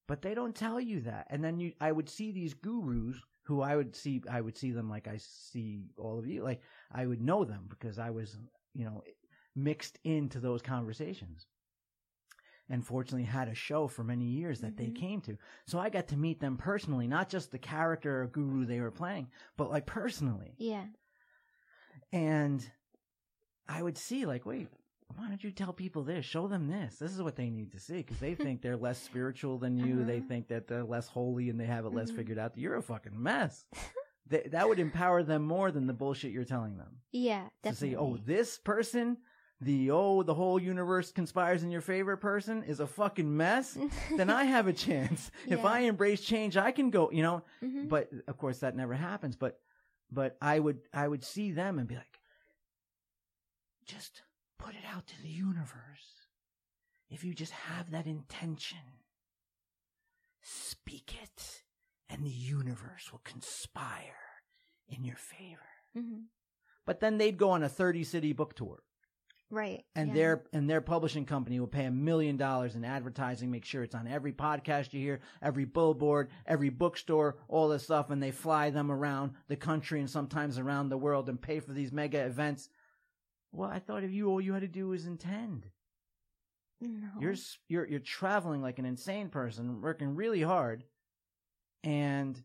But 0.07 0.21
they 0.21 0.36
don't 0.36 0.55
tell 0.55 0.79
you 0.79 1.01
that. 1.01 1.27
And 1.31 1.43
then 1.43 1.59
you, 1.59 1.73
I 1.81 1.91
would 1.91 2.09
see 2.09 2.31
these 2.31 2.53
gurus 2.53 3.17
who 3.43 3.61
I 3.61 3.75
would 3.75 3.95
see, 3.95 4.21
I 4.29 4.41
would 4.41 4.57
see 4.57 4.71
them 4.71 4.89
like 4.89 5.07
I 5.07 5.17
see 5.17 5.86
all 5.97 6.19
of 6.19 6.27
you. 6.27 6.43
Like 6.43 6.61
I 6.91 7.05
would 7.05 7.21
know 7.21 7.43
them 7.43 7.65
because 7.69 7.97
I 7.97 8.11
was, 8.11 8.38
you 8.73 8.86
know, 8.86 9.03
mixed 9.55 9.97
into 10.03 10.39
those 10.39 10.61
conversations. 10.61 11.47
And 12.69 12.86
fortunately 12.86 13.23
had 13.25 13.47
a 13.47 13.53
show 13.55 13.88
for 13.88 14.03
many 14.03 14.25
years 14.25 14.59
that 14.61 14.75
they 14.75 14.88
Mhm. 14.88 14.95
came 14.95 15.21
to. 15.21 15.38
So 15.67 15.77
I 15.79 15.89
got 15.89 16.07
to 16.09 16.17
meet 16.17 16.39
them 16.39 16.57
personally, 16.57 17.07
not 17.07 17.29
just 17.29 17.51
the 17.51 17.59
character 17.59 18.23
or 18.23 18.27
guru 18.27 18.65
they 18.65 18.81
were 18.81 18.89
playing, 18.91 19.29
but 19.55 19.69
like 19.69 19.86
personally. 19.86 20.55
Yeah. 20.57 20.88
And 22.11 22.67
I 23.68 23.82
would 23.82 23.97
see, 23.97 24.26
like, 24.26 24.45
wait, 24.45 24.68
why 25.16 25.28
don't 25.28 25.43
you 25.43 25.51
tell 25.51 25.74
people 25.74 26.03
this? 26.03 26.26
Show 26.26 26.47
them 26.47 26.68
this. 26.68 26.97
This 26.97 27.11
is 27.11 27.22
what 27.22 27.36
they 27.36 27.49
need 27.49 27.72
to 27.72 27.80
see 27.80 27.97
because 27.97 28.20
they 28.20 28.36
think 28.36 28.61
they're 28.61 28.78
less 28.78 29.01
spiritual 29.09 29.57
than 29.57 29.78
you. 29.78 30.03
They 30.03 30.18
Uh-huh. 30.18 30.28
think 30.28 30.47
that 30.49 30.68
they're 30.68 30.84
less 30.84 31.07
holy 31.07 31.49
and 31.49 31.59
they 31.59 31.66
have 31.66 31.86
it 31.86 31.93
less 31.93 32.11
Mhm. 32.11 32.16
figured 32.16 32.38
out. 32.39 32.57
You're 32.57 32.76
a 32.76 32.82
fucking 32.82 33.22
mess. 33.22 33.66
Th- 34.30 34.45
that 34.51 34.68
would 34.68 34.80
empower 34.80 35.22
them 35.24 35.43
more 35.43 35.72
than 35.72 35.86
the 35.88 35.93
bullshit 35.93 36.32
you're 36.32 36.43
telling 36.45 36.78
them. 36.78 36.97
Yeah. 37.11 37.47
definitely. 37.61 37.89
To 37.89 37.95
say, 37.95 37.99
oh, 37.99 38.18
this 38.26 38.57
person, 38.57 39.18
the 39.61 39.91
oh, 39.91 40.24
the 40.24 40.34
whole 40.34 40.59
universe 40.59 41.11
conspires 41.11 41.63
in 41.63 41.70
your 41.72 41.82
favor 41.82 42.18
person 42.18 42.63
is 42.63 42.80
a 42.80 42.88
fucking 42.88 43.38
mess. 43.38 43.78
then 44.18 44.30
I 44.32 44.43
have 44.45 44.66
a 44.68 44.74
chance. 44.88 45.30
If 45.47 45.63
I 45.63 45.82
embrace 45.82 46.22
change, 46.22 46.57
I 46.57 46.72
can 46.72 46.89
go. 46.89 47.11
You 47.11 47.22
know, 47.24 47.43
Mhm. 47.63 47.88
but 47.88 48.09
of 48.28 48.38
course 48.38 48.59
that 48.59 48.76
never 48.76 48.93
happens 48.95 49.36
but 49.36 49.59
but 50.11 50.38
i 50.39 50.59
would 50.59 50.80
i 50.93 51.07
would 51.07 51.24
see 51.24 51.51
them 51.51 51.80
and 51.80 51.88
be 51.88 51.95
like 51.95 52.20
just 53.86 54.21
put 54.57 54.73
it 54.73 54.86
out 54.93 55.05
to 55.07 55.21
the 55.21 55.29
universe 55.29 56.27
if 57.09 57.23
you 57.23 57.33
just 57.33 57.51
have 57.51 57.91
that 57.91 58.05
intention 58.07 58.79
speak 60.41 61.15
it 61.21 61.63
and 62.09 62.23
the 62.23 62.29
universe 62.29 63.11
will 63.11 63.21
conspire 63.23 64.15
in 64.88 65.03
your 65.03 65.15
favor 65.15 65.61
Mhm. 65.95 66.25
but 66.86 66.99
then 66.99 67.17
they'd 67.17 67.38
go 67.38 67.49
on 67.51 67.63
a 67.63 67.69
30 67.69 68.03
city 68.03 68.33
book 68.33 68.53
tour 68.55 68.83
Right. 69.49 69.86
and 69.95 70.09
yeah. 70.09 70.13
their 70.15 70.43
and 70.53 70.69
their 70.69 70.81
publishing 70.81 71.25
company 71.25 71.59
will 71.59 71.67
pay 71.67 71.86
a 71.86 71.91
million 71.91 72.36
dollars 72.36 72.75
in 72.75 72.83
advertising, 72.83 73.51
make 73.51 73.63
sure 73.63 73.83
it's 73.83 73.93
on 73.95 74.07
every 74.07 74.33
podcast 74.33 74.91
you 74.91 74.99
hear, 74.99 75.21
every 75.41 75.65
billboard, 75.65 76.31
every 76.47 76.69
bookstore, 76.69 77.38
all 77.47 77.69
this 77.69 77.83
stuff, 77.83 78.09
and 78.09 78.21
they 78.21 78.31
fly 78.31 78.71
them 78.71 78.91
around 78.91 79.36
the 79.47 79.55
country 79.55 79.99
and 79.99 80.09
sometimes 80.09 80.57
around 80.57 80.89
the 80.89 80.97
world 80.97 81.29
and 81.29 81.39
pay 81.41 81.59
for 81.59 81.73
these 81.73 81.91
mega 81.91 82.25
events. 82.25 82.69
Well, 83.56 83.70
I 83.70 83.80
thought 83.80 84.03
of 84.03 84.12
you 84.14 84.28
all 84.30 84.41
you 84.41 84.53
had 84.53 84.62
to 84.62 84.68
do 84.68 84.89
was 84.89 85.06
intend. 85.06 85.68
No. 86.82 87.08
You're 87.20 87.32
s- 87.34 87.58
you're 87.70 87.88
you're 87.88 87.99
traveling 87.99 88.62
like 88.62 88.80
an 88.80 88.86
insane 88.86 89.30
person, 89.30 89.82
working 89.82 90.14
really 90.16 90.41
hard, 90.41 90.84
and 91.84 92.43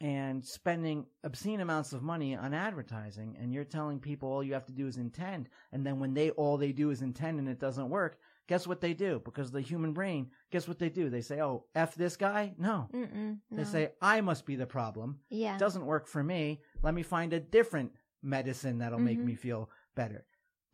and 0.00 0.44
spending 0.44 1.04
obscene 1.24 1.60
amounts 1.60 1.92
of 1.92 2.02
money 2.04 2.36
on 2.36 2.54
advertising 2.54 3.36
and 3.40 3.52
you're 3.52 3.64
telling 3.64 3.98
people 3.98 4.28
all 4.28 4.44
you 4.44 4.52
have 4.54 4.64
to 4.66 4.72
do 4.72 4.86
is 4.86 4.96
intend 4.96 5.48
and 5.72 5.84
then 5.84 5.98
when 5.98 6.14
they 6.14 6.30
all 6.30 6.56
they 6.56 6.70
do 6.70 6.90
is 6.90 7.02
intend 7.02 7.40
and 7.40 7.48
it 7.48 7.58
doesn't 7.58 7.88
work 7.88 8.16
guess 8.46 8.64
what 8.64 8.80
they 8.80 8.94
do 8.94 9.20
because 9.24 9.50
the 9.50 9.60
human 9.60 9.92
brain 9.92 10.30
guess 10.52 10.68
what 10.68 10.78
they 10.78 10.88
do 10.88 11.10
they 11.10 11.20
say 11.20 11.40
oh 11.42 11.64
f 11.74 11.96
this 11.96 12.16
guy 12.16 12.54
no 12.58 12.88
Mm-mm, 12.94 13.38
they 13.50 13.56
no. 13.56 13.64
say 13.64 13.90
i 14.00 14.20
must 14.20 14.46
be 14.46 14.54
the 14.54 14.66
problem 14.66 15.18
yeah. 15.30 15.56
it 15.56 15.58
doesn't 15.58 15.84
work 15.84 16.06
for 16.06 16.22
me 16.22 16.60
let 16.84 16.94
me 16.94 17.02
find 17.02 17.32
a 17.32 17.40
different 17.40 17.90
medicine 18.22 18.78
that'll 18.78 19.00
make 19.00 19.18
Mhm. 19.18 19.24
me 19.24 19.34
feel 19.34 19.68
better. 19.98 20.24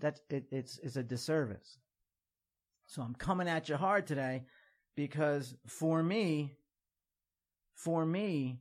That's 0.00 0.20
it, 0.28 0.44
it's 0.50 0.78
it's 0.82 0.96
a 0.96 1.02
disservice. 1.02 1.78
So 2.86 3.00
i'm 3.00 3.14
coming 3.14 3.48
at 3.48 3.70
you 3.70 3.76
hard 3.76 4.06
today 4.06 4.42
because 4.94 5.54
for 5.66 6.02
me 6.02 6.52
for 7.74 8.04
me 8.04 8.60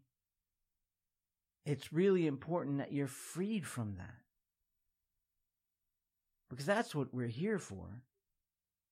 it's 1.66 1.92
really 1.92 2.28
important 2.28 2.78
that 2.78 2.94
you're 2.94 3.08
freed 3.08 3.68
from 3.68 3.96
that. 3.98 4.16
Because 6.50 6.66
that's 6.66 6.96
what 6.96 7.14
we're 7.14 7.28
here 7.28 7.60
for. 7.60 8.02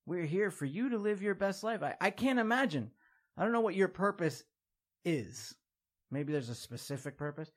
We're 0.06 0.26
here 0.26 0.52
for 0.52 0.66
you 0.66 0.90
to 0.90 0.98
live 0.98 1.22
your 1.22 1.36
best 1.36 1.64
life. 1.64 1.84
I, 1.84 1.96
I 2.02 2.10
can't 2.10 2.40
imagine. 2.40 2.92
I 3.38 3.44
don't 3.44 3.54
know 3.54 3.62
what 3.62 3.76
your 3.76 3.88
purpose 3.88 4.44
is. 5.06 5.56
Maybe 6.10 6.34
there's 6.34 6.50
a 6.50 6.56
specific 6.56 7.18
purpose 7.18 7.52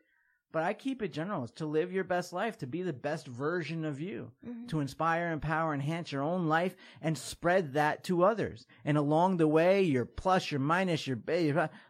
but 0.54 0.62
i 0.62 0.72
keep 0.72 1.02
it 1.02 1.12
general 1.12 1.42
it's 1.44 1.52
to 1.52 1.66
live 1.66 1.92
your 1.92 2.04
best 2.04 2.32
life 2.32 2.56
to 2.56 2.66
be 2.66 2.80
the 2.82 2.92
best 2.92 3.26
version 3.26 3.84
of 3.84 4.00
you 4.00 4.30
Mhm. 4.46 4.68
to 4.68 4.80
inspire, 4.80 5.30
empower, 5.32 5.74
enhance 5.74 6.10
your 6.12 6.22
own 6.22 6.46
life 6.48 6.74
and 7.02 7.18
spread 7.18 7.74
that 7.74 8.04
to 8.04 8.24
others. 8.24 8.66
And 8.84 8.96
along 8.96 9.36
the 9.36 9.48
way, 9.48 9.82
your 9.82 10.04
plus, 10.06 10.50
your 10.50 10.60
minus, 10.60 11.06
your 11.06 11.18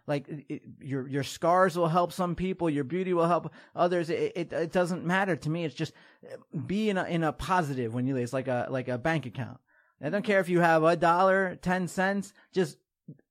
like 0.06 0.26
it, 0.48 0.62
your 0.80 1.06
your 1.08 1.22
scars 1.22 1.76
will 1.76 1.88
help 1.88 2.12
some 2.12 2.34
people, 2.34 2.68
your 2.70 2.84
beauty 2.84 3.12
will 3.12 3.28
help 3.28 3.52
others. 3.76 4.10
It, 4.10 4.32
it 4.34 4.52
it 4.52 4.72
doesn't 4.72 5.04
matter 5.04 5.36
to 5.36 5.50
me. 5.50 5.64
It's 5.64 5.74
just 5.74 5.92
uh, 6.24 6.36
be 6.66 6.90
in 6.90 6.96
a 6.98 7.04
in 7.04 7.22
a 7.22 7.32
positive 7.32 7.94
when 7.94 8.06
you 8.06 8.16
it's 8.16 8.32
like 8.32 8.48
a 8.48 8.66
like 8.70 8.88
a 8.88 8.98
bank 8.98 9.26
account. 9.26 9.58
I 10.02 10.08
don't 10.10 10.24
care 10.24 10.40
if 10.40 10.48
you 10.48 10.60
have 10.60 10.82
a 10.82 10.96
dollar, 10.96 11.56
ten 11.56 11.86
cents, 11.88 12.32
just 12.52 12.76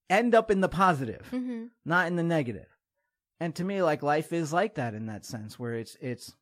end 0.09 0.35
up 0.35 0.51
in 0.51 0.61
the 0.61 0.69
positive 0.69 1.27
Mhm. 1.31 1.69
not 1.85 2.07
in 2.07 2.15
the 2.15 2.23
negative. 2.23 2.72
And 3.39 3.55
to 3.55 3.63
me, 3.63 3.81
like 3.81 4.03
life 4.03 4.31
is 4.31 4.53
like 4.53 4.75
that 4.75 4.93
in 4.93 5.07
that 5.07 5.25
sense, 5.25 5.59
where 5.59 5.73
it's 5.73 5.97
it's 5.99 6.33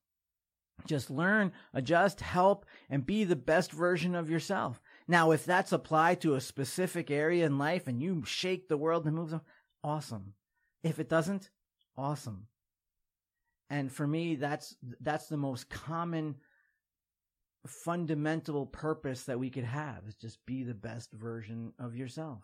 just 0.85 1.09
learn, 1.09 1.51
adjust, 1.73 2.21
help, 2.21 2.65
and 2.89 3.05
be 3.05 3.23
the 3.23 3.35
best 3.35 3.71
version 3.71 4.15
of 4.15 4.29
yourself. 4.29 4.81
Now, 5.07 5.31
if 5.31 5.45
that's 5.45 5.71
applied 5.71 6.21
to 6.21 6.35
a 6.35 6.41
specific 6.41 7.11
area 7.11 7.45
in 7.45 7.57
life 7.57 7.87
and 7.87 8.01
you 8.01 8.23
shake 8.25 8.67
the 8.67 8.77
world 8.77 9.05
and 9.05 9.15
move 9.15 9.29
them, 9.29 9.41
awesome. 9.83 10.33
If 10.83 10.99
it 10.99 11.09
doesn't, 11.09 11.49
awesome. 11.97 12.47
And 13.69 13.91
for 13.91 14.05
me, 14.05 14.35
that's 14.35 14.75
that's 14.99 15.27
the 15.27 15.37
most 15.37 15.69
common 15.69 16.35
fundamental 17.67 18.65
purpose 18.65 19.23
that 19.25 19.39
we 19.39 19.49
could 19.49 19.63
have 19.63 20.03
is 20.07 20.15
just 20.15 20.43
be 20.45 20.63
the 20.63 20.73
best 20.73 21.11
version 21.11 21.73
of 21.79 21.95
yourself. 21.95 22.43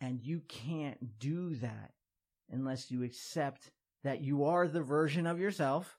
And 0.00 0.20
you 0.22 0.40
can't 0.48 1.18
do 1.18 1.56
that 1.56 1.92
unless 2.50 2.90
you 2.90 3.02
accept 3.02 3.70
that 4.04 4.20
you 4.20 4.44
are 4.44 4.66
the 4.66 4.82
version 4.82 5.26
of 5.26 5.38
yourself 5.40 5.98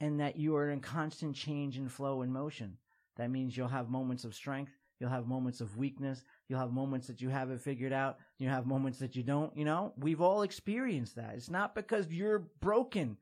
and 0.00 0.20
that 0.20 0.36
you 0.36 0.56
are 0.56 0.70
in 0.70 0.80
constant 0.80 1.34
change 1.34 1.76
and 1.76 1.90
flow 1.90 2.22
and 2.22 2.32
motion. 2.32 2.76
That 3.16 3.30
means 3.30 3.56
you'll 3.56 3.68
have 3.68 3.88
moments 3.88 4.24
of 4.24 4.34
strength, 4.34 4.72
you'll 4.98 5.10
have 5.10 5.26
moments 5.26 5.60
of 5.60 5.76
weakness, 5.76 6.24
you'll 6.48 6.58
have 6.58 6.72
moments 6.72 7.06
that 7.06 7.20
you 7.20 7.28
haven't 7.28 7.60
figured 7.60 7.92
out, 7.92 8.18
you 8.38 8.48
have 8.48 8.66
moments 8.66 8.98
that 8.98 9.14
you 9.14 9.22
don't, 9.22 9.56
you 9.56 9.64
know? 9.64 9.92
We've 9.96 10.20
all 10.20 10.42
experienced 10.42 11.16
that. 11.16 11.34
It's 11.36 11.50
not 11.50 11.74
because 11.74 12.10
you're 12.10 12.50
broken. 12.60 13.16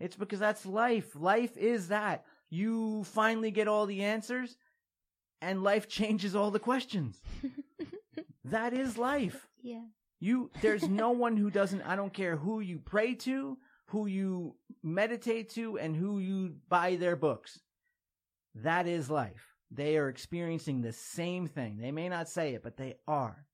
It's 0.00 0.16
because 0.16 0.40
that's 0.40 0.66
life. 0.66 1.14
Life 1.14 1.56
is 1.56 1.88
that. 1.88 2.24
You 2.50 3.04
finally 3.04 3.50
get 3.50 3.68
all 3.68 3.86
the 3.86 4.02
answers 4.02 4.56
and 5.40 5.62
life 5.62 5.88
changes 5.88 6.34
all 6.34 6.50
the 6.50 6.58
questions. 6.58 7.20
that 8.44 8.72
is 8.72 8.98
life. 8.98 9.48
yeah. 9.62 9.84
You 10.18 10.50
there's 10.62 10.88
no 10.88 11.10
one 11.10 11.36
who 11.36 11.50
doesn't 11.50 11.82
I 11.82 11.96
don't 11.96 12.12
care 12.12 12.36
who 12.36 12.60
you 12.60 12.78
pray 12.78 13.14
to, 13.16 13.58
who 13.86 14.06
you 14.06 14.56
meditate 14.82 15.50
to 15.50 15.78
and 15.78 15.94
who 15.94 16.18
you 16.18 16.56
buy 16.68 16.96
their 16.96 17.16
books. 17.16 17.60
That 18.54 18.86
is 18.86 19.10
life. 19.10 19.54
They 19.70 19.96
are 19.98 20.08
experiencing 20.08 20.80
the 20.80 20.92
same 20.92 21.46
thing. 21.46 21.78
They 21.78 21.92
may 21.92 22.08
not 22.08 22.28
say 22.28 22.54
it, 22.54 22.62
but 22.62 22.76
they 22.76 22.94
are. 23.06 23.44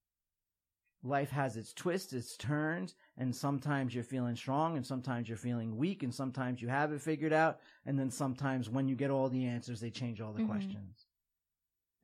Life 1.05 1.31
has 1.31 1.57
its 1.57 1.73
twists, 1.73 2.13
its 2.13 2.37
turns, 2.37 2.95
and 3.17 3.35
sometimes 3.35 3.93
you're 3.93 4.05
feeling 4.05 4.37
strong 4.37 4.77
and 4.77 4.87
sometimes 4.87 5.29
you're 5.29 5.37
feeling 5.37 5.77
weak 5.77 6.05
and 6.05 6.15
sometimes 6.15 6.63
you 6.63 6.69
have 6.69 6.93
it 6.93 7.01
figured 7.01 7.33
out 7.33 7.59
and 7.85 7.99
then 7.99 8.09
sometimes 8.11 8.71
when 8.71 8.87
you 8.87 8.95
get 8.95 9.11
all 9.11 9.29
the 9.29 9.45
answers 9.47 9.81
they 9.81 9.91
change 9.91 10.21
all 10.21 10.33
the 10.33 10.43
Mhm. 10.43 10.47
questions. 10.47 11.09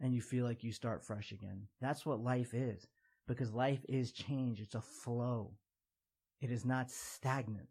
And 0.01 0.13
you 0.13 0.21
feel 0.21 0.45
like 0.45 0.65
you 0.65 0.73
start 0.73 1.05
fresh 1.05 1.31
again. 1.31 1.69
That's 1.81 2.05
what 2.05 2.19
life 2.21 2.55
is 2.55 2.89
because 3.29 3.53
life 3.53 3.85
is 3.89 4.11
change. 4.11 4.61
It's 4.61 4.74
a 4.74 4.81
flow. 4.81 5.53
It 6.41 6.51
is 6.51 6.64
not 6.64 6.91
stagnant. 6.91 7.68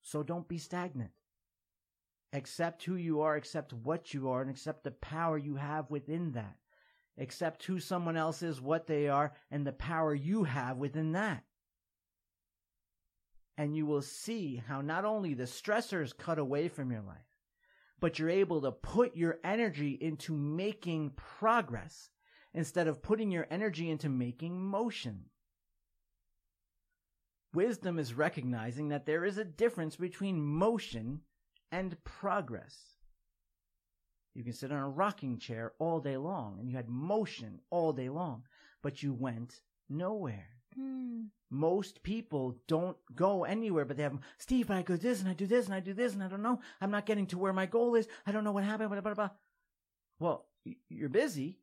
So 0.00 0.22
don't 0.22 0.48
be 0.48 0.58
stagnant. 0.58 1.10
Accept 2.32 2.84
who 2.84 2.94
you 2.94 3.20
are, 3.22 3.36
accept 3.36 3.72
what 3.72 4.14
you 4.14 4.30
are, 4.30 4.40
and 4.40 4.50
accept 4.50 4.84
the 4.84 4.92
power 4.92 5.36
you 5.36 5.56
have 5.56 5.90
within 5.90 6.32
that. 6.32 6.56
Accept 7.18 7.64
who 7.64 7.78
someone 7.78 8.16
else 8.16 8.42
is, 8.42 8.60
what 8.60 8.86
they 8.86 9.08
are, 9.08 9.32
and 9.50 9.66
the 9.66 9.72
power 9.72 10.14
you 10.14 10.44
have 10.44 10.76
within 10.76 11.12
that. 11.12 11.44
And 13.56 13.76
you 13.76 13.86
will 13.86 14.02
see 14.02 14.62
how 14.66 14.80
not 14.80 15.04
only 15.04 15.34
the 15.34 15.44
stressors 15.44 16.16
cut 16.16 16.38
away 16.38 16.68
from 16.68 16.90
your 16.90 17.02
life, 17.02 17.16
but 18.00 18.18
you're 18.18 18.30
able 18.30 18.62
to 18.62 18.72
put 18.72 19.16
your 19.16 19.38
energy 19.44 19.92
into 19.92 20.36
making 20.36 21.10
progress 21.10 22.10
instead 22.54 22.86
of 22.86 23.02
putting 23.02 23.30
your 23.30 23.46
energy 23.50 23.90
into 23.90 24.08
making 24.08 24.60
motion. 24.60 25.24
Wisdom 27.52 27.98
is 27.98 28.14
recognizing 28.14 28.88
that 28.88 29.06
there 29.06 29.24
is 29.24 29.38
a 29.38 29.44
difference 29.44 29.96
between 29.96 30.44
motion 30.44 31.20
and 31.70 32.02
progress. 32.04 32.76
You 34.34 34.42
can 34.42 34.52
sit 34.52 34.72
on 34.72 34.78
a 34.78 34.88
rocking 34.88 35.38
chair 35.38 35.72
all 35.78 36.00
day 36.00 36.16
long 36.16 36.58
and 36.58 36.68
you 36.68 36.76
had 36.76 36.88
motion 36.88 37.60
all 37.70 37.92
day 37.92 38.08
long, 38.08 38.42
but 38.82 39.02
you 39.02 39.12
went 39.12 39.60
nowhere. 39.88 40.48
Mm. 40.78 41.26
Most 41.50 42.02
people 42.02 42.56
don't 42.66 42.96
go 43.14 43.44
anywhere, 43.44 43.84
but 43.84 43.96
they 43.96 44.02
have, 44.02 44.18
Steve, 44.38 44.72
I 44.72 44.82
go 44.82 44.96
this 44.96 45.20
and 45.20 45.28
I 45.28 45.34
do 45.34 45.46
this 45.46 45.66
and 45.66 45.74
I 45.74 45.78
do 45.78 45.94
this 45.94 46.14
and 46.14 46.22
I 46.22 46.28
don't 46.28 46.42
know. 46.42 46.60
I'm 46.80 46.90
not 46.90 47.06
getting 47.06 47.26
to 47.28 47.38
where 47.38 47.52
my 47.52 47.66
goal 47.66 47.94
is. 47.94 48.08
I 48.26 48.32
don't 48.32 48.42
know 48.42 48.50
what 48.50 48.64
happened. 48.64 48.90
Blah, 48.90 49.00
blah, 49.00 49.14
blah. 49.14 49.30
Well, 50.18 50.46
you're 50.88 51.08
busy 51.08 51.58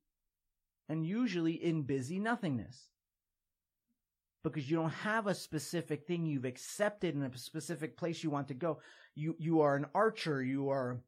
and 0.92 1.06
usually 1.08 1.54
in 1.54 1.84
busy 1.84 2.20
nothingness 2.20 2.90
because 4.44 4.70
you 4.70 4.76
don't 4.76 4.90
have 4.90 5.26
a 5.26 5.34
specific 5.34 6.06
thing 6.06 6.26
you've 6.26 6.44
accepted 6.44 7.16
in 7.16 7.24
a 7.24 7.38
specific 7.38 7.96
place 7.96 8.22
you 8.22 8.30
want 8.30 8.50
to 8.50 8.54
go. 8.54 8.80
You, 9.16 9.34
you 9.40 9.62
are 9.62 9.78
an 9.78 9.86
archer. 9.96 10.44
You 10.44 10.70
are 10.70 11.00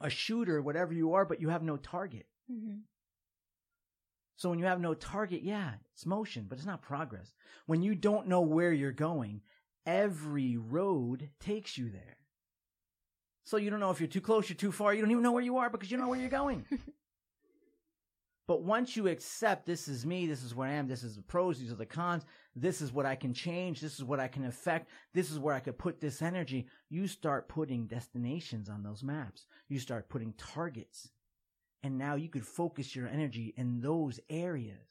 a 0.00 0.10
shooter, 0.10 0.60
whatever 0.60 0.92
you 0.92 1.12
are, 1.14 1.24
but 1.24 1.40
you 1.40 1.48
have 1.50 1.62
no 1.62 1.76
target. 1.76 2.26
Mhm. 2.50 2.80
So 4.34 4.50
when 4.50 4.58
you 4.58 4.64
have 4.64 4.80
no 4.80 4.94
target, 4.94 5.42
yeah, 5.42 5.74
it's 5.92 6.06
motion, 6.06 6.46
but 6.48 6.58
it's 6.58 6.66
not 6.66 6.82
progress. 6.82 7.32
When 7.66 7.82
you 7.82 7.94
don't 7.94 8.26
know 8.26 8.40
where 8.40 8.72
you're 8.72 8.90
going, 8.90 9.42
every 9.86 10.56
road 10.56 11.30
takes 11.38 11.78
you 11.78 11.88
there. 11.88 12.16
So 13.44 13.58
you 13.58 13.70
don't 13.70 13.78
know 13.78 13.92
if 13.92 14.00
you're 14.00 14.08
too 14.08 14.20
close, 14.20 14.48
you're 14.48 14.56
too 14.56 14.72
far, 14.72 14.92
you 14.92 15.02
don't 15.02 15.12
even 15.12 15.22
know 15.22 15.30
where 15.30 15.44
you 15.44 15.58
are 15.58 15.70
because 15.70 15.88
you 15.88 15.96
don't 15.98 16.06
know 16.06 16.10
where 16.10 16.18
you're 16.20 16.30
going. 16.30 16.66
but 18.46 18.62
once 18.62 18.94
you 18.96 19.08
accept 19.08 19.64
this 19.64 19.88
is 19.88 20.04
me, 20.04 20.26
this 20.26 20.42
is 20.42 20.54
where 20.54 20.68
I 20.68 20.74
am, 20.74 20.86
this 20.86 21.02
is 21.02 21.16
the 21.16 21.22
pros, 21.22 21.58
these 21.58 21.72
are 21.72 21.76
the 21.76 21.86
cons, 21.86 22.24
this 22.54 22.82
is 22.82 22.92
what 22.92 23.06
I 23.06 23.16
can 23.16 23.32
change, 23.32 23.80
this 23.80 23.94
is 23.94 24.04
what 24.04 24.20
I 24.20 24.28
can 24.28 24.44
affect, 24.44 24.90
this 25.14 25.30
is 25.30 25.38
where 25.38 25.54
I 25.54 25.60
could 25.60 25.78
put 25.78 26.00
this 26.00 26.20
energy, 26.20 26.66
you 26.90 27.06
start 27.06 27.48
putting 27.48 27.86
destinations 27.86 28.68
on 28.68 28.82
those 28.82 29.02
maps. 29.02 29.46
You 29.68 29.78
start 29.78 30.10
putting 30.10 30.34
targets. 30.34 31.08
And 31.82 31.96
now 31.96 32.16
you 32.16 32.28
could 32.28 32.46
focus 32.46 32.94
your 32.94 33.08
energy 33.08 33.54
in 33.56 33.80
those 33.80 34.20
areas. 34.28 34.88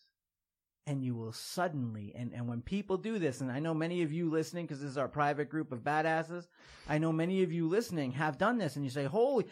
And 0.85 1.03
you 1.03 1.15
will 1.15 1.31
suddenly, 1.31 2.13
and, 2.15 2.33
and 2.33 2.47
when 2.47 2.61
people 2.61 2.97
do 2.97 3.17
this, 3.17 3.39
and 3.39 3.51
I 3.51 3.59
know 3.59 3.73
many 3.73 4.01
of 4.01 4.11
you 4.11 4.29
listening, 4.29 4.65
because 4.65 4.81
this 4.81 4.89
is 4.89 4.97
our 4.97 5.07
private 5.07 5.49
group 5.49 5.71
of 5.71 5.79
badasses, 5.79 6.47
I 6.89 6.97
know 6.97 7.11
many 7.11 7.43
of 7.43 7.53
you 7.53 7.69
listening 7.69 8.11
have 8.13 8.37
done 8.37 8.57
this, 8.57 8.75
and 8.75 8.83
you 8.83 8.91
say, 8.91 9.05
holy, 9.05 9.45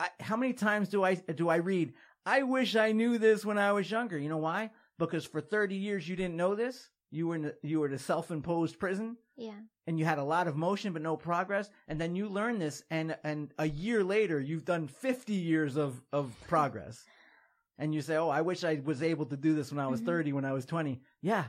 I, 0.00 0.08
how 0.18 0.36
many 0.36 0.52
times 0.52 0.88
do 0.88 1.04
I, 1.04 1.14
do 1.14 1.48
I 1.48 1.56
read, 1.56 1.92
I 2.26 2.42
wish 2.42 2.74
I 2.76 2.92
knew 2.92 3.18
this 3.18 3.44
when 3.44 3.58
I 3.58 3.72
was 3.72 3.90
younger. 3.90 4.18
You 4.18 4.28
know 4.28 4.38
why? 4.38 4.70
Because 4.98 5.24
for 5.26 5.40
30 5.40 5.74
years 5.74 6.08
you 6.08 6.16
didn't 6.16 6.36
know 6.36 6.54
this. 6.54 6.90
You 7.10 7.28
were 7.28 7.34
in 7.36 7.42
the, 7.42 7.54
you 7.62 7.80
were 7.80 7.86
in 7.86 7.94
a 7.94 7.98
self-imposed 7.98 8.78
prison 8.80 9.16
Yeah. 9.36 9.52
and 9.86 9.98
you 9.98 10.04
had 10.04 10.18
a 10.18 10.24
lot 10.24 10.48
of 10.48 10.56
motion 10.56 10.92
but 10.92 11.02
no 11.02 11.16
progress 11.16 11.70
and 11.86 12.00
then 12.00 12.16
you 12.16 12.28
learn 12.28 12.58
this 12.58 12.82
and 12.90 13.16
and 13.22 13.52
a 13.58 13.66
year 13.68 14.02
later 14.02 14.40
you've 14.40 14.64
done 14.64 14.88
50 14.88 15.32
years 15.32 15.76
of 15.76 16.02
of 16.12 16.32
progress 16.48 17.04
And 17.78 17.92
you 17.94 18.02
say, 18.02 18.14
"Oh, 18.16 18.28
I 18.28 18.40
wish 18.40 18.62
I 18.62 18.80
was 18.84 19.02
able 19.02 19.26
to 19.26 19.36
do 19.36 19.52
this 19.54 19.72
when 19.72 19.80
I 19.80 19.88
was 19.88 20.00
Mhm. 20.00 20.06
30, 20.06 20.32
when 20.32 20.44
I 20.44 20.52
was 20.52 20.64
20." 20.64 21.00
Yeah. 21.22 21.46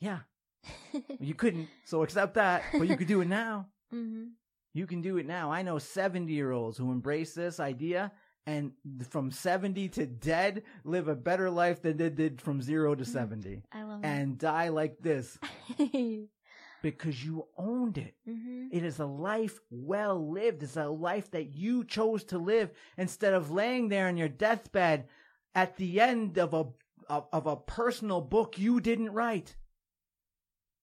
Yeah. 0.00 0.20
You 1.20 1.34
couldn't. 1.34 1.68
So 1.84 2.02
accept 2.02 2.34
that, 2.34 2.62
but 2.72 2.88
you 2.88 2.96
could 2.96 3.06
do 3.08 3.20
it 3.20 3.28
now. 3.28 3.68
hmm 3.90 4.28
You 4.74 4.86
can 4.86 5.00
do 5.02 5.16
it 5.18 5.26
now. 5.26 5.50
I 5.52 5.62
know 5.62 5.78
70 5.78 6.32
year 6.32 6.52
olds 6.52 6.76
who 6.78 6.90
embrace 6.92 7.34
this 7.34 7.60
idea 7.60 8.12
and 8.48 8.72
from 9.10 9.30
70 9.30 9.88
to 9.90 10.06
dead 10.06 10.62
live 10.84 11.06
a 11.08 11.14
better 11.14 11.50
life 11.50 11.82
than 11.82 11.96
they 11.98 12.08
did 12.10 12.40
from 12.40 12.62
0 12.62 12.94
to 12.94 13.04
Mhm. 13.04 13.06
70 13.06 13.62
I 13.72 13.82
love 13.82 14.00
and 14.02 14.38
die 14.38 14.68
like 14.70 14.98
this 15.00 15.38
because 16.82 17.24
you 17.24 17.46
owned 17.56 17.98
it. 17.98 18.14
hmm 18.24 18.68
It 18.70 18.84
is 18.84 18.98
a 19.00 19.06
life 19.06 19.58
well 19.70 20.30
lived. 20.30 20.62
It's 20.62 20.76
a 20.76 20.88
life 20.88 21.30
that 21.32 21.56
you 21.56 21.84
chose 21.84 22.24
to 22.24 22.38
live 22.38 22.70
instead 22.96 23.34
of 23.34 23.50
laying 23.50 23.88
there 23.88 24.08
on 24.08 24.16
your 24.16 24.28
deathbed 24.28 25.08
at 25.54 25.76
the 25.76 26.00
end 26.00 26.38
of 26.38 26.54
a 26.54 26.64
of, 27.08 27.26
of 27.32 27.46
a 27.46 27.56
personal 27.56 28.20
book 28.20 28.58
you 28.58 28.80
didn't 28.80 29.12
write. 29.12 29.56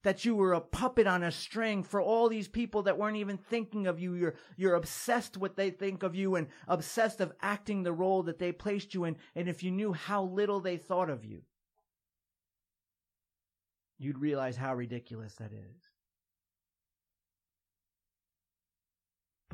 That 0.06 0.24
you 0.24 0.36
were 0.36 0.54
a 0.54 0.62
puppet 0.62 1.06
on 1.06 1.22
a 1.22 1.32
string 1.32 1.84
for 1.84 2.00
all 2.02 2.30
these 2.30 2.48
people 2.48 2.84
that 2.84 2.98
weren't 2.98 3.18
even 3.18 3.38
thinking 3.38 3.88
of 3.88 4.00
you. 4.00 4.14
You're 4.14 4.36
you're 4.56 4.76
obsessed 4.76 5.36
with 5.36 5.42
what 5.42 5.58
they 5.58 5.70
think 5.70 6.04
of 6.04 6.16
you 6.16 6.36
and 6.36 6.48
obsessed 6.68 7.20
of 7.20 7.34
acting 7.42 7.84
the 7.84 7.94
role 7.94 8.24
that 8.24 8.40
they 8.40 8.52
placed 8.52 8.94
you 8.94 9.04
in. 9.04 9.18
And 9.36 9.50
if 9.50 9.64
you 9.64 9.72
knew 9.72 9.92
how 9.92 10.24
little 10.24 10.62
they 10.62 10.78
thought 10.78 11.10
of 11.10 11.26
you, 11.26 11.42
you'd 13.98 14.20
realize 14.20 14.56
how 14.56 14.74
ridiculous 14.74 15.36
that 15.36 15.52
is. 15.52 15.90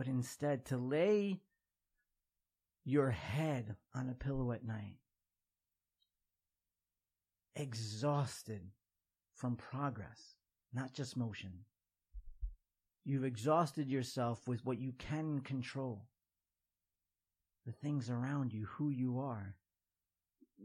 but 0.02 0.08
instead 0.08 0.66
to 0.66 0.78
lay 0.78 1.39
your 2.84 3.12
head 3.12 3.76
on 3.93 4.10
a 4.10 4.16
pillow 4.16 4.52
at 4.52 4.66
night, 4.66 4.97
exhausted 7.56 8.62
from 9.36 9.56
progress, 9.56 10.38
not 10.74 10.93
just 10.93 11.17
motion. 11.17 11.51
You've 13.03 13.26
exhausted 13.26 13.89
yourself 13.89 14.47
with 14.47 14.65
what 14.65 14.80
you 14.80 14.93
can 14.93 15.41
control. 15.41 16.05
The 17.65 17.72
things 17.72 18.09
around 18.09 18.53
you, 18.53 18.65
who 18.65 18.89
you 18.89 19.19
are. 19.19 19.55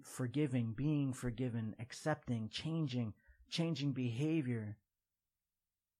Forgiving, 0.03 0.75
being 0.77 1.13
forgiven, 1.13 1.75
accepting, 1.79 2.49
changing, 2.51 3.15
changing 3.49 3.93
behavior. 3.93 4.77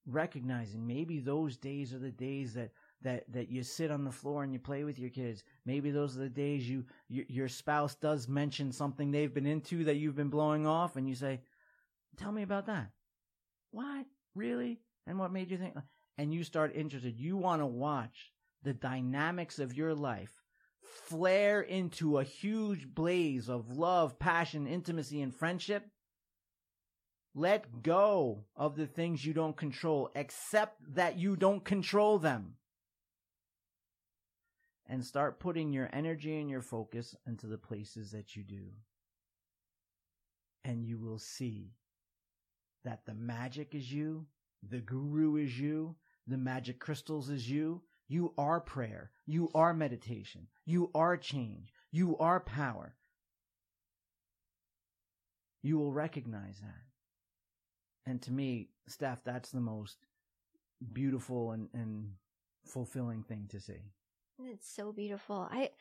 Recognizing 0.05 0.85
maybe 0.85 1.19
those 1.19 1.57
days 1.57 1.93
are 1.93 1.99
the 1.99 2.11
days 2.11 2.53
that 2.53 2.71
that 3.01 3.31
that 3.33 3.49
you 3.49 3.61
sit 3.61 3.91
on 3.91 4.05
the 4.05 4.11
floor 4.11 4.43
and 4.43 4.53
you 4.53 4.59
play 4.59 4.83
with 4.83 4.97
your 4.97 5.09
kids. 5.09 5.43
Maybe 5.65 5.91
those 5.91 6.15
are 6.15 6.21
the 6.21 6.29
days 6.29 6.69
you 6.69 6.85
your, 7.09 7.25
your 7.27 7.47
spouse 7.49 7.95
does 7.95 8.27
mention 8.27 8.71
something 8.71 9.11
they've 9.11 9.33
been 9.33 9.45
into 9.45 9.83
that 9.83 9.97
you've 9.97 10.15
been 10.15 10.29
blowing 10.29 10.65
off, 10.65 10.95
and 10.95 11.09
you 11.09 11.15
say, 11.15 11.41
"Tell 12.15 12.31
me 12.31 12.43
about 12.43 12.67
that." 12.67 12.91
What 13.71 14.05
really? 14.35 14.79
And 15.05 15.19
what 15.19 15.31
made 15.31 15.51
you 15.51 15.57
think? 15.57 15.75
And 16.17 16.33
you 16.33 16.43
start 16.43 16.75
interested. 16.75 17.19
You 17.19 17.37
want 17.37 17.61
to 17.61 17.65
watch 17.65 18.31
the 18.63 18.73
dynamics 18.73 19.59
of 19.59 19.73
your 19.73 19.93
life 19.93 20.41
flare 20.81 21.61
into 21.61 22.17
a 22.17 22.23
huge 22.23 22.87
blaze 22.87 23.49
of 23.49 23.71
love, 23.71 24.19
passion, 24.19 24.67
intimacy, 24.67 25.21
and 25.21 25.33
friendship. 25.33 25.85
Let 27.35 27.83
go 27.83 28.45
of 28.55 28.75
the 28.75 28.87
things 28.87 29.23
you 29.23 29.33
don't 29.33 29.55
control. 29.55 30.09
Accept 30.15 30.81
that 30.95 31.17
you 31.19 31.35
don't 31.35 31.63
control 31.63 32.17
them 32.17 32.55
and 34.87 35.05
start 35.05 35.39
putting 35.39 35.71
your 35.71 35.89
energy 35.93 36.39
and 36.39 36.49
your 36.49 36.61
focus 36.61 37.15
into 37.27 37.45
the 37.45 37.57
places 37.57 38.11
that 38.11 38.35
you 38.35 38.43
do. 38.43 38.69
And 40.63 40.83
you 40.83 40.97
will 40.97 41.19
see 41.19 41.73
that 42.87 43.05
the 43.05 43.13
magic 43.13 43.75
is 43.75 43.91
you, 43.91 44.25
the 44.67 44.79
guru 44.79 45.35
is 45.35 45.59
you, 45.59 45.93
the 46.25 46.37
magic 46.37 46.79
crystals 46.79 47.29
is 47.29 47.49
you. 47.49 47.81
You 48.07 48.33
are 48.37 48.61
prayer. 48.61 49.11
You 49.25 49.49
are 49.53 49.73
meditation. 49.73 50.47
You 50.65 50.89
are 50.95 51.17
change. 51.17 51.73
You 51.91 52.17
are 52.17 52.39
power. 52.39 52.95
You 55.61 55.77
will 55.77 55.91
recognize 55.91 56.61
that. 56.61 58.09
And 58.09 58.21
to 58.21 58.31
me, 58.31 58.69
Steph, 58.87 59.21
that's 59.25 59.51
the 59.51 59.59
most 59.59 59.97
beautiful 60.93 61.51
and, 61.51 61.67
and 61.73 62.11
fulfilling 62.65 63.23
thing 63.23 63.47
to 63.49 63.59
see. 63.59 63.91
It's 64.39 64.73
so 64.73 64.93
beautiful. 64.93 65.49
I 65.51 65.71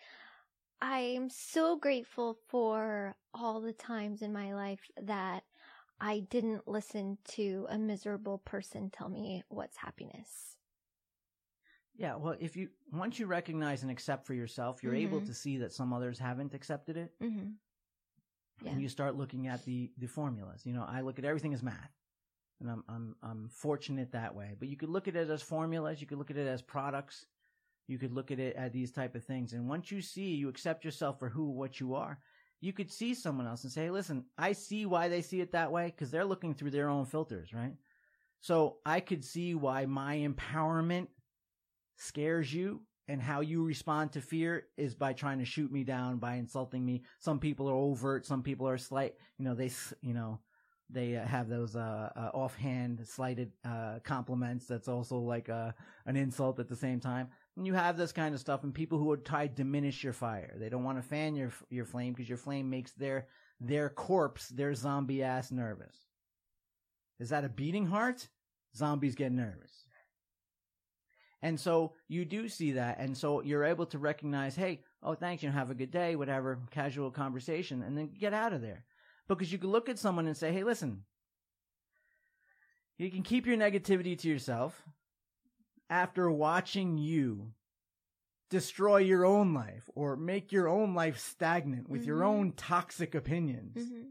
I'm 0.80 1.30
so 1.30 1.76
grateful 1.76 2.38
for 2.48 3.14
all 3.32 3.60
the 3.60 3.72
times 3.72 4.22
in 4.22 4.32
my 4.32 4.54
life 4.54 4.80
that 5.00 5.44
I 6.00 6.20
didn't 6.20 6.68
listen 6.68 7.18
to 7.28 7.66
a 7.68 7.78
miserable 7.78 8.38
person 8.38 8.90
tell 8.90 9.08
me 9.08 9.42
what's 9.48 9.78
happiness. 9.78 10.56
Yeah, 11.94 12.16
well, 12.16 12.36
if 12.38 12.56
you 12.56 12.68
once 12.92 13.18
you 13.18 13.26
recognize 13.26 13.82
and 13.82 13.90
accept 13.90 14.26
for 14.26 14.34
yourself, 14.34 14.82
you're 14.82 14.94
able 14.94 15.20
Mhm. 15.20 15.26
to 15.26 15.34
see 15.34 15.58
that 15.58 15.72
some 15.72 15.92
others 15.92 16.18
haven't 16.18 16.52
accepted 16.54 16.96
it, 16.96 17.14
hmm 17.18 17.52
Yeah. 18.62 18.72
and 18.72 18.82
you 18.82 18.88
start 18.88 19.16
looking 19.16 19.46
at 19.48 19.64
the 19.64 19.92
the 19.98 20.06
formulas. 20.06 20.66
You 20.66 20.72
know, 20.74 20.84
I 20.84 21.00
look 21.00 21.18
at 21.18 21.24
everything 21.24 21.54
as 21.54 21.62
math, 21.62 21.92
and 22.60 22.70
I'm 22.70 22.84
I'm 22.88 23.16
I'm 23.22 23.48
fortunate 23.48 24.12
that 24.12 24.34
way. 24.34 24.54
But 24.58 24.68
you 24.68 24.76
could 24.76 24.90
look 24.90 25.08
at 25.08 25.16
it 25.16 25.30
as 25.30 25.42
formulas. 25.42 26.00
You 26.00 26.06
could 26.06 26.18
look 26.18 26.30
at 26.30 26.36
it 26.36 26.46
as 26.46 26.62
products. 26.62 27.26
You 27.86 27.98
could 27.98 28.12
look 28.12 28.30
at 28.30 28.40
it 28.40 28.56
at 28.56 28.72
these 28.72 28.92
type 28.92 29.14
of 29.14 29.24
things. 29.24 29.52
And 29.52 29.68
once 29.68 29.90
you 29.90 30.00
see, 30.02 30.34
you 30.34 30.48
accept 30.48 30.84
yourself 30.84 31.18
for 31.18 31.28
who 31.30 31.50
what 31.50 31.80
you 31.80 31.94
are. 31.94 32.20
You 32.60 32.72
could 32.72 32.90
see 32.90 33.14
someone 33.14 33.46
else 33.46 33.64
and 33.64 33.72
say, 33.72 33.90
"Listen, 33.90 34.24
I 34.38 34.52
see 34.52 34.86
why 34.86 35.08
they 35.08 35.22
see 35.22 35.40
it 35.40 35.52
that 35.52 35.72
way 35.72 35.86
because 35.86 36.10
they're 36.10 36.24
looking 36.24 36.54
through 36.54 36.70
their 36.70 36.88
own 36.88 37.04
filters, 37.04 37.52
right?" 37.52 37.74
So 38.40 38.78
I 38.84 39.00
could 39.00 39.24
see 39.24 39.54
why 39.54 39.86
my 39.86 40.16
empowerment 40.18 41.08
scares 41.96 42.52
you 42.52 42.82
and 43.08 43.22
how 43.22 43.40
you 43.40 43.64
respond 43.64 44.12
to 44.12 44.20
fear 44.20 44.66
is 44.76 44.94
by 44.94 45.12
trying 45.12 45.38
to 45.38 45.44
shoot 45.44 45.70
me 45.70 45.84
down 45.84 46.18
by 46.18 46.34
insulting 46.34 46.84
me 46.84 47.02
some 47.18 47.38
people 47.38 47.68
are 47.68 47.74
overt 47.74 48.26
some 48.26 48.42
people 48.42 48.68
are 48.68 48.78
slight 48.78 49.14
you 49.38 49.44
know 49.44 49.54
they 49.54 49.70
you 50.02 50.12
know 50.12 50.38
they 50.90 51.16
uh, 51.16 51.24
have 51.24 51.48
those 51.48 51.74
uh, 51.74 52.10
uh 52.14 52.30
offhand 52.34 53.06
slighted 53.06 53.50
uh 53.64 53.98
compliments 54.04 54.66
that's 54.66 54.88
also 54.88 55.18
like 55.18 55.48
uh 55.48 55.72
an 56.06 56.16
insult 56.16 56.58
at 56.60 56.68
the 56.68 56.76
same 56.76 57.00
time 57.00 57.28
you 57.62 57.74
have 57.74 57.96
this 57.96 58.12
kind 58.12 58.34
of 58.34 58.40
stuff 58.40 58.64
and 58.64 58.74
people 58.74 58.98
who 58.98 59.06
would 59.06 59.24
try 59.24 59.46
to 59.46 59.54
diminish 59.54 60.04
your 60.04 60.12
fire 60.12 60.54
they 60.58 60.68
don't 60.68 60.84
want 60.84 60.98
to 60.98 61.08
fan 61.08 61.34
your 61.34 61.52
your 61.70 61.84
flame 61.84 62.12
because 62.12 62.28
your 62.28 62.38
flame 62.38 62.68
makes 62.68 62.92
their 62.92 63.26
their 63.60 63.88
corpse 63.88 64.48
their 64.48 64.74
zombie 64.74 65.22
ass 65.22 65.50
nervous 65.50 66.06
is 67.18 67.30
that 67.30 67.44
a 67.44 67.48
beating 67.48 67.86
heart 67.86 68.28
zombies 68.74 69.14
get 69.14 69.32
nervous 69.32 69.86
and 71.42 71.60
so 71.60 71.92
you 72.08 72.24
do 72.24 72.48
see 72.48 72.72
that. 72.72 72.98
And 72.98 73.16
so 73.16 73.40
you're 73.40 73.64
able 73.64 73.86
to 73.86 73.98
recognize, 73.98 74.56
hey, 74.56 74.80
oh, 75.02 75.14
thanks, 75.14 75.42
you 75.42 75.48
know, 75.48 75.54
have 75.54 75.70
a 75.70 75.74
good 75.74 75.90
day, 75.90 76.16
whatever, 76.16 76.58
casual 76.70 77.10
conversation, 77.10 77.82
and 77.82 77.96
then 77.96 78.10
get 78.18 78.32
out 78.32 78.52
of 78.52 78.62
there. 78.62 78.84
Because 79.28 79.52
you 79.52 79.58
can 79.58 79.70
look 79.70 79.88
at 79.88 79.98
someone 79.98 80.26
and 80.26 80.36
say, 80.36 80.52
hey, 80.52 80.64
listen, 80.64 81.02
you 82.98 83.10
can 83.10 83.22
keep 83.22 83.46
your 83.46 83.56
negativity 83.56 84.18
to 84.18 84.28
yourself 84.28 84.82
after 85.88 86.30
watching 86.30 86.98
you 86.98 87.52
destroy 88.48 88.98
your 88.98 89.24
own 89.24 89.52
life 89.54 89.88
or 89.94 90.16
make 90.16 90.52
your 90.52 90.68
own 90.68 90.94
life 90.94 91.18
stagnant 91.18 91.88
with 91.88 92.04
your 92.04 92.20
Mhm. 92.20 92.26
own 92.26 92.52
toxic 92.52 93.14
opinions. 93.14 93.88
hmm 93.88 94.10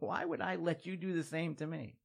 Why 0.00 0.24
would 0.24 0.40
I 0.40 0.56
let 0.56 0.84
you 0.84 0.96
do 0.96 1.12
the 1.12 1.22
same 1.22 1.54
to 1.56 1.66
me? 1.66 1.98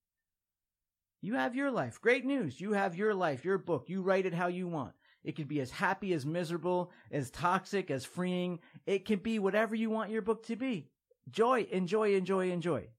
You 1.21 1.35
have 1.35 1.55
your 1.55 1.71
life. 1.71 1.99
Great 2.01 2.25
news. 2.25 2.59
You 2.59 2.73
have 2.73 2.95
your 2.95 3.13
life, 3.13 3.43
your 3.45 3.57
book. 3.57 3.89
You 3.89 4.01
write 4.01 4.25
it 4.25 4.33
how 4.33 4.47
you 4.47 4.67
want. 4.67 4.95
It 5.23 5.35
can 5.35 5.47
be 5.47 5.59
as 5.61 5.71
happy, 5.71 6.13
as 6.13 6.25
miserable, 6.25 6.91
as 7.11 7.29
toxic, 7.29 7.91
as 7.91 8.05
freeing. 8.05 8.59
It 8.85 9.05
can 9.05 9.19
be 9.19 9.39
whatever 9.39 9.75
you 9.75 9.89
want 9.89 10.11
your 10.11 10.23
book 10.23 10.43
to 10.47 10.55
be. 10.55 10.89
Joy, 11.29 11.67
enjoy, 11.71 12.15
enjoy, 12.15 12.51
enjoy. 12.51 12.89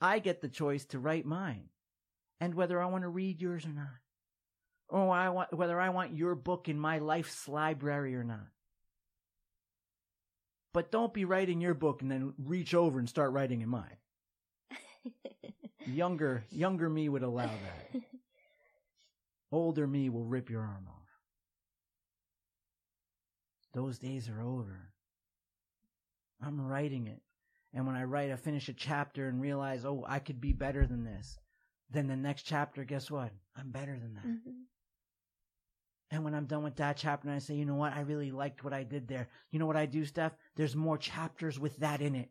I 0.00 0.18
get 0.18 0.40
the 0.40 0.48
choice 0.48 0.84
to 0.86 0.98
write 0.98 1.26
mine 1.26 1.68
and 2.40 2.54
whether 2.54 2.80
I 2.80 2.86
want 2.86 3.02
to 3.02 3.08
read 3.08 3.40
yours 3.40 3.64
or 3.64 3.70
not. 3.70 3.86
Or 4.88 5.10
I 5.10 5.28
want, 5.28 5.52
whether 5.52 5.80
I 5.80 5.90
want 5.90 6.14
your 6.16 6.34
book 6.34 6.68
in 6.68 6.78
my 6.78 6.98
life's 6.98 7.46
library 7.46 8.16
or 8.16 8.24
not. 8.24 8.48
But 10.72 10.90
don't 10.90 11.14
be 11.14 11.24
writing 11.24 11.60
your 11.60 11.74
book 11.74 12.02
and 12.02 12.10
then 12.10 12.34
reach 12.38 12.74
over 12.74 12.98
and 12.98 13.08
start 13.08 13.32
writing 13.32 13.60
in 13.60 13.68
mine. 13.68 13.96
Younger, 15.86 16.44
younger 16.50 16.88
me 16.88 17.08
would 17.08 17.22
allow 17.22 17.46
that. 17.46 18.02
Older 19.50 19.86
me 19.86 20.08
will 20.08 20.24
rip 20.24 20.50
your 20.50 20.60
arm 20.60 20.86
off. 20.88 21.08
Those 23.72 23.98
days 23.98 24.28
are 24.28 24.42
over. 24.42 24.92
I'm 26.44 26.60
writing 26.60 27.06
it. 27.06 27.22
And 27.72 27.86
when 27.86 27.96
I 27.96 28.04
write, 28.04 28.30
I 28.30 28.36
finish 28.36 28.68
a 28.68 28.72
chapter 28.72 29.28
and 29.28 29.40
realize, 29.40 29.84
oh, 29.84 30.04
I 30.06 30.18
could 30.18 30.40
be 30.40 30.52
better 30.52 30.86
than 30.86 31.04
this. 31.04 31.38
Then 31.90 32.06
the 32.06 32.16
next 32.16 32.42
chapter, 32.44 32.84
guess 32.84 33.10
what? 33.10 33.32
I'm 33.56 33.70
better 33.70 33.98
than 33.98 34.14
that. 34.14 34.26
Mhm. 34.26 34.66
And 36.12 36.24
when 36.24 36.34
I'm 36.34 36.46
done 36.46 36.62
with 36.64 36.76
that 36.76 36.96
chapter 36.96 37.28
and 37.28 37.36
I 37.36 37.38
say, 37.38 37.54
you 37.54 37.64
know 37.64 37.76
what, 37.76 37.92
I 37.92 38.00
really 38.00 38.32
liked 38.32 38.64
what 38.64 38.72
I 38.72 38.82
did 38.82 39.06
there. 39.08 39.28
You 39.50 39.58
know 39.58 39.66
what 39.66 39.76
I 39.76 39.86
do, 39.86 40.04
Steph? 40.04 40.36
There's 40.56 40.74
more 40.74 40.98
chapters 40.98 41.58
with 41.58 41.76
that 41.78 42.00
in 42.00 42.14
it. 42.14 42.30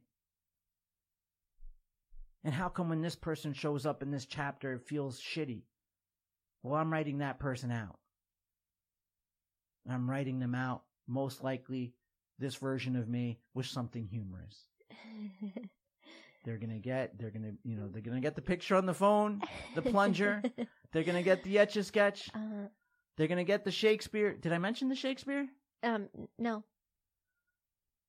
And 2.44 2.54
how 2.54 2.70
come 2.70 2.90
when 2.90 3.02
this 3.02 3.16
person 3.16 3.54
shows 3.54 3.86
up 3.86 4.02
in 4.02 4.12
this 4.12 4.26
chapter, 4.26 4.74
it 4.74 4.88
feels 4.88 5.20
shitty? 5.20 5.64
Well, 6.64 6.76
I'm 6.76 6.92
writing 6.92 7.20
that 7.20 7.40
person 7.40 7.72
out. 7.72 8.00
I'm 9.90 10.10
writing 10.10 10.40
them 10.40 10.56
out. 10.56 10.84
Most 11.08 11.44
likely, 11.44 11.96
this 12.38 12.56
version 12.56 12.96
of 12.96 13.10
me 13.10 13.40
with 13.54 13.66
something 13.66 14.08
humorous. 14.08 14.68
they're 16.46 16.58
gonna 16.58 16.80
get, 16.80 17.18
they're 17.20 17.32
gonna, 17.32 17.52
you 17.64 17.76
know, 17.76 17.88
they're 17.88 18.02
gonna 18.02 18.22
get 18.22 18.36
the 18.36 18.42
picture 18.42 18.76
on 18.76 18.86
the 18.86 18.94
phone, 18.94 19.42
the 19.76 19.82
plunger. 19.82 20.42
they're 20.94 21.04
gonna 21.04 21.24
get 21.24 21.44
the 21.44 21.60
etch 21.60 21.76
a 21.78 21.84
sketch. 21.84 22.30
Uh, 22.34 22.68
They're 23.18 23.28
gonna 23.28 23.44
get 23.44 23.66
the 23.66 23.72
Shakespeare. 23.72 24.34
Did 24.34 24.54
I 24.54 24.58
mention 24.58 24.90
the 24.90 24.96
Shakespeare? 24.96 25.48
um, 25.84 26.08
no. 26.38 26.64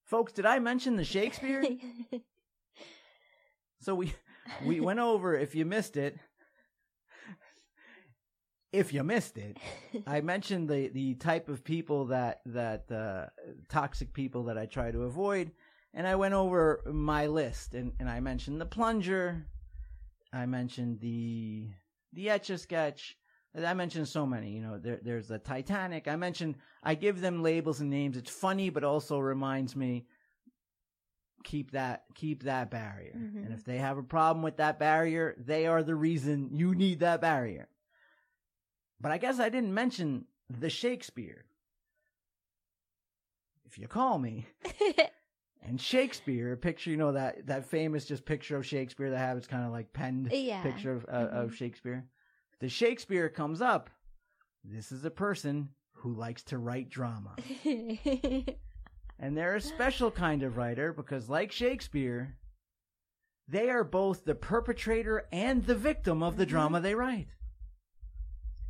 Folks, 0.04 0.32
did 0.32 0.44
I 0.46 0.58
mention 0.58 0.96
the 0.96 1.04
Shakespeare? 1.04 1.62
so 3.80 3.94
we 3.94 4.12
we 4.64 4.80
went 4.80 4.98
over 4.98 5.36
if 5.36 5.54
you 5.54 5.64
missed 5.64 5.96
it. 5.96 6.16
If 8.72 8.92
you 8.92 9.02
missed 9.02 9.36
it, 9.36 9.56
I 10.06 10.20
mentioned 10.34 10.68
the 10.68 10.88
the 10.88 11.14
type 11.14 11.48
of 11.48 11.64
people 11.64 12.06
that 12.06 12.40
that 12.46 12.90
uh, 12.90 13.26
toxic 13.68 14.12
people 14.12 14.44
that 14.44 14.56
I 14.58 14.66
try 14.66 14.90
to 14.92 15.02
avoid, 15.02 15.50
and 15.94 16.06
I 16.06 16.14
went 16.16 16.34
over 16.34 16.82
my 16.86 17.26
list, 17.26 17.74
and, 17.74 17.92
and 17.98 18.08
I 18.08 18.20
mentioned 18.20 18.60
the 18.60 18.66
plunger, 18.66 19.46
I 20.32 20.46
mentioned 20.46 21.00
the 21.00 21.70
the 22.12 22.30
etch 22.30 22.50
a 22.50 22.58
sketch. 22.58 23.16
I 23.56 23.74
mentioned 23.74 24.06
so 24.06 24.24
many. 24.26 24.50
You 24.52 24.62
know, 24.62 24.78
there, 24.78 25.00
there's 25.02 25.26
the 25.26 25.38
Titanic. 25.38 26.06
I 26.06 26.14
mentioned 26.14 26.54
I 26.84 26.94
give 26.94 27.20
them 27.20 27.42
labels 27.42 27.80
and 27.80 27.90
names. 27.90 28.16
It's 28.16 28.30
funny, 28.30 28.70
but 28.70 28.84
also 28.84 29.18
reminds 29.18 29.74
me 29.74 30.06
keep 31.42 31.72
that 31.72 32.04
keep 32.14 32.44
that 32.44 32.70
barrier. 32.70 33.14
Mhm. 33.16 33.44
And 33.44 33.52
if 33.52 33.64
they 33.64 33.78
have 33.78 33.98
a 33.98 34.02
problem 34.02 34.42
with 34.44 34.58
that 34.58 34.78
barrier, 34.78 35.34
they 35.38 35.66
are 35.66 35.82
the 35.82 35.96
reason 35.96 36.50
you 36.52 36.74
need 36.74 37.00
that 37.00 37.20
barrier. 37.20 37.68
But 39.00 39.10
I 39.10 39.18
guess 39.18 39.40
I 39.40 39.48
didn't 39.48 39.74
mention 39.74 40.26
the 40.48 40.70
Shakespeare. 40.70 41.44
If 43.64 43.78
you 43.78 43.88
call 43.88 44.18
me, 44.18 44.46
and 45.62 45.80
Shakespeare, 45.80 46.52
a 46.52 46.56
picture, 46.56 46.90
you 46.90 46.96
know 46.96 47.12
that 47.12 47.46
that 47.46 47.66
famous 47.66 48.04
just 48.06 48.24
picture 48.24 48.56
of 48.56 48.66
Shakespeare 48.66 49.10
they 49.10 49.16
have. 49.18 49.36
It's 49.36 49.46
kind 49.46 49.64
of 49.64 49.72
like 49.72 49.92
penned 49.92 50.32
Yeah. 50.32 50.62
picture 50.62 50.92
of 50.92 51.04
uh, 51.08 51.28
of 51.32 51.50
Mhm. 51.50 51.54
Shakespeare. 51.54 52.06
The 52.60 52.68
Shakespeare 52.68 53.28
comes 53.28 53.60
up. 53.60 53.90
This 54.64 54.92
is 54.92 55.04
a 55.04 55.10
person 55.10 55.70
who 55.92 56.12
likes 56.14 56.42
to 56.44 56.58
write 56.58 56.88
drama, 56.88 57.36
and 59.18 59.36
they're 59.36 59.56
a 59.56 59.60
special 59.60 60.10
kind 60.10 60.42
of 60.42 60.56
writer 60.56 60.92
because, 60.92 61.28
like 61.28 61.52
Shakespeare, 61.52 62.36
they 63.48 63.68
are 63.70 63.84
both 63.84 64.24
the 64.24 64.34
perpetrator 64.34 65.26
and 65.32 65.64
the 65.64 65.74
victim 65.74 66.22
of 66.22 66.36
the 66.36 66.46
Mhm. 66.46 66.50
drama 66.50 66.80
they 66.80 66.94
write. 66.94 67.28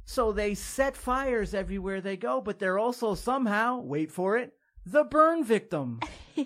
So 0.05 0.33
they 0.33 0.55
set 0.55 0.97
fires 0.97 1.55
everywhere 1.55 2.01
they 2.01 2.17
go, 2.17 2.41
but 2.41 2.59
they're 2.59 2.79
also 2.79 3.15
somehow, 3.15 3.79
wait 3.81 4.11
for 4.11 4.37
it, 4.37 4.55
the 4.87 5.05
burn 5.05 5.45
victim. 5.45 6.01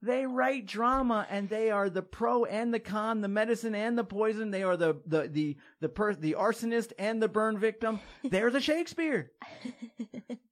They 0.00 0.26
write 0.26 0.64
drama 0.64 1.26
and 1.28 1.48
they 1.48 1.70
are 1.70 1.90
the 1.90 2.02
pro 2.02 2.44
and 2.44 2.72
the 2.72 2.78
con, 2.78 3.20
the 3.20 3.28
medicine 3.28 3.74
and 3.74 3.98
the 3.98 4.04
poison. 4.04 4.52
They 4.52 4.62
are 4.62 4.76
the 4.76 5.02
the 5.04 5.26
the 5.26 5.56
the 5.80 5.88
per, 5.88 6.14
the 6.14 6.36
arsonist 6.38 6.92
and 7.00 7.20
the 7.20 7.28
burn 7.28 7.58
victim. 7.58 7.98
They're 8.22 8.50
the 8.50 8.60
Shakespeare. 8.60 9.32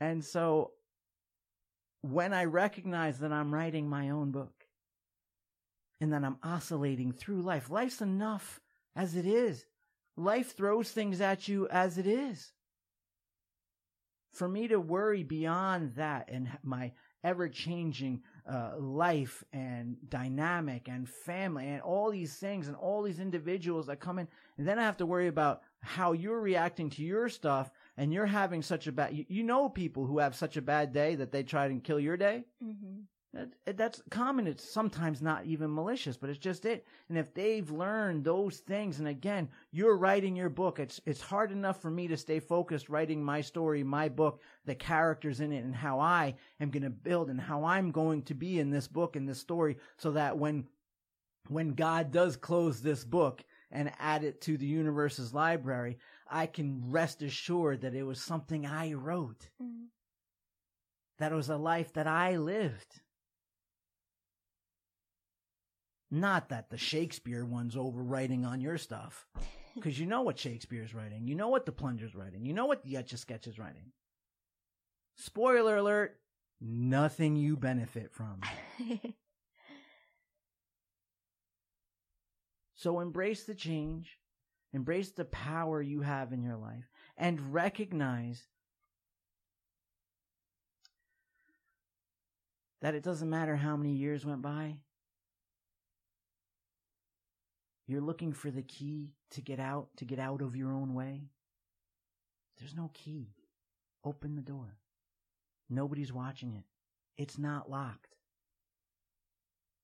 And 0.00 0.24
so 0.24 0.72
when 2.02 2.32
I 2.32 2.44
recognize 2.44 3.18
that 3.20 3.32
I'm 3.32 3.52
writing 3.52 3.88
my 3.88 4.10
own 4.10 4.30
book 4.30 4.52
and 6.00 6.12
that 6.12 6.24
I'm 6.24 6.36
oscillating 6.42 7.12
through 7.12 7.42
life, 7.42 7.70
life's 7.70 8.02
enough 8.02 8.60
as 8.94 9.16
it 9.16 9.26
is. 9.26 9.64
Life 10.16 10.56
throws 10.56 10.90
things 10.90 11.20
at 11.20 11.48
you 11.48 11.68
as 11.68 11.98
it 11.98 12.06
is. 12.06 12.52
For 14.36 14.48
me 14.48 14.68
to 14.68 14.78
worry 14.78 15.22
beyond 15.22 15.94
that 15.94 16.28
and 16.28 16.46
my 16.62 16.92
ever 17.24 17.48
changing 17.48 18.22
uh, 18.46 18.72
life 18.78 19.42
and 19.52 19.96
dynamic 20.10 20.88
and 20.88 21.08
family 21.08 21.66
and 21.68 21.80
all 21.80 22.10
these 22.10 22.34
things 22.36 22.68
and 22.68 22.76
all 22.76 23.02
these 23.02 23.18
individuals 23.18 23.86
that 23.86 23.98
come 23.98 24.18
in, 24.18 24.28
and 24.58 24.68
then 24.68 24.78
I 24.78 24.82
have 24.82 24.98
to 24.98 25.06
worry 25.06 25.28
about 25.28 25.62
how 25.80 26.12
you're 26.12 26.40
reacting 26.40 26.90
to 26.90 27.02
your 27.02 27.30
stuff 27.30 27.70
and 27.96 28.12
you're 28.12 28.26
having 28.26 28.60
such 28.60 28.86
a 28.86 28.92
bad 28.92 29.16
you, 29.16 29.24
you 29.28 29.42
know 29.42 29.70
people 29.70 30.04
who 30.04 30.18
have 30.18 30.36
such 30.36 30.58
a 30.58 30.62
bad 30.62 30.92
day 30.92 31.14
that 31.14 31.32
they 31.32 31.42
try 31.42 31.66
and 31.66 31.82
kill 31.82 31.98
your 31.98 32.18
day 32.18 32.44
Mhm. 32.62 33.04
That, 33.36 33.76
that's 33.76 34.02
common 34.10 34.46
it's 34.46 34.68
sometimes 34.68 35.20
not 35.20 35.44
even 35.44 35.74
malicious 35.74 36.16
but 36.16 36.30
it's 36.30 36.38
just 36.38 36.64
it 36.64 36.86
and 37.08 37.18
if 37.18 37.32
they've 37.34 37.70
learned 37.70 38.24
those 38.24 38.58
things 38.58 38.98
and 38.98 39.08
again 39.08 39.48
you're 39.72 39.96
writing 39.96 40.34
your 40.34 40.48
book 40.48 40.78
it's 40.78 41.00
it's 41.06 41.20
hard 41.20 41.52
enough 41.52 41.80
for 41.80 41.90
me 41.90 42.08
to 42.08 42.16
stay 42.16 42.40
focused 42.40 42.88
writing 42.88 43.22
my 43.22 43.40
story 43.40 43.82
my 43.82 44.08
book 44.08 44.40
the 44.64 44.74
characters 44.74 45.40
in 45.40 45.52
it 45.52 45.64
and 45.64 45.74
how 45.74 46.00
i 46.00 46.34
am 46.60 46.70
going 46.70 46.82
to 46.82 46.90
build 46.90 47.28
and 47.30 47.40
how 47.40 47.64
i'm 47.64 47.90
going 47.90 48.22
to 48.22 48.34
be 48.34 48.58
in 48.58 48.70
this 48.70 48.88
book 48.88 49.16
and 49.16 49.28
this 49.28 49.40
story 49.40 49.76
so 49.96 50.12
that 50.12 50.36
when 50.38 50.66
when 51.48 51.74
god 51.74 52.10
does 52.10 52.36
close 52.36 52.80
this 52.80 53.04
book 53.04 53.44
and 53.70 53.92
add 53.98 54.24
it 54.24 54.40
to 54.40 54.56
the 54.56 54.66
universe's 54.66 55.34
library 55.34 55.98
i 56.30 56.46
can 56.46 56.90
rest 56.90 57.22
assured 57.22 57.80
that 57.82 57.94
it 57.94 58.02
was 58.04 58.20
something 58.20 58.66
i 58.66 58.92
wrote 58.92 59.50
Mhm. 59.62 59.86
that 61.18 61.32
it 61.32 61.34
was 61.34 61.48
a 61.48 61.56
life 61.56 61.92
that 61.94 62.06
I 62.06 62.36
lived. 62.36 63.00
Not 66.10 66.50
that 66.50 66.70
the 66.70 66.78
Shakespeare 66.78 67.44
one's 67.44 67.74
overwriting 67.74 68.46
on 68.46 68.60
your 68.60 68.78
stuff. 68.78 69.26
Because 69.74 69.98
you 69.98 70.06
know 70.06 70.22
what 70.22 70.38
Shakespeare's 70.38 70.94
writing. 70.94 71.26
You 71.26 71.34
know 71.34 71.48
what 71.48 71.66
the 71.66 71.72
plunger's 71.72 72.14
writing. 72.14 72.46
You 72.46 72.54
know 72.54 72.66
what 72.66 72.82
the 72.84 72.96
Etch 72.96 73.12
a 73.12 73.16
Sketch 73.18 73.46
is 73.46 73.58
writing. 73.58 73.92
Spoiler 75.16 75.76
alert, 75.76 76.18
nothing 76.60 77.36
you 77.36 77.56
benefit 77.56 78.12
from. 78.12 78.40
So 82.76 83.00
embrace 83.00 83.44
the 83.44 83.54
change, 83.54 84.18
embrace 84.74 85.10
the 85.10 85.24
power 85.24 85.80
you 85.80 86.02
have 86.02 86.32
in 86.32 86.42
your 86.42 86.56
life, 86.56 86.90
and 87.16 87.52
recognize 87.52 88.46
that 92.82 92.94
it 92.94 93.02
doesn't 93.02 93.30
matter 93.30 93.56
how 93.56 93.78
many 93.78 93.94
years 93.94 94.26
went 94.26 94.42
by. 94.42 94.76
You're 97.86 98.00
looking 98.00 98.32
for 98.32 98.50
the 98.50 98.62
key 98.62 99.12
to 99.30 99.40
get 99.40 99.60
out, 99.60 99.88
to 99.98 100.04
get 100.04 100.18
out 100.18 100.42
of 100.42 100.56
your 100.56 100.72
own 100.72 100.94
way. 100.94 101.28
There's 102.58 102.74
no 102.74 102.90
key. 102.92 103.34
Open 104.04 104.34
the 104.34 104.42
door. 104.42 104.78
Nobody's 105.70 106.12
watching 106.12 106.54
it. 106.54 106.64
It's 107.16 107.38
not 107.38 107.70
locked. 107.70 108.16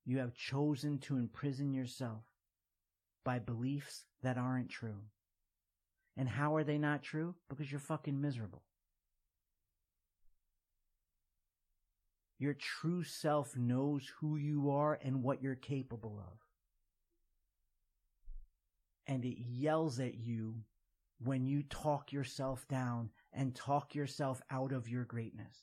You 0.04 0.18
have 0.18 0.34
chosen 0.34 0.98
to 1.00 1.16
imprison 1.16 1.72
yourself 1.72 2.24
by 3.24 3.38
beliefs 3.38 4.04
that 4.22 4.36
aren't 4.36 4.68
true. 4.68 5.02
And 6.16 6.28
how 6.28 6.56
are 6.56 6.64
they 6.64 6.78
not 6.78 7.02
true? 7.02 7.36
Because 7.48 7.70
you're 7.70 7.80
fucking 7.80 8.20
miserable. 8.20 8.62
Your 12.38 12.54
true 12.54 13.04
self 13.04 13.56
knows 13.56 14.10
who 14.20 14.36
you 14.36 14.70
are 14.72 14.98
and 15.02 15.22
what 15.22 15.40
you're 15.42 15.54
capable 15.54 16.18
of. 16.18 16.51
And 19.12 19.26
it 19.26 19.36
yells 19.38 20.00
at 20.00 20.14
you 20.14 20.54
when 21.22 21.44
you 21.44 21.64
talk 21.64 22.12
yourself 22.12 22.66
down 22.66 23.10
and 23.30 23.54
talk 23.54 23.94
yourself 23.94 24.40
out 24.50 24.72
of 24.72 24.88
your 24.88 25.04
greatness. 25.04 25.54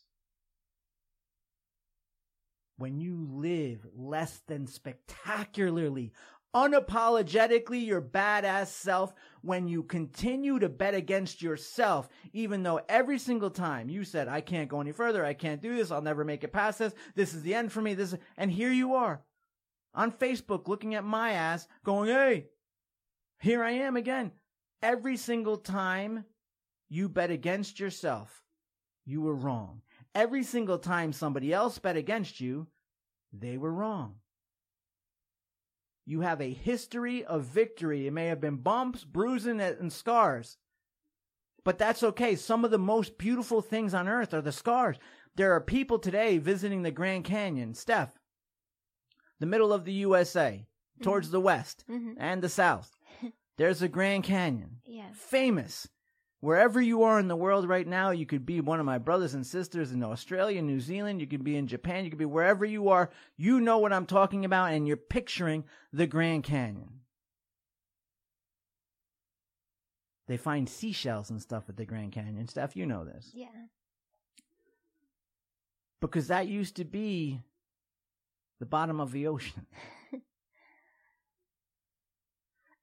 When 2.77 2.99
you 2.99 3.27
live 3.27 3.87
less 3.95 4.43
than 4.45 4.67
spectacularly, 4.67 6.13
unapologetically 6.55 7.83
your 7.83 8.03
badass 8.03 8.67
self, 8.67 9.15
when 9.41 9.67
you 9.67 9.81
continue 9.81 10.59
to 10.59 10.69
bet 10.69 10.93
against 10.93 11.41
yourself, 11.41 12.07
even 12.33 12.61
though 12.61 12.81
every 12.87 13.17
single 13.17 13.49
time 13.49 13.89
you 13.89 14.03
said, 14.03 14.27
I 14.27 14.41
can't 14.41 14.69
go 14.69 14.79
any 14.79 14.91
further, 14.91 15.25
I 15.25 15.33
can't 15.33 15.59
do 15.59 15.75
this, 15.75 15.89
I'll 15.89 16.03
never 16.03 16.23
make 16.23 16.43
it 16.43 16.53
past 16.53 16.77
this, 16.77 16.93
this 17.15 17.33
is 17.33 17.41
the 17.41 17.55
end 17.55 17.71
for 17.71 17.81
me, 17.81 17.95
this 17.95 18.13
is, 18.13 18.19
and 18.37 18.51
here 18.51 18.71
you 18.71 18.93
are 18.93 19.23
on 19.95 20.11
Facebook 20.11 20.67
looking 20.67 20.93
at 20.93 21.03
my 21.03 21.31
ass 21.31 21.67
going, 21.83 22.09
hey, 22.09 22.45
here 23.39 23.63
I 23.63 23.71
am 23.71 23.95
again. 23.95 24.31
Every 24.81 25.17
single 25.17 25.57
time 25.57 26.25
you 26.89 27.09
bet 27.09 27.31
against 27.31 27.79
yourself, 27.79 28.43
you 29.05 29.21
were 29.21 29.35
wrong. 29.35 29.81
Every 30.15 30.43
single 30.43 30.77
time 30.79 31.13
somebody 31.13 31.53
else 31.53 31.77
bet 31.79 31.97
against 31.97 32.39
you, 32.39 32.67
they 33.33 33.57
were 33.57 33.73
wrong. 33.73 34.15
You 36.05 36.21
have 36.21 36.41
a 36.41 36.51
history 36.53 37.23
of 37.23 37.43
victory. 37.43 38.07
It 38.07 38.13
may 38.13 38.27
have 38.27 38.41
been 38.41 38.57
bumps, 38.57 39.03
bruising, 39.03 39.61
and 39.61 39.93
scars. 39.93 40.57
But 41.63 41.77
that's 41.77 42.01
okay. 42.01 42.35
Some 42.35 42.65
of 42.65 42.71
the 42.71 42.79
most 42.79 43.17
beautiful 43.17 43.61
things 43.61 43.93
on 43.93 44.07
earth 44.07 44.33
are 44.33 44.41
the 44.41 44.51
scars. 44.51 44.97
There 45.35 45.53
are 45.53 45.61
people 45.61 45.99
today 45.99 46.37
visiting 46.39 46.81
the 46.81 46.89
Grand 46.91 47.25
Canyon, 47.25 47.75
Steph, 47.75 48.17
the 49.39 49.45
middle 49.45 49.71
of 49.71 49.85
the 49.85 49.93
USA, 49.93 50.65
towards 51.03 51.27
Mm-hmm. 51.27 51.31
the 51.33 51.41
west 51.41 51.85
Mhm. 51.87 52.15
and 52.17 52.41
the 52.41 52.49
south. 52.49 52.97
There's 53.59 53.81
a 53.81 53.89
Grand 53.89 54.23
Canyon 54.23 54.77
Yes. 54.85 55.17
famous. 55.17 55.89
Wherever 56.39 56.79
you 56.79 57.03
are 57.03 57.19
in 57.19 57.27
the 57.27 57.35
world 57.35 57.67
right 57.67 57.85
now, 57.85 58.11
you 58.11 58.25
could 58.25 58.45
be 58.45 58.61
one 58.61 58.79
of 58.79 58.85
my 58.85 58.97
brothers 58.97 59.33
and 59.33 59.45
sisters 59.45 59.91
in 59.91 60.01
Australia, 60.01 60.61
New 60.61 60.79
Zealand, 60.79 61.19
you 61.19 61.27
could 61.27 61.43
be 61.43 61.57
in 61.57 61.67
Japan, 61.67 62.05
you 62.05 62.09
could 62.09 62.17
be 62.17 62.23
wherever 62.23 62.63
you 62.63 62.87
are. 62.87 63.09
You 63.35 63.59
know 63.59 63.77
what 63.79 63.91
I'm 63.91 64.05
talking 64.05 64.45
about, 64.45 64.71
and 64.71 64.87
you're 64.87 64.95
picturing 64.95 65.65
the 65.91 66.07
Grand 66.07 66.45
Canyon. 66.45 67.01
They 70.27 70.37
find 70.37 70.69
seashells 70.69 71.29
and 71.29 71.41
stuff 71.41 71.65
at 71.67 71.75
the 71.75 71.85
Grand 71.85 72.13
Canyon. 72.13 72.47
Steph, 72.47 72.77
you 72.77 72.85
know 72.85 73.03
this. 73.03 73.31
Yeah. 73.33 73.47
Because 75.99 76.27
that 76.27 76.47
used 76.47 76.77
to 76.77 76.85
be 76.85 77.41
the 78.61 78.65
bottom 78.65 79.01
of 79.01 79.11
the 79.11 79.27
ocean. 79.27 79.65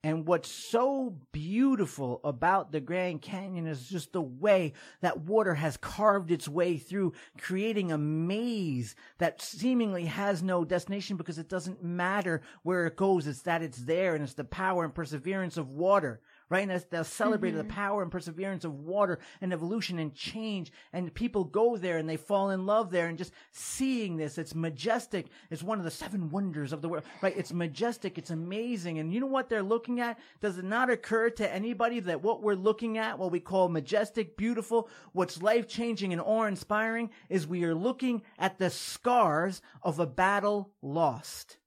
And 0.06 0.24
what's 0.24 0.48
so 0.48 1.16
beautiful 1.32 2.20
about 2.22 2.70
the 2.70 2.78
Grand 2.78 3.22
Canyon 3.22 3.66
is 3.66 3.88
just 3.88 4.12
the 4.12 4.22
way 4.22 4.72
that 5.00 5.22
water 5.22 5.54
has 5.56 5.76
carved 5.76 6.30
its 6.30 6.46
way 6.46 6.76
through, 6.76 7.14
creating 7.38 7.90
a 7.90 7.98
maze 7.98 8.94
that 9.18 9.42
seemingly 9.42 10.04
has 10.04 10.44
no 10.44 10.64
destination 10.64 11.16
because 11.16 11.38
it 11.38 11.48
doesn't 11.48 11.82
matter 11.82 12.42
where 12.62 12.86
it 12.86 12.94
goes. 12.94 13.26
It's 13.26 13.42
that 13.42 13.62
it's 13.62 13.78
there 13.78 14.14
and 14.14 14.22
it's 14.22 14.34
the 14.34 14.44
power 14.44 14.84
and 14.84 14.94
perseverance 14.94 15.56
of 15.56 15.70
water, 15.70 16.20
right? 16.48 16.68
And 16.68 16.84
they'll 16.90 17.04
celebrate 17.04 17.52
the 17.52 17.64
Mhm. 17.64 17.68
power 17.68 18.02
and 18.02 18.10
perseverance 18.10 18.64
of 18.64 18.80
water 18.80 19.18
and 19.40 19.52
evolution 19.52 19.98
and 19.98 20.14
change. 20.14 20.72
And 20.92 21.12
people 21.12 21.44
go 21.44 21.76
there 21.76 21.98
and 21.98 22.08
they 22.08 22.16
fall 22.16 22.50
in 22.50 22.66
love 22.66 22.90
there 22.90 23.06
and 23.08 23.18
just 23.18 23.32
seeing 23.50 24.16
this, 24.16 24.38
it's 24.38 24.54
majestic. 24.54 25.26
It's 25.50 25.62
one 25.62 25.78
of 25.78 25.84
the 25.84 25.90
seven 25.90 26.30
wonders 26.30 26.72
of 26.72 26.82
the 26.82 26.88
world, 26.88 27.04
right? 27.22 27.36
It's 27.36 27.52
majestic. 27.52 28.18
It's 28.18 28.30
amazing. 28.30 28.98
And 28.98 29.12
you 29.12 29.20
know 29.20 29.26
what 29.26 29.48
they're 29.48 29.62
looking 29.62 30.00
at? 30.00 30.18
Does 30.40 30.58
it 30.58 30.64
not 30.64 30.90
occur 30.90 31.30
to 31.30 31.52
anybody 31.52 32.00
that 32.00 32.22
what 32.22 32.42
we're 32.42 32.54
looking 32.54 32.98
at, 32.98 33.18
what 33.18 33.32
we 33.32 33.40
call 33.40 33.68
majestic, 33.68 34.36
beautiful, 34.36 34.88
what's 35.12 35.42
life 35.42 35.66
changing 35.66 36.12
and 36.12 36.22
awe 36.22 36.44
inspiring 36.44 37.10
is 37.28 37.46
we 37.46 37.64
are 37.64 37.74
looking 37.74 38.22
at 38.38 38.58
the 38.58 38.70
scars 38.70 39.60
of 39.82 39.98
a 39.98 40.06
battle 40.06 40.72
lost. 40.82 41.58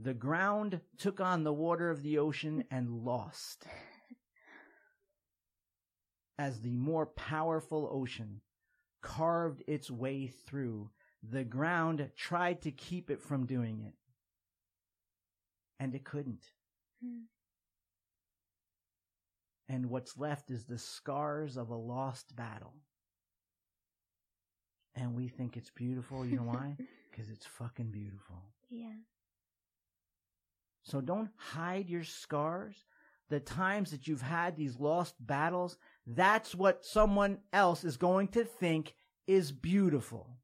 The 0.00 0.14
ground 0.14 0.80
took 0.96 1.20
on 1.20 1.42
the 1.42 1.52
water 1.52 1.90
of 1.90 2.02
the 2.02 2.18
ocean 2.18 2.64
and 2.70 2.88
lost. 2.88 3.66
As 6.38 6.60
the 6.60 6.76
more 6.76 7.06
powerful 7.06 7.88
ocean 7.90 8.40
carved 9.02 9.64
its 9.66 9.90
way 9.90 10.28
through, 10.28 10.90
the 11.28 11.42
ground 11.42 12.10
tried 12.16 12.62
to 12.62 12.70
keep 12.70 13.10
it 13.10 13.20
from 13.20 13.44
doing 13.44 13.80
it. 13.80 13.94
And 15.80 15.92
it 15.96 16.04
couldn't. 16.04 16.44
Hmm. 17.02 17.22
And 19.68 19.86
what's 19.86 20.16
left 20.16 20.52
is 20.52 20.64
the 20.64 20.78
scars 20.78 21.56
of 21.56 21.70
a 21.70 21.76
lost 21.76 22.36
battle. 22.36 22.74
And 24.94 25.14
we 25.14 25.26
think 25.26 25.56
it's 25.56 25.70
beautiful. 25.70 26.24
You 26.24 26.36
know 26.36 26.42
why? 26.42 26.76
Because 27.10 27.30
it's 27.32 27.46
fucking 27.46 27.90
beautiful. 27.90 28.36
Yeah. 28.70 28.92
So 30.88 31.02
don't 31.02 31.28
hide 31.36 31.90
your 31.90 32.04
scars. 32.04 32.86
The 33.28 33.40
times 33.40 33.90
that 33.90 34.08
you've 34.08 34.22
had 34.22 34.56
these 34.56 34.80
lost 34.80 35.14
battles, 35.20 35.76
that's 36.06 36.54
what 36.54 36.86
someone 36.86 37.40
else 37.52 37.84
is 37.84 37.98
going 37.98 38.28
to 38.28 38.44
think 38.44 38.94
is 39.26 39.52
beautiful. 39.52 40.38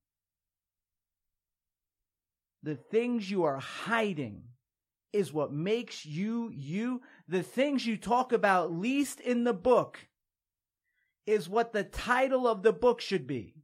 The 2.63 2.75
things 2.75 3.31
you 3.31 3.45
are 3.45 3.59
hiding 3.59 4.43
is 5.15 5.33
what 5.33 5.51
makes 5.51 6.05
you 6.05 6.51
you. 6.53 7.01
The 7.27 7.43
things 7.43 7.87
you 7.87 7.97
talk 7.97 8.33
about 8.33 8.71
least 8.71 9.21
in 9.21 9.45
the 9.45 9.55
book 9.55 10.09
is 11.27 11.49
what 11.49 11.73
the 11.73 11.85
title 11.85 12.47
of 12.47 12.63
the 12.63 12.73
book 12.73 13.01
should 13.01 13.27
be. 13.27 13.55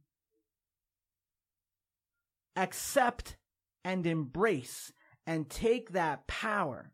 Accept 2.55 3.37
and 3.83 4.07
embrace 4.07 4.91
and 5.25 5.49
take 5.49 5.91
that 5.91 6.27
power 6.27 6.91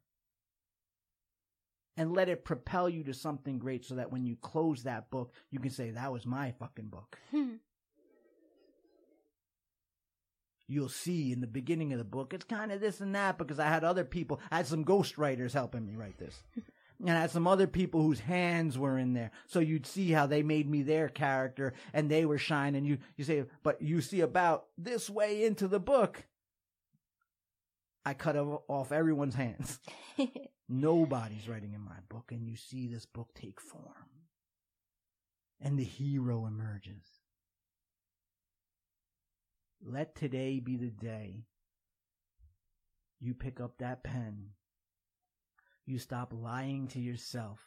and 1.97 2.13
let 2.13 2.29
it 2.29 2.45
propel 2.45 2.87
you 2.87 3.03
to 3.03 3.13
something 3.13 3.57
great 3.57 3.83
so 3.83 3.95
that 3.95 4.11
when 4.11 4.25
you 4.25 4.35
close 4.35 4.83
that 4.83 5.09
book, 5.09 5.33
you 5.49 5.59
can 5.59 5.71
say, 5.71 5.89
that 5.89 6.11
was 6.13 6.25
my 6.25 6.53
fucking 6.59 6.87
book. 6.87 7.17
Hmm. 7.31 7.55
You'll 10.69 10.89
see 10.89 11.31
in 11.31 11.39
the 11.39 11.47
beginning 11.47 11.93
of 11.93 11.97
the 11.97 12.03
book, 12.03 12.33
it's 12.33 12.43
kind 12.43 12.73
of 12.73 12.81
this 12.81 12.99
and 12.99 13.15
that 13.15 13.37
because 13.37 13.57
I 13.57 13.69
had 13.69 13.85
other 13.85 14.03
people, 14.03 14.41
I 14.51 14.57
had 14.57 14.67
some 14.67 14.83
ghostwriters 14.83 15.53
helping 15.53 15.85
me 15.85 15.95
write 15.95 16.17
this. 16.17 16.43
And 16.99 17.11
I 17.11 17.21
had 17.21 17.31
some 17.31 17.47
other 17.47 17.67
people 17.67 18.01
whose 18.01 18.21
hands 18.21 18.77
were 18.77 18.97
in 18.97 19.13
there. 19.13 19.29
So 19.45 19.59
you'd 19.59 19.85
see 19.85 20.11
how 20.11 20.25
they 20.25 20.41
made 20.41 20.67
me 20.67 20.81
their 20.81 21.09
character 21.09 21.73
and 21.93 22.09
they 22.09 22.25
were 22.25 22.39
shining. 22.39 22.85
You, 22.85 22.97
you 23.15 23.23
say, 23.23 23.45
but 23.61 23.81
you 23.81 24.01
see 24.01 24.21
about 24.21 24.65
this 24.79 25.07
way 25.09 25.45
into 25.45 25.67
the 25.67 25.79
book, 25.79 26.25
I 28.07 28.13
cut 28.13 28.37
off 28.37 28.93
everyone's 28.93 29.35
hands. 29.35 29.81
Nobody's 30.69 31.49
writing 31.49 31.73
in 31.73 31.81
my 31.81 31.97
book, 32.07 32.31
and 32.31 32.47
you 32.47 32.55
see 32.55 32.87
this 32.87 33.05
book 33.05 33.27
take 33.35 33.59
form. 33.59 33.83
And 35.59 35.77
the 35.77 35.83
hero 35.83 36.45
emerges. 36.45 37.03
Let 39.85 40.15
today 40.15 40.61
be 40.61 40.77
the 40.77 40.89
day 40.89 41.47
you 43.19 43.33
pick 43.33 43.59
up 43.59 43.77
that 43.79 44.05
pen. 44.05 44.51
You 45.85 45.99
stop 45.99 46.31
lying 46.33 46.87
to 46.89 47.01
yourself 47.01 47.59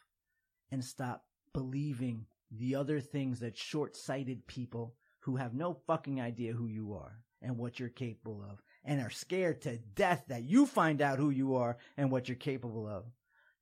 and 0.73 0.83
stop 0.83 1.23
believing 1.53 2.25
the 2.51 2.77
other 2.77 3.03
things 3.03 3.41
that 3.41 3.59
short 3.59 3.95
sighted 3.95 4.47
people 4.47 4.95
who 5.19 5.37
have 5.37 5.53
no 5.53 5.75
fucking 5.87 6.19
idea 6.19 6.55
who 6.55 6.67
you 6.67 6.95
are 6.95 7.19
and 7.43 7.59
what 7.59 7.79
you're 7.79 7.91
capable 7.91 8.43
of 8.51 8.63
and 8.85 9.01
are 9.01 9.11
scared 9.11 9.63
to 9.63 9.79
death 9.79 10.25
that 10.29 10.45
you 10.45 10.67
find 10.67 11.03
out 11.03 11.19
who 11.19 11.31
you 11.31 11.57
are 11.57 11.77
and 11.97 12.11
what 12.11 12.29
you're 12.29 12.37
capable 12.37 12.89
of. 12.89 13.05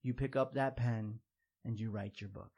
You 0.03 0.14
pick 0.14 0.37
up 0.37 0.55
that 0.55 0.77
pen 0.77 1.19
and 1.64 1.79
you 1.79 1.91
write 1.91 2.21
your 2.21 2.31
book. 2.31 2.53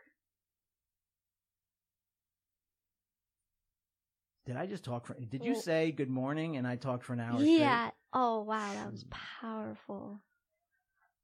Did 4.47 4.57
I 4.57 4.67
just 4.67 4.85
talk 4.85 5.07
for, 5.07 5.15
did 5.15 5.45
you 5.45 5.55
say 5.55 5.93
good 5.93 6.11
morning 6.11 6.57
and 6.57 6.67
I 6.67 6.77
talked 6.77 7.05
for 7.05 7.13
an 7.13 7.21
hour 7.21 7.43
yeah. 7.43 7.91
Oh 8.13 8.43
wow, 8.43 8.73
that 8.75 8.91
was 8.91 9.05
powerful. 9.41 10.21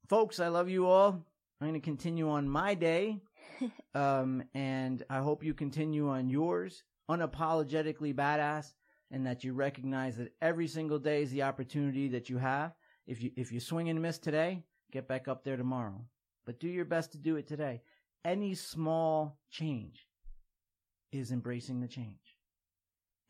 folks, 0.09 0.39
I 0.39 0.49
love 0.49 0.69
you 0.69 0.87
all. 0.87 1.25
I'm 1.61 1.69
going 1.69 1.75
to 1.75 1.81
continue 1.81 2.29
on 2.31 2.49
my 2.49 2.75
day. 2.75 3.21
um, 3.95 4.45
and 4.55 5.03
I 5.11 5.19
hope 5.19 5.43
you 5.43 5.55
continue 5.55 6.09
on 6.09 6.29
yours, 6.29 6.85
unapologetically 7.11 8.15
badass, 8.15 8.75
and 9.11 9.27
that 9.27 9.45
you 9.45 9.53
recognize 9.53 10.17
that 10.17 10.33
every 10.41 10.67
single 10.67 10.99
day 10.99 11.23
is 11.23 11.31
the 11.31 11.43
opportunity 11.43 12.09
that 12.09 12.29
you 12.29 12.39
have. 12.39 12.73
If 13.07 13.23
you, 13.23 13.31
if 13.37 13.53
you 13.53 13.61
swing 13.61 13.89
and 13.89 14.03
miss 14.03 14.19
today, 14.19 14.65
get 14.93 15.07
back 15.09 15.29
up 15.29 15.45
there 15.45 15.57
tomorrow. 15.57 16.05
But 16.45 16.61
do 16.61 16.69
your 16.69 16.85
best 16.85 17.13
to 17.13 17.19
do 17.19 17.37
it 17.37 17.47
today. 17.47 17.83
Any 18.25 18.55
small 18.55 19.39
change 19.51 20.07
is 21.13 21.31
embracing 21.31 21.81
the 21.81 21.89
change. 21.89 22.37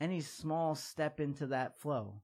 Any 0.00 0.20
small 0.20 0.74
step 0.74 1.20
into 1.20 1.46
that 1.48 1.78
flow 1.80 2.22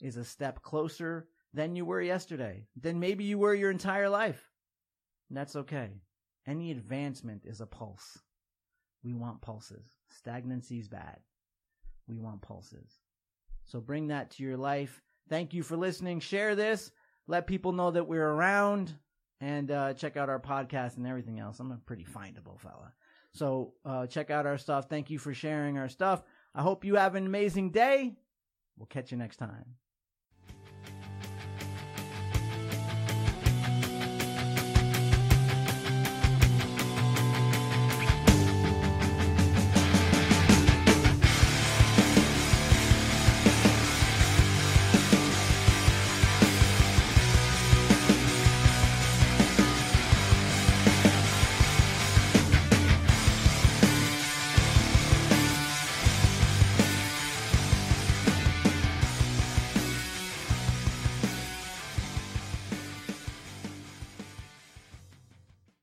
is 0.00 0.16
a 0.16 0.24
step 0.24 0.62
closer 0.62 1.28
than 1.54 1.74
you 1.74 1.84
were 1.84 2.00
yesterday, 2.00 2.66
than 2.80 3.00
maybe 3.00 3.24
you 3.24 3.38
were 3.38 3.54
your 3.54 3.70
entire 3.70 4.08
life. 4.08 4.50
And 5.28 5.36
that's 5.36 5.56
okay. 5.56 6.02
Any 6.46 6.70
advancement 6.70 7.44
is 7.44 7.60
a 7.60 7.66
pulse. 7.66 8.18
We 9.02 9.14
want 9.14 9.40
pulses. 9.40 9.86
Stagnancy 10.10 10.78
is 10.78 10.88
bad. 10.88 11.18
We 12.08 12.18
want 12.18 12.42
pulses. 12.42 12.98
So 13.64 13.80
bring 13.80 14.08
that 14.08 14.30
to 14.32 14.42
your 14.42 14.56
life. 14.56 15.02
Thank 15.28 15.52
you 15.52 15.62
for 15.62 15.76
listening. 15.76 16.20
Share 16.20 16.56
this. 16.56 16.90
Let 17.26 17.46
people 17.46 17.72
know 17.72 17.90
that 17.90 18.08
we're 18.08 18.26
around 18.26 18.94
and 19.40 19.70
uh, 19.70 19.94
check 19.94 20.16
out 20.16 20.30
our 20.30 20.40
podcast 20.40 20.96
and 20.96 21.06
everything 21.06 21.38
else. 21.38 21.60
I'm 21.60 21.70
a 21.70 21.76
pretty 21.76 22.04
findable 22.04 22.58
fella. 22.58 22.92
So 23.32 23.74
uh, 23.84 24.06
check 24.06 24.30
out 24.30 24.46
our 24.46 24.58
stuff. 24.58 24.88
Thank 24.88 25.10
you 25.10 25.18
for 25.18 25.34
sharing 25.34 25.76
our 25.76 25.88
stuff. 25.88 26.22
I 26.54 26.62
hope 26.62 26.84
you 26.84 26.96
have 26.96 27.14
an 27.14 27.26
amazing 27.26 27.70
day. 27.70 28.16
We'll 28.76 28.86
catch 28.86 29.12
you 29.12 29.18
next 29.18 29.36
time. 29.36 29.76